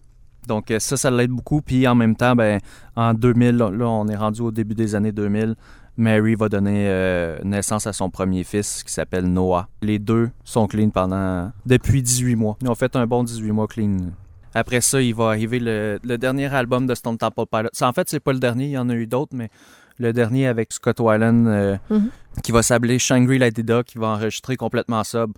Donc 0.47 0.71
euh, 0.71 0.79
ça, 0.79 0.97
ça 0.97 1.09
l'aide 1.11 1.31
beaucoup. 1.31 1.61
Puis 1.61 1.87
en 1.87 1.95
même 1.95 2.15
temps, 2.15 2.35
ben, 2.35 2.59
en 2.95 3.13
2000, 3.13 3.57
là, 3.57 3.69
on 3.89 4.07
est 4.07 4.15
rendu 4.15 4.41
au 4.41 4.51
début 4.51 4.75
des 4.75 4.95
années 4.95 5.11
2000, 5.11 5.55
Mary 5.97 6.35
va 6.35 6.49
donner 6.49 6.87
euh, 6.87 7.37
naissance 7.43 7.85
à 7.85 7.93
son 7.93 8.09
premier 8.09 8.43
fils 8.43 8.83
qui 8.83 8.91
s'appelle 8.91 9.25
Noah. 9.25 9.67
Les 9.81 9.99
deux 9.99 10.29
sont 10.43 10.67
clean 10.67 10.89
pendant 10.89 11.51
depuis 11.65 12.01
18 12.01 12.35
mois. 12.35 12.57
Ils 12.61 12.69
ont 12.69 12.75
fait 12.75 12.95
un 12.95 13.05
bon 13.05 13.23
18 13.23 13.51
mois 13.51 13.67
clean. 13.67 13.97
Après 14.55 14.81
ça, 14.81 15.01
il 15.01 15.13
va 15.15 15.25
arriver 15.29 15.59
le, 15.59 15.99
le 16.03 16.17
dernier 16.17 16.53
album 16.53 16.85
de 16.87 16.95
Stone 16.95 17.17
Temple 17.17 17.45
Pilots. 17.51 17.69
En 17.81 17.93
fait, 17.93 18.09
c'est 18.09 18.19
pas 18.19 18.33
le 18.33 18.39
dernier, 18.39 18.65
il 18.65 18.71
y 18.71 18.77
en 18.77 18.89
a 18.89 18.93
eu 18.93 19.07
d'autres, 19.07 19.35
mais 19.35 19.49
le 19.99 20.13
dernier 20.13 20.47
avec 20.47 20.73
Scott 20.73 20.99
Weiland 20.99 21.45
euh, 21.47 21.77
Mhm. 21.89 22.09
qui 22.43 22.51
va 22.51 22.63
s'appeler 22.63 22.97
Shangri-La 22.99 23.51
Dida, 23.51 23.83
qui 23.83 23.97
va 23.99 24.07
enregistrer 24.07 24.55
complètement 24.55 25.03
sub. 25.03 25.31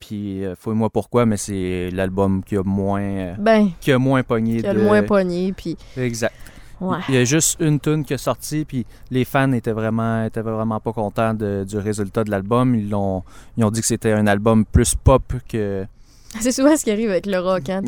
Puis, 0.00 0.44
euh, 0.44 0.54
fouille-moi 0.54 0.90
pourquoi, 0.90 1.24
mais 1.24 1.36
c'est 1.36 1.90
l'album 1.92 2.42
qui 2.44 2.56
a 2.56 2.62
moins, 2.62 3.00
euh, 3.02 3.34
Ben, 3.38 3.70
qui 3.80 3.90
a 3.92 3.98
moins 3.98 4.22
pogné. 4.22 4.56
il 4.56 4.66
a 4.66 4.74
de... 4.74 4.78
le 4.78 4.84
moins 4.84 5.02
pogné, 5.02 5.52
puis... 5.52 5.76
Exact. 5.96 6.34
Ouais. 6.80 6.98
Il 7.08 7.14
y 7.14 7.18
a 7.18 7.24
juste 7.24 7.56
une 7.60 7.78
tune 7.80 8.04
qui 8.04 8.12
est 8.12 8.18
sortie, 8.18 8.64
puis 8.64 8.84
les 9.10 9.24
fans 9.24 9.50
étaient 9.52 9.72
vraiment, 9.72 10.24
étaient 10.24 10.42
vraiment 10.42 10.80
pas 10.80 10.92
contents 10.92 11.32
de- 11.32 11.64
du 11.66 11.78
résultat 11.78 12.24
de 12.24 12.30
l'album. 12.30 12.74
Ils, 12.74 12.90
l'ont, 12.90 13.22
ils 13.56 13.64
ont 13.64 13.70
dit 13.70 13.80
que 13.80 13.86
c'était 13.86 14.12
un 14.12 14.26
album 14.26 14.64
plus 14.66 14.94
pop 14.96 15.22
que. 15.48 15.86
C'est 16.40 16.50
souvent 16.50 16.76
ce 16.76 16.82
qui 16.84 16.90
arrive 16.90 17.10
avec 17.10 17.26
le 17.26 17.38
rock. 17.38 17.70
Hein? 17.70 17.80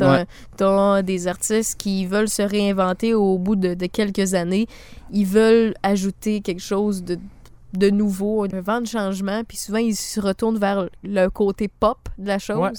T'as, 0.55 0.93
Ouais. 0.95 1.03
des 1.03 1.27
artistes 1.27 1.77
qui 1.77 2.05
veulent 2.05 2.29
se 2.29 2.41
réinventer 2.41 3.13
au 3.13 3.37
bout 3.37 3.57
de, 3.57 3.73
de 3.73 3.85
quelques 3.87 4.33
années. 4.35 4.67
Ils 5.11 5.25
veulent 5.25 5.73
ajouter 5.83 6.39
quelque 6.39 6.61
chose 6.63 7.03
de, 7.03 7.19
de 7.73 7.89
nouveau, 7.89 8.43
un 8.45 8.61
vent 8.61 8.81
de 8.81 8.87
changement. 8.87 9.43
Puis 9.47 9.57
souvent, 9.57 9.77
ils 9.79 9.95
se 9.95 10.19
retournent 10.19 10.57
vers 10.59 10.89
le 11.03 11.27
côté 11.29 11.67
pop 11.67 11.97
de 12.17 12.27
la 12.27 12.39
chose. 12.39 12.57
Ouais. 12.59 12.71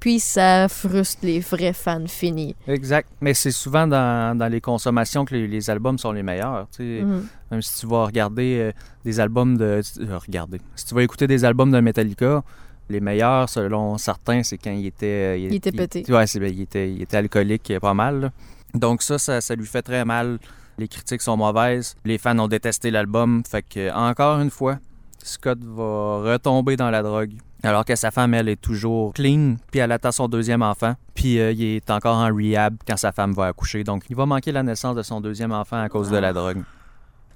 Puis 0.00 0.20
ça 0.20 0.68
frustre 0.68 1.24
les 1.24 1.40
vrais 1.40 1.72
fans 1.72 2.06
finis. 2.06 2.54
Exact. 2.68 3.08
Mais 3.20 3.34
c'est 3.34 3.50
souvent 3.50 3.86
dans, 3.88 4.38
dans 4.38 4.46
les 4.46 4.60
consommations 4.60 5.24
que 5.24 5.34
les, 5.34 5.48
les 5.48 5.70
albums 5.70 5.98
sont 5.98 6.12
les 6.12 6.22
meilleurs. 6.22 6.68
tu 6.70 6.98
sais. 6.98 7.02
Mhm. 7.04 7.26
Même 7.50 7.62
si 7.62 7.80
tu 7.80 7.86
vas 7.88 8.04
regarder 8.04 8.58
euh, 8.60 8.72
des 9.04 9.18
albums 9.18 9.56
de. 9.56 9.80
euh, 10.00 10.18
regarder. 10.18 10.60
Si 10.76 10.84
tu 10.86 10.94
vas 10.94 11.02
écouter 11.02 11.26
des 11.26 11.44
albums 11.44 11.72
de 11.72 11.80
Metallica, 11.80 12.44
les 12.88 13.00
meilleurs, 13.00 13.48
selon 13.48 13.98
certains, 13.98 14.44
c'est 14.44 14.56
quand 14.56 14.70
il 14.70 14.86
était. 14.86 15.06
euh, 15.06 15.36
Il 15.36 15.54
était 15.54 15.72
pété. 15.72 16.04
ouais, 16.12 16.26
c'est, 16.28 16.38
ben, 16.38 16.52
il, 16.54 16.60
était, 16.60 16.92
il 16.92 17.02
était 17.02 17.16
alcoolique 17.16 17.70
euh, 17.72 17.80
pas 17.80 17.94
mal. 17.94 18.20
là. 18.20 18.30
Donc 18.74 19.02
ça, 19.02 19.18
ça, 19.18 19.40
ça 19.40 19.56
lui 19.56 19.66
fait 19.66 19.82
très 19.82 20.04
mal. 20.04 20.38
Les 20.78 20.86
critiques 20.88 21.22
sont 21.22 21.36
mauvaises. 21.36 21.96
Les 22.04 22.18
fans 22.18 22.38
ont 22.38 22.48
détesté 22.48 22.90
l'album. 22.90 23.42
Fait 23.48 23.62
que, 23.62 23.92
encore 23.92 24.40
une 24.40 24.50
fois, 24.50 24.78
Scott 25.18 25.58
va 25.62 26.32
retomber 26.32 26.76
dans 26.76 26.90
la 26.90 27.02
drogue. 27.02 27.32
Alors 27.64 27.84
que 27.84 27.96
sa 27.96 28.12
femme, 28.12 28.34
elle, 28.34 28.48
est 28.48 28.60
toujours 28.60 29.12
clean, 29.12 29.56
puis 29.72 29.80
elle 29.80 29.90
attend 29.90 30.12
son 30.12 30.28
deuxième 30.28 30.62
enfant. 30.62 30.94
Puis 31.14 31.40
euh, 31.40 31.50
il 31.50 31.64
est 31.64 31.90
encore 31.90 32.16
en 32.16 32.32
rehab 32.32 32.76
quand 32.86 32.96
sa 32.96 33.10
femme 33.10 33.32
va 33.32 33.46
accoucher. 33.46 33.82
Donc 33.82 34.04
il 34.08 34.14
va 34.14 34.26
manquer 34.26 34.52
la 34.52 34.62
naissance 34.62 34.94
de 34.94 35.02
son 35.02 35.20
deuxième 35.20 35.50
enfant 35.50 35.80
à 35.80 35.88
cause 35.88 36.08
de 36.10 36.16
la 36.16 36.32
drogue. 36.32 36.62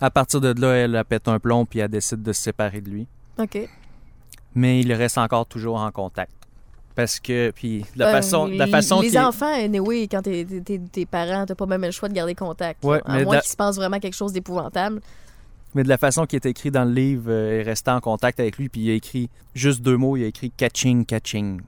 À 0.00 0.10
partir 0.10 0.40
de 0.40 0.60
là, 0.60 0.74
elle, 0.74 0.94
elle 0.94 1.04
pète 1.04 1.26
un 1.26 1.40
plomb, 1.40 1.66
puis 1.66 1.80
elle 1.80 1.88
décide 1.88 2.22
de 2.22 2.32
se 2.32 2.42
séparer 2.42 2.80
de 2.80 2.90
lui. 2.90 3.08
OK. 3.38 3.68
Mais 4.54 4.80
il 4.80 4.92
reste 4.92 5.18
encore 5.18 5.46
toujours 5.46 5.80
en 5.80 5.90
contact. 5.90 6.32
Parce 6.94 7.18
que, 7.20 7.50
puis, 7.52 7.84
la 7.96 8.08
Euh, 8.08 8.12
façon, 8.12 8.46
la 8.46 8.66
les- 8.66 8.70
façon 8.70 9.00
Les 9.00 9.16
enfants, 9.16 9.52
anyway, 9.54 10.06
quand 10.08 10.20
t'es, 10.22 10.44
t'es- 10.44 10.78
t'es- 10.92 11.06
parents, 11.06 11.46
t'as 11.46 11.54
pas 11.54 11.64
même 11.66 11.82
le 11.82 11.90
choix 11.90 12.08
de 12.08 12.14
garder 12.14 12.34
contact. 12.34 12.84
Ouais, 12.84 13.00
à 13.06 13.22
moins 13.22 13.34
da- 13.36 13.40
qu'il 13.40 13.50
se 13.50 13.56
passe 13.56 13.76
vraiment 13.76 13.98
quelque 13.98 14.14
chose 14.16 14.32
d'épouvantable. 14.32 15.00
Mais 15.74 15.82
de 15.84 15.88
la 15.88 15.96
façon 15.96 16.26
qui 16.26 16.36
est 16.36 16.44
écrit 16.44 16.70
dans 16.70 16.84
le 16.84 16.92
livre, 16.92 17.24
euh, 17.30 17.60
est 17.60 17.62
resté 17.62 17.90
en 17.90 18.00
contact 18.00 18.38
avec 18.40 18.58
lui, 18.58 18.68
puis 18.68 18.82
il 18.82 18.90
a 18.90 18.94
écrit 18.94 19.30
juste 19.54 19.80
deux 19.80 19.96
mots, 19.96 20.18
il 20.18 20.24
a 20.24 20.26
écrit 20.26 20.50
catching, 20.50 21.06
catching. 21.06 21.62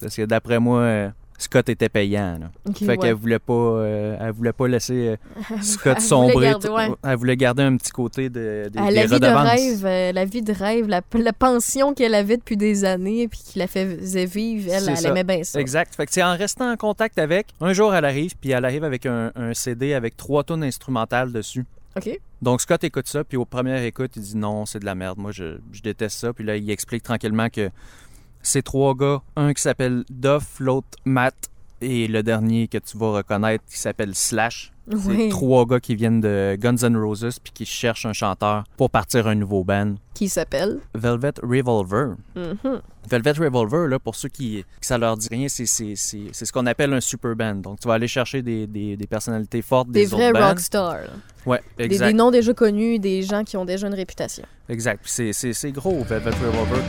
Parce 0.00 0.16
que 0.16 0.22
d'après 0.22 0.58
moi, 0.58 0.80
euh, 0.80 1.10
Scott 1.36 1.68
était 1.68 1.88
payant. 1.88 2.38
là. 2.38 2.50
Ok, 2.68 2.78
fait 2.78 2.86
ouais. 2.86 2.96
qu'elle 2.96 3.14
voulait 3.14 3.38
pas, 3.40 3.52
euh, 3.52 4.16
elle 4.20 4.30
voulait 4.32 4.52
pas 4.52 4.68
laisser 4.68 5.08
euh, 5.08 5.56
Scott 5.62 5.94
Elle 5.96 6.02
sombrer. 6.02 6.32
voulait 6.32 6.46
garder, 6.50 6.68
ouais. 6.68 6.88
Elle 7.02 7.16
voulait 7.16 7.36
garder 7.36 7.62
un 7.64 7.76
petit 7.76 7.90
côté 7.90 8.30
de, 8.30 8.68
des- 8.72 8.78
Ah, 8.78 8.88
des 8.88 8.94
la 8.94 9.06
vie 9.06 9.20
de 9.20 9.26
rêve, 9.26 9.84
euh, 9.86 10.12
la 10.12 10.24
vie 10.24 10.42
de 10.42 10.52
rêve, 10.52 10.86
la, 10.88 11.00
la 11.12 11.32
pension 11.32 11.92
qu'elle 11.92 12.14
avait 12.14 12.36
depuis 12.36 12.56
des 12.56 12.84
années, 12.84 13.26
puis 13.28 13.40
qui 13.44 13.58
la 13.58 13.66
faisait 13.66 14.26
vivre, 14.26 14.70
elle, 14.72 14.82
C'est 14.82 14.90
elle 14.92 14.96
ça. 14.96 15.08
aimait 15.10 15.24
bien 15.24 15.42
ça. 15.42 15.60
Exact. 15.60 15.94
Fait 15.94 16.06
que 16.06 16.12
c'est 16.12 16.22
en 16.22 16.36
restant 16.36 16.70
en 16.70 16.76
contact 16.76 17.18
avec, 17.18 17.48
un 17.60 17.72
jour 17.72 17.94
elle 17.94 18.04
arrive, 18.04 18.34
puis 18.40 18.50
elle 18.52 18.64
arrive 18.64 18.84
avec 18.84 19.04
un, 19.04 19.32
un 19.34 19.52
CD 19.54 19.92
avec 19.94 20.16
trois 20.16 20.44
tonnes 20.44 20.62
instrumentales 20.64 21.32
dessus. 21.32 21.64
OK. 21.96 22.18
Donc 22.42 22.60
Scott 22.60 22.82
écoute 22.84 23.06
ça, 23.08 23.24
puis 23.24 23.36
au 23.36 23.44
premier 23.44 23.84
écoute, 23.86 24.12
il 24.16 24.22
dit 24.22 24.36
non, 24.36 24.66
c'est 24.66 24.78
de 24.78 24.84
la 24.84 24.94
merde, 24.94 25.18
moi 25.18 25.32
je, 25.32 25.58
je 25.72 25.80
déteste 25.82 26.18
ça. 26.18 26.32
Puis 26.32 26.44
là, 26.44 26.56
il 26.56 26.70
explique 26.70 27.02
tranquillement 27.02 27.48
que 27.48 27.70
ces 28.44 28.62
trois 28.62 28.94
gars, 28.94 29.20
un 29.36 29.52
qui 29.52 29.62
s'appelle 29.62 30.04
Duff, 30.10 30.60
l'autre 30.60 30.86
Matt, 31.04 31.34
et 31.80 32.06
le 32.06 32.22
dernier 32.22 32.68
que 32.68 32.78
tu 32.78 32.96
vas 32.96 33.10
reconnaître 33.12 33.64
qui 33.68 33.78
s'appelle 33.78 34.14
Slash. 34.14 34.70
C'est 34.98 35.28
trois 35.30 35.64
gars 35.64 35.80
qui 35.80 35.94
viennent 35.94 36.20
de 36.20 36.56
Guns 36.60 36.76
N' 36.82 36.96
Roses 36.96 37.38
puis 37.42 37.52
qui 37.54 37.64
cherchent 37.64 38.04
un 38.04 38.12
chanteur 38.12 38.64
pour 38.76 38.90
partir 38.90 39.26
un 39.26 39.34
nouveau 39.34 39.64
band. 39.64 39.94
Qui 40.12 40.28
s'appelle? 40.28 40.78
Velvet 40.94 41.32
Revolver. 41.42 42.16
Mhm. 42.36 42.80
Velvet 43.10 43.32
Revolver, 43.32 43.88
là, 43.88 43.98
pour 43.98 44.14
ceux 44.14 44.28
qui, 44.28 44.62
qui 44.80 44.86
ça 44.86 44.98
leur 44.98 45.16
dit 45.16 45.28
rien, 45.30 45.48
c'est, 45.48 45.64
c'est, 45.64 45.94
c'est, 45.96 46.24
c'est 46.32 46.44
ce 46.44 46.52
qu'on 46.52 46.66
appelle 46.66 46.92
un 46.92 47.00
super 47.00 47.34
band. 47.34 47.54
Donc, 47.56 47.80
tu 47.80 47.88
vas 47.88 47.94
aller 47.94 48.08
chercher 48.08 48.42
des, 48.42 48.66
des, 48.66 48.96
des 48.98 49.06
personnalités 49.06 49.62
fortes 49.62 49.88
des, 49.90 50.00
Des 50.00 50.06
vrais 50.06 50.30
rockstars. 50.32 50.98
Ouais, 51.46 51.62
Des, 51.78 51.84
exact. 51.84 52.06
des 52.08 52.12
noms 52.12 52.30
déjà 52.30 52.52
connus, 52.52 52.98
des 52.98 53.22
gens 53.22 53.42
qui 53.42 53.56
ont 53.56 53.64
déjà 53.64 53.86
une 53.86 53.94
réputation. 53.94 54.44
Exact. 54.68 55.00
Puis 55.02 55.10
C'est, 55.12 55.32
c'est, 55.32 55.54
c'est 55.54 55.72
gros, 55.72 56.02
Velvet 56.04 56.30
Revolver. 56.30 56.82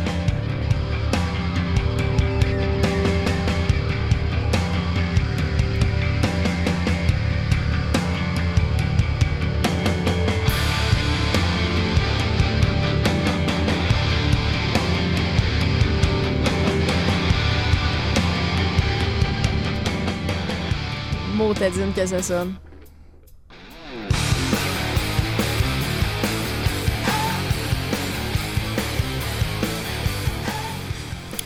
Motadine 21.47 21.93
que 21.93 22.05
ça 22.05 22.23
sonne. 22.23 22.55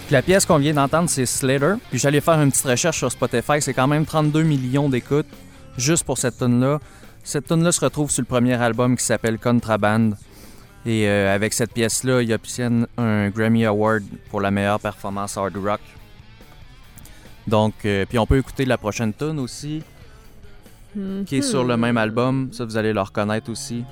La 0.09 0.21
pièce 0.21 0.45
qu'on 0.45 0.57
vient 0.57 0.73
d'entendre, 0.73 1.09
c'est 1.09 1.25
Slater. 1.25 1.75
Puis 1.89 1.99
j'allais 1.99 2.21
faire 2.21 2.41
une 2.41 2.49
petite 2.49 2.65
recherche 2.65 2.97
sur 2.97 3.11
Spotify. 3.11 3.61
C'est 3.61 3.73
quand 3.73 3.87
même 3.87 4.05
32 4.05 4.41
millions 4.43 4.87
d'écoutes 4.87 5.27
juste 5.77 6.05
pour 6.05 6.17
cette 6.17 6.37
tune-là. 6.37 6.79
Cette 7.23 7.47
tune-là 7.47 7.71
se 7.71 7.81
retrouve 7.81 8.09
sur 8.09 8.21
le 8.21 8.27
premier 8.27 8.53
album 8.53 8.95
qui 8.95 9.03
s'appelle 9.03 9.37
Contraband. 9.37 10.11
Et 10.85 11.09
euh, 11.09 11.35
avec 11.35 11.53
cette 11.53 11.73
pièce-là, 11.73 12.21
il 12.21 12.31
obtient 12.31 12.87
un 12.97 13.29
Grammy 13.29 13.65
Award 13.65 14.03
pour 14.29 14.39
la 14.39 14.49
meilleure 14.49 14.79
performance 14.79 15.37
hard 15.37 15.57
rock. 15.57 15.81
Donc, 17.49 17.73
euh, 17.85 18.05
puis 18.07 18.19
on 18.19 18.25
peut 18.25 18.37
écouter 18.37 18.65
la 18.65 18.77
prochaine 18.77 19.13
tune 19.13 19.39
aussi, 19.39 19.81
qui 21.25 21.37
est 21.37 21.41
sur 21.41 21.63
le 21.63 21.77
même 21.77 21.97
album. 21.97 22.49
Ça, 22.51 22.65
vous 22.65 22.77
allez 22.77 22.93
le 22.93 23.01
reconnaître 23.01 23.51
aussi. 23.51 23.83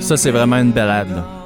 Ça, 0.00 0.16
c'est 0.16 0.32
vraiment 0.32 0.56
une 0.56 0.72
balade. 0.72 1.10
là. 1.10 1.39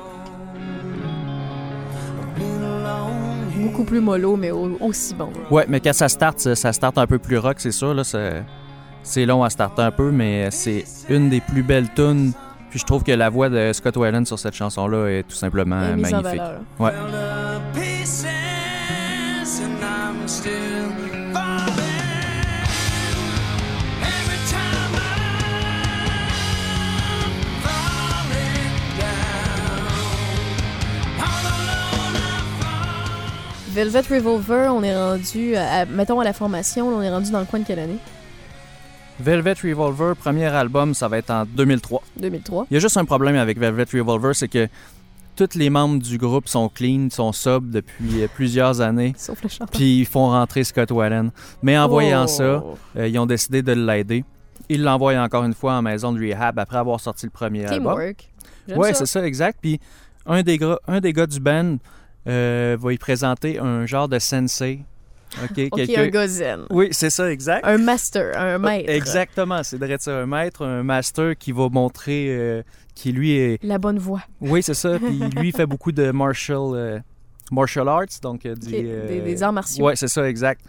Beaucoup 3.84 3.96
plus 3.96 4.00
mollo, 4.00 4.36
mais 4.36 4.50
au- 4.50 4.78
aussi 4.80 5.14
bon. 5.14 5.28
Ouais, 5.50 5.66
mais 5.68 5.78
quand 5.78 5.92
ça 5.92 6.08
start, 6.08 6.38
ça, 6.38 6.54
ça 6.54 6.72
start 6.72 6.96
un 6.96 7.06
peu 7.06 7.18
plus 7.18 7.36
rock, 7.36 7.56
c'est 7.58 7.70
sûr. 7.70 7.92
Là, 7.92 8.02
c'est, 9.02 9.26
long 9.26 9.44
à 9.44 9.50
starter 9.50 9.82
un 9.82 9.90
peu, 9.90 10.10
mais 10.10 10.50
c'est 10.50 10.84
une 11.10 11.28
des 11.28 11.42
plus 11.42 11.62
belles 11.62 11.92
tunes. 11.94 12.32
Puis 12.70 12.78
je 12.78 12.86
trouve 12.86 13.02
que 13.04 13.12
la 13.12 13.28
voix 13.28 13.50
de 13.50 13.72
Scott 13.74 13.98
Weiland 13.98 14.24
sur 14.24 14.38
cette 14.38 14.54
chanson-là 14.54 15.08
est 15.08 15.22
tout 15.24 15.36
simplement 15.36 15.80
magnifique. 15.96 16.40
Ouais. 16.80 16.92
Velvet 33.74 34.02
Revolver, 34.08 34.72
on 34.72 34.82
est 34.82 34.94
rendu, 34.96 35.56
à, 35.56 35.80
à- 35.80 35.84
mettons 35.86 36.20
à 36.20 36.24
la 36.24 36.32
formation, 36.32 36.88
on 36.88 37.02
est 37.02 37.10
rendu 37.10 37.30
dans 37.32 37.40
le 37.40 37.44
coin 37.46 37.58
de 37.60 37.64
quelle 37.64 37.80
année? 37.80 37.98
Velvet 39.20 39.54
Revolver, 39.62 40.14
premier 40.16 40.46
album, 40.46 40.94
ça 40.94 41.08
va 41.08 41.18
être 41.18 41.30
en 41.30 41.44
2003. 41.44 42.02
2003. 42.16 42.66
Il 42.70 42.74
y 42.74 42.76
a 42.76 42.80
juste 42.80 42.96
un 42.96 43.04
problème 43.04 43.36
avec 43.36 43.58
Velvet 43.58 43.86
Revolver, 43.92 44.34
c'est 44.34 44.48
que 44.48 44.68
tous 45.36 45.56
les 45.56 45.70
membres 45.70 46.00
du 46.00 46.18
groupe 46.18 46.46
sont 46.48 46.68
clean, 46.68 47.08
sont 47.10 47.32
sobres 47.32 47.68
depuis 47.72 48.22
euh, 48.22 48.28
plusieurs 48.32 48.80
années. 48.80 49.12
Sauf 49.16 49.42
le 49.42 49.48
chanteur. 49.48 49.70
Puis 49.70 50.00
ils 50.00 50.06
font 50.06 50.28
rentrer 50.30 50.62
Scott 50.62 50.92
Weiland. 50.92 51.30
Mais 51.62 51.76
en 51.76 51.88
voyant 51.88 52.24
Oh. 52.24 52.28
ça, 52.28 52.62
Euh, 52.96 53.08
ils 53.08 53.18
ont 53.18 53.26
décidé 53.26 53.60
de 53.62 53.72
l'aider. 53.72 54.24
Ils 54.68 54.82
l'envoient 54.84 55.14
encore 55.20 55.42
une 55.44 55.54
fois 55.54 55.74
en 55.74 55.82
maison 55.82 56.12
de 56.12 56.20
rehab 56.20 56.58
après 56.60 56.78
avoir 56.78 57.00
sorti 57.00 57.26
le 57.26 57.30
premier 57.30 57.64
album. 57.66 57.94
Teamwork. 57.94 58.30
Ouais, 58.76 58.94
c'est 58.94 59.06
ça, 59.06 59.26
exact. 59.26 59.58
Puis 59.60 59.80
un 60.26 60.42
des, 60.42 60.56
gars, 60.58 60.78
un 60.86 61.00
des 61.00 61.12
gars 61.12 61.26
du 61.26 61.40
band 61.40 61.76
euh, 62.26 62.76
va 62.80 62.92
y 62.92 62.98
présenter 62.98 63.58
un 63.58 63.86
genre 63.86 64.08
de 64.08 64.18
sensei. 64.18 64.80
OK, 65.42 65.50
Ok, 65.72 65.76
quelqu'un- 65.76 66.02
un 66.02 66.08
gars 66.08 66.28
zen. 66.28 66.60
Oui, 66.70 66.88
c'est 66.92 67.10
ça, 67.10 67.30
exact. 67.30 67.66
Un 67.66 67.78
master, 67.78 68.38
un 68.38 68.58
maître. 68.58 68.88
Exactement, 68.88 69.62
c'est 69.64 69.78
de 69.78 69.96
ça, 69.98 70.18
un 70.18 70.26
maître, 70.26 70.64
un 70.64 70.82
master 70.84 71.36
qui 71.36 71.50
va 71.50 71.68
montrer 71.68 72.26
euh, 72.30 72.62
qui 72.94 73.10
lui 73.10 73.32
est 73.32 73.62
La 73.64 73.78
bonne 73.78 73.98
voie. 73.98 74.22
Oui, 74.40 74.62
c'est 74.62 74.74
ça, 74.74 74.96
puis 74.98 75.18
lui 75.36 75.50
fait 75.50 75.66
beaucoup 75.66 75.90
de 75.90 76.12
martial 76.12 76.58
euh, 76.74 77.00
martial 77.50 77.88
arts 77.88 78.04
donc 78.22 78.42
des, 78.46 79.20
des 79.20 79.42
arts 79.42 79.52
martiaux. 79.52 79.84
Ouais, 79.86 79.96
c'est 79.96 80.08
ça, 80.08 80.28
exact. 80.28 80.60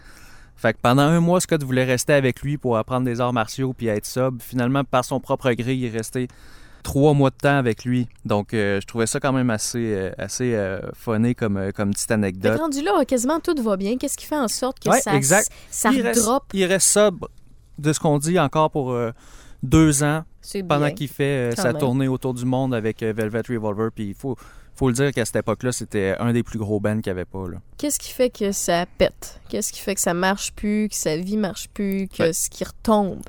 Fait 0.56 0.72
que 0.72 0.78
pendant 0.82 1.02
un 1.02 1.20
mois, 1.20 1.40
Scott 1.40 1.62
voulait 1.62 1.84
rester 1.84 2.14
avec 2.14 2.40
lui 2.40 2.56
pour 2.56 2.76
apprendre 2.76 3.04
des 3.04 3.20
arts 3.20 3.32
martiaux 3.32 3.72
puis 3.72 3.86
être 3.88 4.06
sobre. 4.06 4.42
Finalement, 4.42 4.82
par 4.84 5.04
son 5.04 5.20
propre 5.20 5.52
gré, 5.52 5.74
il 5.74 5.84
est 5.84 5.96
resté 5.96 6.28
trois 6.82 7.14
mois 7.14 7.30
de 7.30 7.36
temps 7.36 7.56
avec 7.58 7.84
lui. 7.84 8.08
Donc, 8.24 8.54
euh, 8.54 8.80
je 8.80 8.86
trouvais 8.86 9.06
ça 9.06 9.18
quand 9.20 9.32
même 9.32 9.50
assez, 9.50 9.92
euh, 9.94 10.10
assez 10.18 10.54
euh, 10.54 10.80
funny 10.94 11.34
comme, 11.34 11.56
euh, 11.56 11.70
comme 11.72 11.90
petite 11.92 12.10
anecdote. 12.10 12.58
rendu 12.58 12.82
là, 12.82 13.04
quasiment 13.04 13.40
tout 13.40 13.54
va 13.62 13.76
bien. 13.76 13.96
Qu'est-ce 13.96 14.16
qui 14.16 14.26
fait 14.26 14.36
en 14.38 14.48
sorte 14.48 14.78
que 14.80 14.88
Ouais, 14.90 15.00
ça, 15.00 15.14
exact. 15.14 15.50
ça 15.70 15.90
il, 15.92 16.00
reste, 16.02 16.22
drop? 16.22 16.44
il 16.52 16.64
reste 16.64 16.86
sobre 16.88 17.28
de 17.78 17.92
ce 17.92 18.00
qu'on 18.00 18.18
dit 18.18 18.38
encore 18.38 18.70
pour 18.70 18.96
deux 19.62 20.02
ans 20.02 20.22
pendant 20.68 20.90
qu'il 20.92 21.08
fait 21.08 21.50
sa 21.56 21.72
même. 21.72 21.78
tournée 21.78 22.08
autour 22.08 22.34
du 22.34 22.44
monde 22.44 22.74
avec 22.74 23.02
Velvet 23.02 23.42
Revolver. 23.48 23.90
Puis 23.94 24.08
il 24.08 24.14
faut, 24.14 24.36
faut 24.76 24.88
le 24.88 24.94
dire 24.94 25.12
qu'à 25.12 25.24
cette 25.24 25.36
époque-là, 25.36 25.72
c'était 25.72 26.14
un 26.20 26.32
des 26.32 26.42
plus 26.42 26.58
gros 26.58 26.78
bands 26.80 27.00
qu'il 27.00 27.12
n'y 27.12 27.18
avait 27.18 27.24
pas. 27.24 27.44
Qu'est-ce 27.78 27.98
qui 27.98 28.12
fait 28.12 28.30
que 28.30 28.52
ça 28.52 28.86
pète? 28.98 29.40
Qu'est-ce 29.48 29.72
qui 29.72 29.80
fait 29.80 29.94
que 29.94 30.00
ça 30.00 30.14
marche 30.14 30.52
plus, 30.52 30.88
que 30.88 30.94
sa 30.94 31.16
vie 31.16 31.36
marche 31.36 31.68
plus, 31.74 32.08
que 32.08 32.22
Ouais. 32.22 32.32
ce 32.32 32.48
qui 32.48 32.64
retombe? 32.64 33.20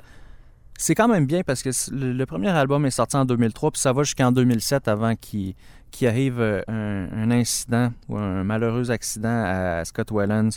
C'est 0.78 0.94
quand 0.94 1.08
même 1.08 1.26
bien 1.26 1.42
parce 1.42 1.62
que 1.62 1.70
le, 1.92 2.24
premier 2.24 2.48
album 2.48 2.86
est 2.86 2.90
sorti 2.90 3.16
en 3.16 3.26
2003, 3.26 3.72
puis 3.72 3.80
ça 3.80 3.92
va 3.92 4.04
jusqu'en 4.04 4.32
2007 4.32 4.88
avant 4.88 5.14
qu'il 5.16 5.54
arrive 6.02 6.40
euh, 6.40 6.62
un, 6.68 7.08
un 7.12 7.30
incident 7.30 7.92
ou 8.08 8.16
un 8.16 8.44
malheureux 8.44 8.90
accident 8.90 9.42
à 9.44 9.84
Scott 9.84 10.10
Weiland. 10.10 10.50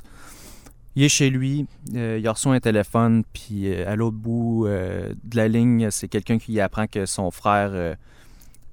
Il 0.95 1.03
est 1.03 1.09
chez 1.09 1.29
lui, 1.29 1.67
euh, 1.95 2.19
il 2.21 2.27
reçu 2.27 2.49
un 2.49 2.59
téléphone, 2.59 3.23
puis 3.31 3.71
euh, 3.73 3.89
à 3.89 3.95
l'autre 3.95 4.17
bout 4.17 4.65
euh, 4.67 5.13
de 5.23 5.37
la 5.37 5.47
ligne, 5.47 5.89
c'est 5.89 6.09
quelqu'un 6.09 6.37
qui 6.37 6.59
apprend 6.59 6.85
que 6.87 7.05
son 7.05 7.31
frère 7.31 7.95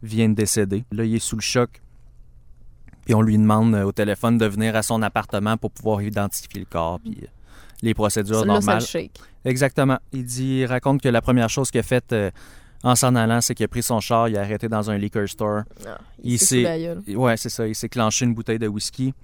vient 0.02 0.28
de 0.28 0.34
décéder. 0.34 0.84
Là, 0.90 1.04
il 1.04 1.14
est 1.14 1.20
sous 1.20 1.36
le 1.36 1.42
choc. 1.42 1.80
Puis 3.04 3.14
on 3.14 3.22
lui 3.22 3.38
demande 3.38 3.74
au 3.74 3.92
téléphone 3.92 4.36
de 4.36 4.46
venir 4.46 4.74
à 4.74 4.82
son 4.82 5.00
appartement 5.02 5.56
pour 5.56 5.70
pouvoir 5.70 6.02
identifier 6.02 6.60
le 6.60 6.66
corps, 6.66 6.98
puis 7.00 7.24
les 7.82 7.94
procédures 7.94 8.40
ça 8.40 8.46
normales. 8.46 8.80
le 8.80 8.84
shake. 8.84 9.18
Exactement. 9.44 9.98
Il 10.12 10.24
dit, 10.24 10.58
il 10.60 10.66
raconte 10.66 11.00
que 11.02 11.08
la 11.08 11.20
première 11.22 11.48
chose 11.48 11.70
qu'il 11.70 11.80
a 11.80 11.82
faite 11.84 12.12
euh, 12.12 12.30
en 12.82 12.94
s'en 12.94 13.14
allant, 13.14 13.40
c'est 13.40 13.54
qu'il 13.54 13.64
a 13.64 13.68
pris 13.68 13.82
son 13.82 14.00
char, 14.00 14.28
il 14.28 14.36
a 14.36 14.40
arrêté 14.40 14.68
dans 14.68 14.90
un 14.90 14.98
liquor 14.98 15.28
store. 15.28 15.62
Ah, 15.86 15.98
Il 16.22 16.32
il 16.32 16.38
s'est. 16.38 16.62
Ouais, 17.14 17.36
c'est 17.36 17.48
ça. 17.48 17.66
Il 17.66 17.74
s'est 17.74 17.88
clenché 17.88 18.24
une 18.24 18.34
bouteille 18.34 18.58
de 18.58 18.68
whisky. 18.68 19.14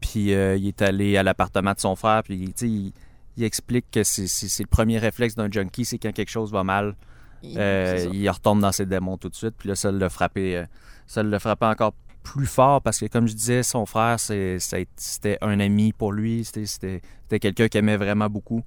Puis 0.00 0.34
euh, 0.34 0.56
il 0.56 0.68
est 0.68 0.82
allé 0.82 1.16
à 1.16 1.22
l'appartement 1.22 1.72
de 1.72 1.80
son 1.80 1.96
frère. 1.96 2.22
Puis 2.22 2.52
il, 2.60 2.92
il 3.36 3.44
explique 3.44 3.86
que 3.90 4.02
c'est 4.04 4.24
le 4.62 4.66
premier 4.68 4.98
réflexe 4.98 5.34
d'un 5.34 5.50
junkie, 5.50 5.84
c'est 5.84 5.98
quand 5.98 6.12
quelque 6.12 6.30
chose 6.30 6.52
va 6.52 6.62
mal. 6.64 6.94
Il- 7.42 7.58
Euh, 7.58 8.08
il 8.12 8.28
retombe 8.30 8.60
dans 8.60 8.72
ses 8.72 8.86
démons 8.86 9.16
tout 9.18 9.28
de 9.28 9.34
suite. 9.34 9.54
Puis 9.58 9.68
là, 9.68 9.74
ça 9.74 9.90
l'a 9.92 10.08
frappé, 10.08 10.56
euh, 10.56 10.64
ça 11.06 11.22
l'a 11.22 11.38
frappé 11.38 11.66
encore 11.66 11.94
plus 12.22 12.46
fort 12.46 12.80
parce 12.80 13.00
que, 13.00 13.06
comme 13.06 13.26
je 13.28 13.34
disais, 13.34 13.62
son 13.62 13.84
frère, 13.86 14.18
c'était 14.18 15.38
un 15.42 15.60
ami 15.60 15.92
pour 15.92 16.12
lui. 16.12 16.44
C'était 16.44 17.00
quelqu'un 17.38 17.68
qu'il 17.68 17.78
aimait 17.80 17.96
vraiment 17.98 18.28
beaucoup. 18.30 18.62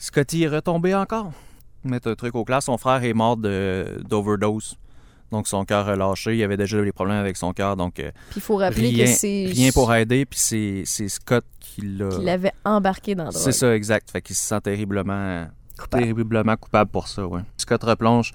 Scotty 0.00 0.44
est 0.44 0.48
retombé 0.48 0.94
encore. 0.94 1.30
Mettre 1.84 2.08
un 2.10 2.14
truc 2.14 2.34
au 2.34 2.44
clair, 2.44 2.62
son 2.62 2.78
frère 2.78 3.04
est 3.04 3.12
mort 3.12 3.36
de- 3.36 4.02
d'overdose. 4.08 4.76
Donc, 5.30 5.46
son 5.46 5.64
cœur 5.64 5.88
a 5.88 5.94
lâché. 5.94 6.36
Il 6.36 6.42
avait 6.42 6.56
déjà 6.56 6.82
des 6.82 6.90
problèmes 6.90 7.18
avec 7.18 7.36
son 7.36 7.52
cœur. 7.52 7.76
Donc, 7.76 8.00
euh, 8.00 8.10
Puis 8.30 8.38
il 8.38 8.42
faut 8.42 8.56
rappeler 8.56 8.88
rien, 8.88 9.04
que 9.04 9.10
c'est 9.10 9.46
rien 9.48 9.70
pour 9.72 9.94
aider. 9.94 10.24
Puis 10.24 10.38
c'est 10.40 10.82
c'est 10.86 11.08
Scott 11.08 11.44
qui 11.60 11.82
l'a. 11.82 12.08
qu'il 12.08 12.24
l'avait 12.24 12.52
embarqué 12.64 13.14
dans 13.14 13.24
drogue. 13.24 13.36
C'est 13.36 13.52
ça, 13.52 13.74
exact. 13.76 14.10
Fait 14.10 14.22
qu'il 14.22 14.34
se 14.34 14.42
sent 14.42 14.60
terriblement 14.62 15.46
Coupable. 15.78 16.02
terriblement 16.04 16.56
coupable 16.56 16.90
pour 16.90 17.06
ça, 17.06 17.26
ouais. 17.26 17.42
Scott 17.58 17.82
replonge, 17.84 18.32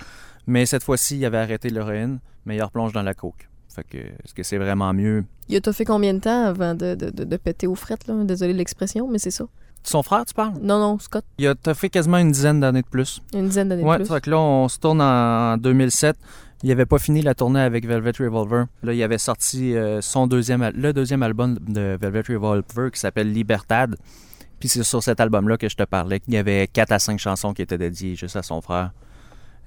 mais 0.47 0.65
cette 0.65 0.83
fois-ci, 0.83 1.17
il 1.17 1.25
avait 1.25 1.37
arrêté 1.39 1.69
l'héroïne, 1.69 2.19
mais 2.45 2.55
il 2.55 2.61
replonge 2.63 2.93
dans 2.93 3.03
la 3.03 3.13
coke. 3.13 3.49
Fait 3.67 3.83
que, 3.83 3.97
est-ce 3.97 4.33
que 4.33 4.41
c'est 4.43 4.57
vraiment 4.57 4.93
mieux? 4.93 5.25
Il 5.49 5.55
a 5.57 5.61
t'as 5.61 5.73
fait 5.73 5.83
combien 5.83 6.13
de 6.13 6.19
temps 6.19 6.45
avant 6.45 6.75
de, 6.75 6.95
de, 6.95 7.09
de, 7.09 7.23
de 7.25 7.37
péter 7.37 7.67
aux 7.67 7.75
frettes, 7.75 8.07
là? 8.07 8.15
Désolé 8.23 8.53
l'expression, 8.53 9.07
mais 9.09 9.19
c'est 9.19 9.31
ça. 9.31 9.45
Son 9.85 10.01
frère, 10.03 10.25
tu 10.25 10.33
parles? 10.33 10.53
Non, 10.61 10.79
non, 10.79 10.97
Scott, 10.99 11.23
Il 11.37 11.47
a 11.47 11.55
t'as 11.55 11.73
fait 11.75 11.89
quasiment 11.89 12.17
une 12.17 12.31
dizaine 12.31 12.59
d'années 12.59 12.81
de 12.81 12.87
plus. 12.87 13.21
une 13.33 13.47
dizaine 13.47 13.69
d'années 13.69 13.83
Ouais, 13.83 13.97
de 13.99 14.03
plus. 14.03 14.13
fait 14.13 14.21
que 14.21 14.29
là, 14.31 14.39
on 14.39 14.67
se 14.67 14.79
tourne 14.79 14.99
en 15.01 15.57
2007. 15.57 16.15
Il 16.63 16.71
avait 16.71 16.85
pas 16.87 16.97
fini 16.97 17.21
la 17.21 17.35
tournée 17.35 17.59
avec 17.59 17.85
Velvet 17.85 18.13
Revolver. 18.19 18.65
Là, 18.81 18.93
il 18.93 19.03
avait 19.03 19.19
sorti 19.19 19.75
euh, 19.75 20.01
son 20.01 20.25
deuxième, 20.25 20.67
le 20.73 20.93
deuxième 20.93 21.21
album 21.21 21.57
de 21.67 21.97
Velvet 22.01 22.23
Revolver 22.29 22.91
qui 22.91 22.99
s'appelle 22.99 23.31
Libertad. 23.31 23.95
Puis 24.59 24.69
c'est 24.69 24.83
sur 24.83 25.03
cet 25.03 25.19
album-là 25.19 25.57
que 25.57 25.69
je 25.69 25.75
te 25.75 25.83
parlais. 25.83 26.19
Il 26.27 26.33
y 26.33 26.37
avait 26.37 26.67
4 26.67 26.91
à 26.93 26.99
5 26.99 27.19
chansons 27.19 27.53
qui 27.53 27.61
étaient 27.61 27.77
dédiées 27.77 28.15
juste 28.15 28.37
à 28.37 28.41
son 28.41 28.61
frère, 28.61 28.91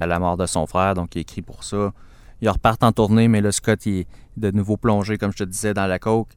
à 0.00 0.06
la 0.06 0.18
mort 0.18 0.36
de 0.36 0.46
son 0.46 0.66
frère, 0.66 0.94
donc 0.94 1.14
il 1.14 1.20
écrit 1.20 1.42
pour 1.42 1.62
ça. 1.62 1.92
Ils 2.40 2.48
repartent 2.48 2.82
en 2.82 2.92
tournée, 2.92 3.28
mais 3.28 3.40
là, 3.40 3.52
Scott, 3.52 3.84
il 3.86 3.98
est 4.00 4.06
de 4.36 4.50
nouveau 4.50 4.76
plongé, 4.76 5.18
comme 5.18 5.30
je 5.32 5.38
te 5.38 5.44
disais, 5.44 5.74
dans 5.74 5.86
la 5.86 5.98
coke. 5.98 6.30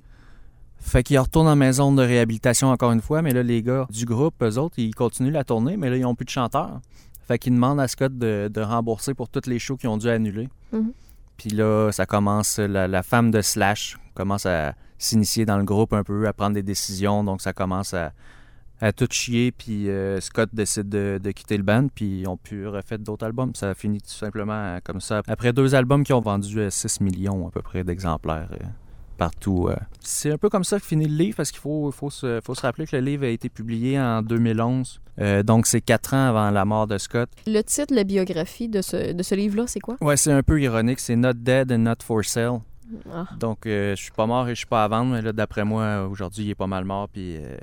Fait 0.82 1.04
qu'il 1.04 1.18
retourne 1.20 1.48
en 1.48 1.56
maison 1.56 1.94
de 1.94 2.02
réhabilitation 2.02 2.70
encore 2.70 2.92
une 2.92 3.02
fois, 3.02 3.22
mais 3.22 3.34
là, 3.34 3.44
les 3.44 3.62
gars 3.62 3.88
du 3.90 4.06
groupe, 4.06 4.34
eux 4.42 4.58
autres, 4.58 4.80
ils 4.80 4.94
continuent 4.94 5.32
la 5.32 5.44
tournée, 5.44 5.78
mais 5.78 5.90
là, 5.90 5.96
ils 5.96 6.02
n'ont 6.02 6.16
plus 6.16 6.26
de 6.26 6.32
chanteur. 6.32 6.82
Fait 7.28 7.38
qu'ils 7.40 7.54
demandent 7.54 7.80
à 7.80 7.88
Scott 7.88 8.18
de, 8.18 8.50
de 8.54 8.62
rembourser 8.62 9.14
pour 9.14 9.30
tous 9.30 9.48
les 9.48 9.60
shows 9.60 9.78
qu'ils 9.78 9.90
ont 9.90 9.98
dû 9.98 10.10
annuler. 10.10 10.50
Mhm. 10.74 10.92
Puis 11.38 11.52
là, 11.52 11.92
ça 11.92 12.06
commence, 12.06 12.58
la, 12.58 12.88
la 12.88 13.04
femme 13.04 13.32
de 13.32 13.42
Slash 13.42 13.98
commence 14.16 14.46
à 14.46 14.74
s'initier 14.98 15.46
dans 15.46 15.58
le 15.58 15.64
groupe 15.64 15.94
un 15.94 16.04
peu, 16.04 16.28
à 16.28 16.34
prendre 16.34 16.54
des 16.54 16.64
décisions, 16.64 17.24
donc 17.24 17.42
ça 17.42 17.54
commence 17.54 17.94
à, 17.94 18.12
à 18.82 18.92
tout 18.92 19.08
chier, 19.10 19.52
puis 19.52 19.90
euh, 19.90 20.20
Scott 20.20 20.50
décide 20.54 20.90
de, 20.90 21.20
de 21.22 21.32
quitter 21.32 21.58
le 21.58 21.64
band, 21.64 21.88
puis 21.94 22.22
ils 22.22 22.28
ont 22.28 22.38
pu 22.38 22.68
refaire 22.68 23.00
d'autres 23.00 23.26
albums. 23.26 23.54
Ça 23.56 23.70
a 23.70 23.74
fini 23.74 24.02
tout 24.02 24.10
simplement 24.10 24.54
euh, 24.54 24.80
comme 24.84 25.00
ça. 25.00 25.22
Après 25.28 25.54
deux 25.54 25.76
albums 25.76 26.04
qui 26.04 26.14
ont 26.14 26.22
vendu 26.22 26.60
euh, 26.60 26.70
6 26.70 27.02
millions 27.02 27.48
à 27.48 27.52
peu 27.52 27.62
près 27.62 27.84
d'exemplaires 27.84 28.50
euh, 28.54 28.66
partout. 29.22 29.68
euh. 29.70 29.76
C'est 30.00 30.32
un 30.32 30.38
peu 30.40 30.50
comme 30.50 30.64
ça 30.64 30.80
que 30.80 30.86
finit 30.86 31.06
le 31.08 31.16
livre, 31.16 31.38
parce 31.38 31.52
qu'il 31.52 31.60
faut, 31.62 31.92
faut, 31.92 32.10
se, 32.10 32.40
faut 32.44 32.56
se 32.56 32.62
rappeler 32.62 32.88
que 32.88 32.96
le 32.96 33.04
livre 33.04 33.24
a 33.24 33.28
été 33.28 33.50
publié 33.50 34.00
en 34.00 34.22
2011, 34.24 35.00
Euh, 35.20 35.44
donc 35.44 35.68
c'est 35.68 35.82
quatre 35.82 36.16
ans 36.16 36.28
avant 36.30 36.50
la 36.50 36.66
mort 36.66 36.88
de 36.88 36.98
Scott. 36.98 37.30
Le 37.46 37.62
titre, 37.62 37.94
la 37.94 38.04
biographie 38.04 38.68
de 38.68 38.82
ce, 38.82 39.12
de 39.14 39.22
ce 39.24 39.36
livre-là, 39.36 39.66
c'est 39.68 39.80
quoi? 39.80 39.96
Ouais, 40.02 40.18
c'est 40.18 40.32
un 40.32 40.42
peu 40.42 40.60
ironique, 40.60 41.00
c'est 41.00 41.16
Not 41.16 41.34
Dead 41.34 41.72
and 41.72 41.80
Not 41.90 42.02
For 42.04 42.24
Sale. 42.26 42.60
Ah, 43.14 43.26
Donc, 43.40 43.66
euh, 43.68 43.96
je 43.96 44.02
suis 44.02 44.12
pas 44.12 44.26
mort 44.26 44.48
et 44.48 44.56
je 44.56 44.60
suis 44.60 44.66
pas 44.68 44.84
à 44.84 44.88
vendre, 44.88 45.12
mais 45.14 45.22
là, 45.22 45.32
d'après 45.32 45.64
moi, 45.64 46.08
aujourd'hui, 46.10 46.46
il 46.46 46.50
est 46.50 46.56
pas 46.56 46.68
mal 46.68 46.84
mort. 46.84 47.08
Puis, 47.10 47.38
euh, 47.38 47.58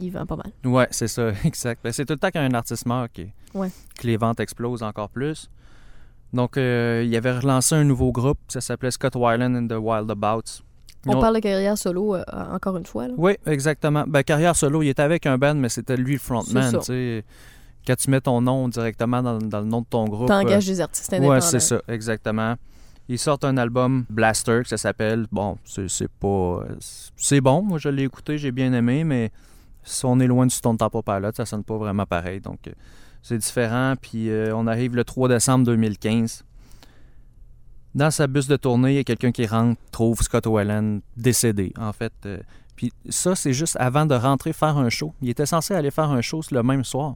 il 0.00 0.10
vend 0.10 0.24
pas 0.26 0.36
mal. 0.36 0.52
ouais, 0.64 0.86
c'est 0.90 1.08
ça, 1.08 1.32
exact. 1.44 1.80
Ben, 1.82 1.92
c'est 1.92 2.04
tout 2.06 2.12
le 2.14 2.18
temps 2.18 2.30
qu'un 2.30 2.54
artiste 2.54 2.86
meurt 2.86 3.10
Ouais. 3.54 3.70
que 3.98 4.06
les 4.06 4.16
ventes 4.16 4.38
explosent 4.40 4.82
encore 4.84 5.10
plus. 5.10 5.50
Donc, 6.32 6.56
euh, 6.56 7.02
il 7.04 7.14
avait 7.16 7.36
relancé 7.36 7.74
un 7.74 7.82
nouveau 7.84 8.12
groupe, 8.12 8.38
ça 8.48 8.60
s'appelait 8.60 8.92
Scott 8.92 9.16
Weiland 9.16 9.54
and 9.56 9.66
the 9.66 9.78
Wildabouts. 9.80 10.62
On 11.06 11.20
parle 11.20 11.36
de 11.36 11.40
carrière 11.40 11.78
solo 11.78 12.14
euh, 12.14 12.24
encore 12.52 12.76
une 12.76 12.86
fois. 12.86 13.08
Là. 13.08 13.14
Oui, 13.16 13.32
exactement. 13.46 14.04
Ben, 14.06 14.22
carrière 14.22 14.54
solo, 14.56 14.82
il 14.82 14.88
était 14.88 15.02
avec 15.02 15.26
un 15.26 15.38
band, 15.38 15.54
mais 15.54 15.68
c'était 15.68 15.96
lui 15.96 16.14
le 16.14 16.18
frontman. 16.18 16.78
tu. 16.84 17.22
Quand 17.86 17.96
tu 17.96 18.10
mets 18.10 18.20
ton 18.20 18.42
nom 18.42 18.68
directement 18.68 19.22
dans, 19.22 19.38
dans 19.38 19.60
le 19.60 19.66
nom 19.66 19.80
de 19.80 19.86
ton 19.86 20.04
groupe. 20.04 20.28
T'engages 20.28 20.66
des 20.66 20.82
artistes 20.82 21.12
indépendants. 21.14 21.36
Ouais, 21.36 21.40
c'est 21.40 21.60
ça, 21.60 21.80
exactement. 21.88 22.56
Ils 23.08 23.18
sortent 23.18 23.44
un 23.44 23.56
album 23.56 24.04
Blaster, 24.10 24.60
que 24.62 24.68
ça 24.68 24.76
s'appelle. 24.76 25.26
Bon, 25.32 25.56
c'est 25.64 26.10
pas. 26.10 26.60
C'est 27.16 27.40
bon, 27.40 27.62
moi 27.62 27.78
je 27.78 27.88
l'ai 27.88 28.04
écouté, 28.04 28.38
j'ai 28.38 28.52
bien 28.52 28.72
aimé, 28.72 29.02
mais 29.02 29.32
si 29.82 30.04
on 30.04 30.20
est 30.20 30.26
loin 30.26 30.46
du 30.46 30.54
Stone 30.54 30.76
Temple 30.76 31.02
Pilot, 31.04 31.32
ça 31.34 31.46
sonne 31.46 31.64
pas 31.64 31.76
vraiment 31.76 32.06
pareil. 32.06 32.40
Donc 32.40 32.68
euh, 32.68 32.72
c'est 33.22 33.38
différent. 33.38 33.94
Puis 34.00 34.30
euh, 34.30 34.54
on 34.54 34.66
arrive 34.66 34.94
le 34.94 35.02
3 35.02 35.28
décembre 35.28 35.64
2015. 35.64 36.44
Dans 37.94 38.10
sa 38.10 38.26
bus 38.26 38.46
de 38.46 38.56
tournée, 38.56 38.92
il 38.92 38.96
y 38.96 38.98
a 38.98 39.04
quelqu'un 39.04 39.32
qui 39.32 39.46
rentre, 39.46 39.80
trouve 39.90 40.20
Scott 40.22 40.46
Whelan 40.46 41.00
décédé, 41.16 41.72
en 41.76 41.92
fait. 41.92 42.12
euh, 42.26 42.38
puis 42.76 42.92
ça, 43.08 43.34
c'est 43.34 43.52
juste 43.52 43.76
avant 43.80 44.06
de 44.06 44.14
rentrer 44.14 44.52
faire 44.52 44.78
un 44.78 44.88
show. 44.88 45.12
Il 45.20 45.28
était 45.28 45.44
censé 45.44 45.74
aller 45.74 45.90
faire 45.90 46.10
un 46.10 46.20
show 46.20 46.40
le 46.50 46.62
même 46.62 46.84
soir. 46.84 47.14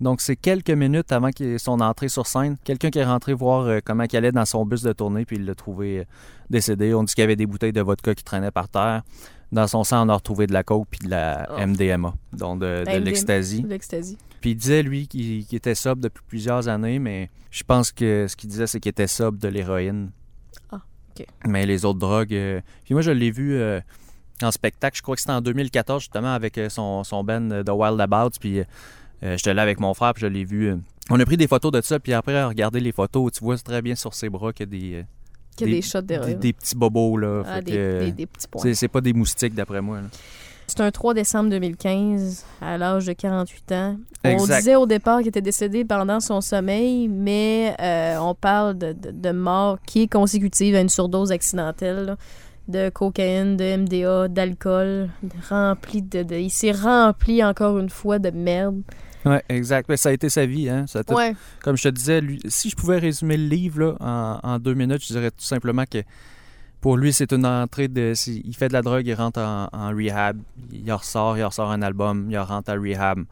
Donc, 0.00 0.20
c'est 0.20 0.36
quelques 0.36 0.70
minutes 0.70 1.10
avant 1.10 1.30
qu'il 1.30 1.58
son 1.58 1.80
entrée 1.80 2.08
sur 2.08 2.26
scène. 2.26 2.56
Quelqu'un 2.64 2.90
qui 2.90 2.98
est 2.98 3.04
rentré 3.04 3.32
voir 3.32 3.64
euh, 3.64 3.80
comment 3.84 4.04
il 4.04 4.16
allait 4.16 4.32
dans 4.32 4.44
son 4.44 4.64
bus 4.64 4.82
de 4.82 4.92
tournée, 4.92 5.24
puis 5.24 5.36
il 5.36 5.44
l'a 5.44 5.54
trouvé 5.54 6.00
euh, 6.00 6.04
décédé. 6.50 6.94
On 6.94 7.02
dit 7.02 7.14
qu'il 7.14 7.22
y 7.22 7.24
avait 7.24 7.36
des 7.36 7.46
bouteilles 7.46 7.72
de 7.72 7.80
vodka 7.80 8.14
qui 8.14 8.22
traînaient 8.22 8.50
par 8.50 8.68
terre. 8.68 9.02
Dans 9.56 9.66
son 9.66 9.84
sang, 9.84 10.06
on 10.06 10.08
a 10.10 10.14
retrouvé 10.14 10.46
de 10.46 10.52
la 10.52 10.62
coke 10.62 10.86
puis 10.90 11.00
de 11.06 11.08
la 11.10 11.48
Oh. 11.50 11.66
MDMA, 11.66 12.14
donc 12.34 12.60
de, 12.60 12.66
de 12.66 12.80
MDMA. 12.82 12.98
l'ecstasy. 12.98 13.64
Puis 14.42 14.50
il 14.50 14.54
disait, 14.56 14.82
lui, 14.82 15.08
qu'il 15.08 15.46
était 15.54 15.74
sobre 15.74 16.02
depuis 16.02 16.22
plusieurs 16.28 16.68
années, 16.68 16.98
mais 16.98 17.30
je 17.50 17.64
pense 17.64 17.90
que 17.90 18.26
ce 18.28 18.36
qu'il 18.36 18.50
disait, 18.50 18.66
c'est 18.66 18.80
qu'il 18.80 18.90
était 18.90 19.06
sobre 19.06 19.38
de 19.38 19.48
l'héroïne. 19.48 20.10
Ah, 20.70 20.80
ok. 21.18 21.26
Mais 21.46 21.64
les 21.64 21.84
autres 21.86 21.98
drogues... 21.98 22.34
euh, 22.34 22.60
Puis 22.84 22.92
moi, 22.94 23.00
je 23.00 23.10
l'ai 23.10 23.30
vu 23.30 23.54
euh, 23.54 23.80
en 24.42 24.50
spectacle, 24.50 24.96
je 24.98 25.02
crois 25.02 25.14
que 25.14 25.22
c'était 25.22 25.32
en 25.32 25.40
2014, 25.40 26.02
justement, 26.02 26.34
avec 26.34 26.58
euh, 26.58 26.68
son, 26.68 27.02
son 27.02 27.24
band 27.24 27.48
The 27.64 27.70
Wild 27.70 27.98
Abouts, 28.00 28.36
puis... 28.38 28.60
euh, 28.60 28.64
J'étais 29.38 29.54
là 29.54 29.62
avec 29.62 29.80
mon 29.80 29.94
frère, 29.94 30.12
puis 30.12 30.20
je 30.20 30.26
l'ai 30.26 30.44
vu. 30.44 30.74
On 31.08 31.18
a 31.18 31.24
pris 31.24 31.38
des 31.38 31.48
photos 31.48 31.72
de 31.72 31.80
ça, 31.80 31.98
puis 31.98 32.12
après, 32.12 32.44
regarder 32.44 32.80
les 32.80 32.92
photos, 32.92 33.32
tu 33.32 33.42
vois 33.42 33.56
très 33.56 33.80
bien 33.80 33.94
sur 33.94 34.12
ses 34.12 34.28
bras 34.28 34.52
qu'il 34.52 34.66
y 34.66 34.68
a 34.68 35.00
des, 35.00 35.06
Des- 35.64 35.70
des, 35.72 35.82
shots 35.82 36.00
des, 36.02 36.06
d'héroïne. 36.18 36.38
des 36.38 36.52
petits 36.52 36.76
bobos, 36.76 37.16
là. 37.16 37.42
Ah, 37.46 37.60
des, 37.60 37.72
que, 37.72 38.10
des- 38.10 38.26
petits 38.26 38.46
points. 38.48 38.74
c'est- 38.74 38.88
pas 38.88 39.00
des 39.00 39.12
moustiques, 39.12 39.54
d'après 39.54 39.80
moi. 39.80 39.96
là. 39.98 40.06
C'est 40.68 40.80
un 40.80 40.90
3 40.90 41.14
décembre 41.14 41.48
2015, 41.50 42.44
à 42.60 42.76
l'âge 42.76 43.06
de 43.06 43.12
48 43.12 43.72
ans. 43.72 43.96
On 44.24 44.44
disait 44.58 44.74
au 44.74 44.84
départ 44.86 45.18
qu'il 45.18 45.28
était 45.28 45.40
décédé 45.40 45.84
pendant 45.84 46.18
son 46.18 46.40
sommeil, 46.40 47.06
mais 47.06 47.74
euh, 47.80 48.16
on 48.18 48.34
parle 48.34 48.76
de, 48.76 48.92
de- 48.92 49.12
de 49.12 49.30
mort 49.30 49.78
qui 49.86 50.02
est 50.02 50.12
consécutive 50.12 50.74
à 50.74 50.80
une 50.80 50.88
surdose 50.88 51.30
accidentelle 51.30 52.04
là, 52.06 52.16
de 52.66 52.88
cocaïne, 52.88 53.56
de 53.56 53.76
MDA, 53.76 54.26
d'alcool, 54.26 55.08
rempli 55.48 56.02
de, 56.02 56.24
de- 56.24 56.34
Il 56.34 56.50
s'est 56.50 56.72
rempli 56.72 57.44
encore 57.44 57.78
une 57.78 57.88
fois 57.90 58.18
de 58.18 58.30
merde. 58.30 58.82
Ouais, 59.26 59.42
exact. 59.48 59.88
Mais 59.88 59.96
ça 59.96 60.10
a 60.10 60.12
été 60.12 60.28
sa 60.28 60.46
vie, 60.46 60.68
hein. 60.70 60.86
Ça 60.86 61.02
Ouais. 61.10 61.34
Comme 61.62 61.76
je 61.76 61.82
te 61.82 61.88
disais, 61.88 62.20
lui, 62.20 62.40
si 62.46 62.70
je 62.70 62.76
pouvais 62.76 62.98
résumer 62.98 63.36
le 63.36 63.46
livre 63.48 63.80
là, 63.80 63.96
en, 64.00 64.38
en 64.42 64.58
deux 64.58 64.74
minutes, 64.74 65.02
je 65.02 65.12
dirais 65.12 65.30
tout 65.30 65.44
simplement 65.44 65.84
que 65.90 65.98
pour 66.80 66.96
lui, 66.96 67.12
c'est 67.12 67.32
une 67.32 67.44
entrée 67.44 67.88
de. 67.88 68.12
Il 68.28 68.54
fait 68.54 68.68
de 68.68 68.72
la 68.72 68.82
drogue, 68.82 69.04
il 69.06 69.14
rentre 69.14 69.40
en, 69.40 69.68
en 69.72 69.88
rehab, 69.88 70.38
il 70.72 70.90
en 70.92 70.96
ressort, 70.96 71.36
il 71.36 71.42
en 71.42 71.48
ressort 71.48 71.70
un 71.72 71.82
album, 71.82 72.28
il 72.30 72.38
en 72.38 72.44
rentre 72.44 72.70
à 72.70 72.74
rehab. 72.74 73.24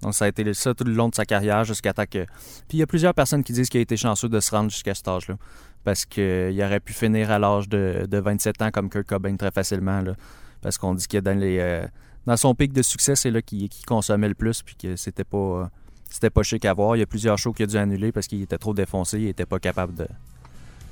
Donc 0.00 0.14
ça 0.14 0.24
a 0.24 0.28
été 0.28 0.52
ça 0.54 0.74
tout 0.74 0.84
le 0.84 0.92
long 0.92 1.08
de 1.10 1.14
sa 1.14 1.24
carrière 1.24 1.64
jusqu'à 1.64 1.92
temps 1.92 2.06
que. 2.10 2.24
Puis 2.24 2.74
il 2.74 2.78
y 2.78 2.82
a 2.82 2.86
plusieurs 2.86 3.14
personnes 3.14 3.44
qui 3.44 3.52
disent 3.52 3.68
qu'il 3.68 3.78
a 3.78 3.82
été 3.82 3.96
chanceux 3.96 4.28
de 4.28 4.40
se 4.40 4.50
rendre 4.50 4.70
jusqu'à 4.70 4.94
cet 4.94 5.06
âge-là. 5.06 5.36
Parce 5.84 6.04
qu'il 6.06 6.60
aurait 6.62 6.80
pu 6.80 6.92
finir 6.92 7.30
à 7.30 7.38
l'âge 7.38 7.68
de, 7.68 8.06
de 8.08 8.18
27 8.18 8.62
ans 8.62 8.70
comme 8.70 8.88
Kurt 8.88 9.06
Cobain 9.06 9.36
très 9.36 9.50
facilement. 9.50 10.00
Là. 10.00 10.14
Parce 10.62 10.78
qu'on 10.78 10.94
dit 10.94 11.06
que 11.06 11.18
dans 11.18 11.38
les. 11.38 11.58
euh, 11.60 11.86
dans 12.26 12.36
son 12.36 12.54
pic 12.54 12.72
de 12.72 12.82
succès, 12.82 13.16
c'est 13.16 13.30
là 13.30 13.42
qu'il 13.42 13.68
consommait 13.86 14.28
le 14.28 14.34
plus, 14.34 14.62
puis 14.62 14.76
que 14.76 14.96
c'était 14.96 15.24
pas. 15.24 15.36
euh, 15.36 15.66
c'était 16.10 16.30
pas 16.30 16.42
chic 16.42 16.64
à 16.66 16.74
voir. 16.74 16.94
Il 16.96 16.98
y 16.98 17.02
a 17.02 17.06
plusieurs 17.06 17.38
shows 17.38 17.52
qu'il 17.54 17.64
a 17.64 17.66
dû 17.66 17.76
annuler 17.76 18.12
parce 18.12 18.26
qu'il 18.26 18.42
était 18.42 18.58
trop 18.58 18.74
défoncé, 18.74 19.18
il 19.18 19.28
était 19.28 19.46
pas 19.46 19.58
capable 19.58 19.94
de, 19.94 20.06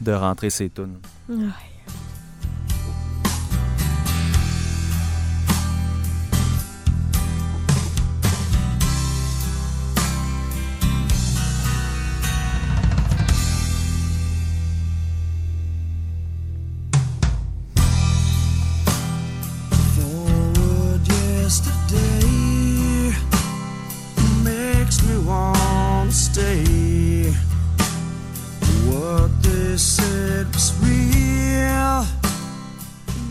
de 0.01 0.13
rentrer 0.13 0.49
ses 0.51 0.71
tunes. 0.71 0.99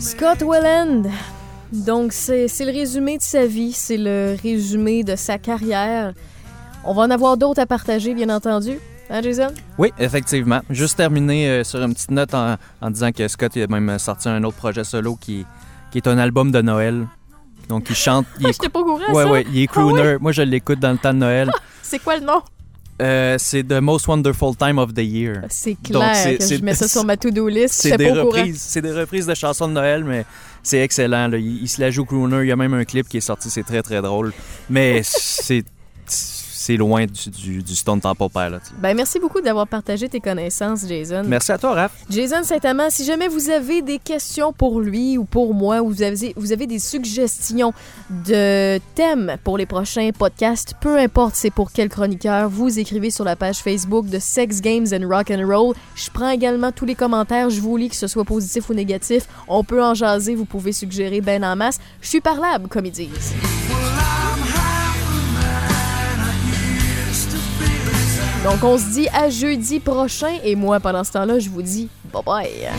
Scott 0.00 0.42
Welland. 0.42 1.02
Donc, 1.72 2.12
c'est 2.12 2.46
le 2.60 2.72
résumé 2.72 3.18
de 3.18 3.22
sa 3.22 3.46
vie, 3.46 3.72
c'est 3.72 3.96
le 3.96 4.36
résumé 4.42 5.04
de 5.04 5.14
sa 5.14 5.38
carrière. 5.38 6.14
On 6.84 6.94
va 6.94 7.02
en 7.02 7.10
avoir 7.10 7.36
d'autres 7.36 7.60
à 7.60 7.66
partager, 7.66 8.14
bien 8.14 8.28
entendu. 8.30 8.78
Hein, 9.10 9.22
Jason? 9.22 9.48
Oui, 9.78 9.92
effectivement. 9.98 10.60
Juste 10.70 10.96
terminer 10.96 11.48
euh, 11.48 11.64
sur 11.64 11.82
une 11.82 11.92
petite 11.94 12.10
note 12.12 12.32
en, 12.34 12.56
en 12.80 12.90
disant 12.90 13.12
que 13.12 13.26
Scott 13.28 13.52
il 13.56 13.62
a 13.62 13.66
même 13.66 13.98
sorti 13.98 14.28
un 14.28 14.42
autre 14.44 14.56
projet 14.56 14.84
solo 14.84 15.16
qui, 15.16 15.44
qui 15.90 15.98
est 15.98 16.06
un 16.06 16.16
album 16.18 16.50
de 16.52 16.62
Noël. 16.62 17.06
Donc 17.68 17.90
il 17.90 17.96
chante. 17.96 18.26
Il 18.38 18.46
est, 18.48 18.52
J'étais 18.52 18.68
pas 18.68 18.80
au 18.80 18.84
courant, 18.84 19.12
ouais, 19.12 19.24
ça. 19.24 19.30
ouais, 19.30 19.46
il 19.52 19.62
est 19.62 19.66
Ah 19.68 19.72
crooner. 19.72 20.16
Moi, 20.20 20.30
je 20.32 20.42
l'écoute 20.42 20.78
dans 20.78 20.92
le 20.92 20.98
temps 20.98 21.12
de 21.12 21.18
Noël. 21.18 21.50
C'est 21.82 21.98
quoi 21.98 22.16
le 22.16 22.24
nom? 22.24 22.40
Euh, 23.00 23.36
c'est 23.38 23.62
The 23.66 23.80
Most 23.80 24.06
Wonderful 24.06 24.54
Time 24.56 24.78
of 24.78 24.92
the 24.92 24.98
Year. 25.02 25.42
C'est 25.48 25.70
Donc, 25.90 26.02
clair 26.02 26.14
c'est- 26.16 26.36
que 26.36 26.44
c'est- 26.44 26.56
je 26.58 26.62
mets 26.64 26.74
ça 26.74 26.86
sur 26.86 27.04
ma 27.04 27.16
to-do 27.16 27.48
list. 27.48 27.74
C'est 27.80 27.96
des 27.96 28.10
reprises, 28.12 28.60
c'est 28.60 28.82
des 28.82 28.92
reprises 28.92 29.26
de 29.26 29.34
chansons 29.34 29.68
de 29.68 29.72
Noël, 29.72 30.04
mais 30.04 30.24
c'est 30.62 30.80
excellent. 30.80 31.28
là. 31.28 31.38
Il, 31.38 31.62
il 31.62 31.68
se 31.68 31.80
la 31.80 31.90
joue 31.90 32.04
crooner. 32.04 32.42
Il 32.42 32.48
y 32.48 32.52
a 32.52 32.56
même 32.56 32.74
un 32.74 32.84
clip 32.84 33.08
qui 33.08 33.16
est 33.16 33.20
sorti, 33.22 33.48
c'est 33.48 33.62
très 33.62 33.82
très 33.82 34.02
drôle. 34.02 34.32
Mais 34.68 35.00
c'est 35.04 35.64
c'est 36.60 36.76
loin 36.76 37.06
du, 37.06 37.30
du, 37.30 37.62
du 37.62 37.74
Stone 37.74 38.02
Temple 38.02 38.28
Pilots. 38.28 38.50
là. 38.50 38.58
Ben, 38.78 38.94
merci 38.94 39.18
beaucoup 39.18 39.40
d'avoir 39.40 39.66
partagé 39.66 40.10
tes 40.10 40.20
connaissances, 40.20 40.86
Jason. 40.86 41.22
Merci 41.24 41.52
à 41.52 41.58
toi, 41.58 41.72
Raph. 41.72 41.92
Jason 42.10 42.42
Saint-Amand, 42.42 42.90
si 42.90 43.06
jamais 43.06 43.28
vous 43.28 43.48
avez 43.48 43.80
des 43.80 43.98
questions 43.98 44.52
pour 44.52 44.80
lui 44.80 45.16
ou 45.16 45.24
pour 45.24 45.54
moi, 45.54 45.80
ou 45.80 45.88
vous 45.88 46.02
avez, 46.02 46.34
vous 46.36 46.52
avez 46.52 46.66
des 46.66 46.78
suggestions 46.78 47.72
de 48.26 48.78
thèmes 48.94 49.36
pour 49.42 49.56
les 49.56 49.64
prochains 49.64 50.10
podcasts, 50.16 50.74
peu 50.82 50.98
importe 50.98 51.34
c'est 51.34 51.50
pour 51.50 51.72
quel 51.72 51.88
chroniqueur, 51.88 52.50
vous 52.50 52.78
écrivez 52.78 53.10
sur 53.10 53.24
la 53.24 53.36
page 53.36 53.56
Facebook 53.58 54.06
de 54.08 54.18
Sex 54.18 54.60
Games 54.60 54.86
and 54.92 55.08
Rock 55.08 55.30
and 55.30 55.46
Roll. 55.46 55.74
Je 55.94 56.10
prends 56.10 56.28
également 56.28 56.72
tous 56.72 56.84
les 56.84 56.94
commentaires, 56.94 57.48
je 57.48 57.60
vous 57.60 57.78
lis 57.78 57.88
que 57.88 57.96
ce 57.96 58.06
soit 58.06 58.24
positif 58.26 58.68
ou 58.68 58.74
négatif. 58.74 59.26
On 59.48 59.64
peut 59.64 59.82
en 59.82 59.94
jaser, 59.94 60.34
vous 60.34 60.44
pouvez 60.44 60.72
suggérer 60.72 61.22
ben 61.22 61.42
en 61.42 61.56
masse. 61.56 61.78
Je 62.02 62.08
suis 62.08 62.20
parlable, 62.20 62.68
comme 62.68 62.84
ils 62.84 62.92
disent. 62.92 63.32
Donc 68.44 68.64
on 68.64 68.78
se 68.78 68.84
dit 68.84 69.08
à 69.12 69.28
jeudi 69.28 69.80
prochain 69.80 70.38
et 70.42 70.56
moi 70.56 70.80
pendant 70.80 71.04
ce 71.04 71.12
temps-là, 71.12 71.38
je 71.38 71.50
vous 71.50 71.62
dis 71.62 71.88
bye 72.12 72.22
bye. 72.24 72.70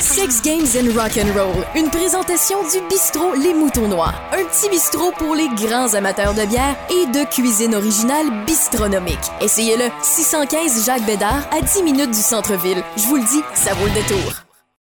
Sex 0.00 0.42
Games 0.42 0.66
and 0.74 0.98
Rock 0.98 1.16
and 1.16 1.32
Roll, 1.38 1.64
une 1.76 1.90
présentation 1.90 2.58
du 2.62 2.80
bistrot 2.88 3.34
Les 3.34 3.54
Moutons 3.54 3.86
Noirs, 3.88 4.20
un 4.32 4.44
petit 4.44 4.68
bistrot 4.68 5.12
pour 5.16 5.34
les 5.36 5.48
grands 5.48 5.94
amateurs 5.94 6.34
de 6.34 6.44
bière 6.44 6.76
et 6.90 7.06
de 7.06 7.24
cuisine 7.24 7.74
originale 7.74 8.26
bistronomique. 8.44 9.16
Essayez-le, 9.40 9.84
615 10.02 10.86
Jacques 10.86 11.06
Bédard 11.06 11.48
à 11.52 11.60
10 11.60 11.82
minutes 11.84 12.10
du 12.10 12.20
centre-ville. 12.20 12.82
Je 12.96 13.02
vous 13.02 13.16
le 13.16 13.22
dis, 13.22 13.42
ça 13.54 13.74
vaut 13.74 13.86
le 13.86 13.92
détour. 13.92 14.47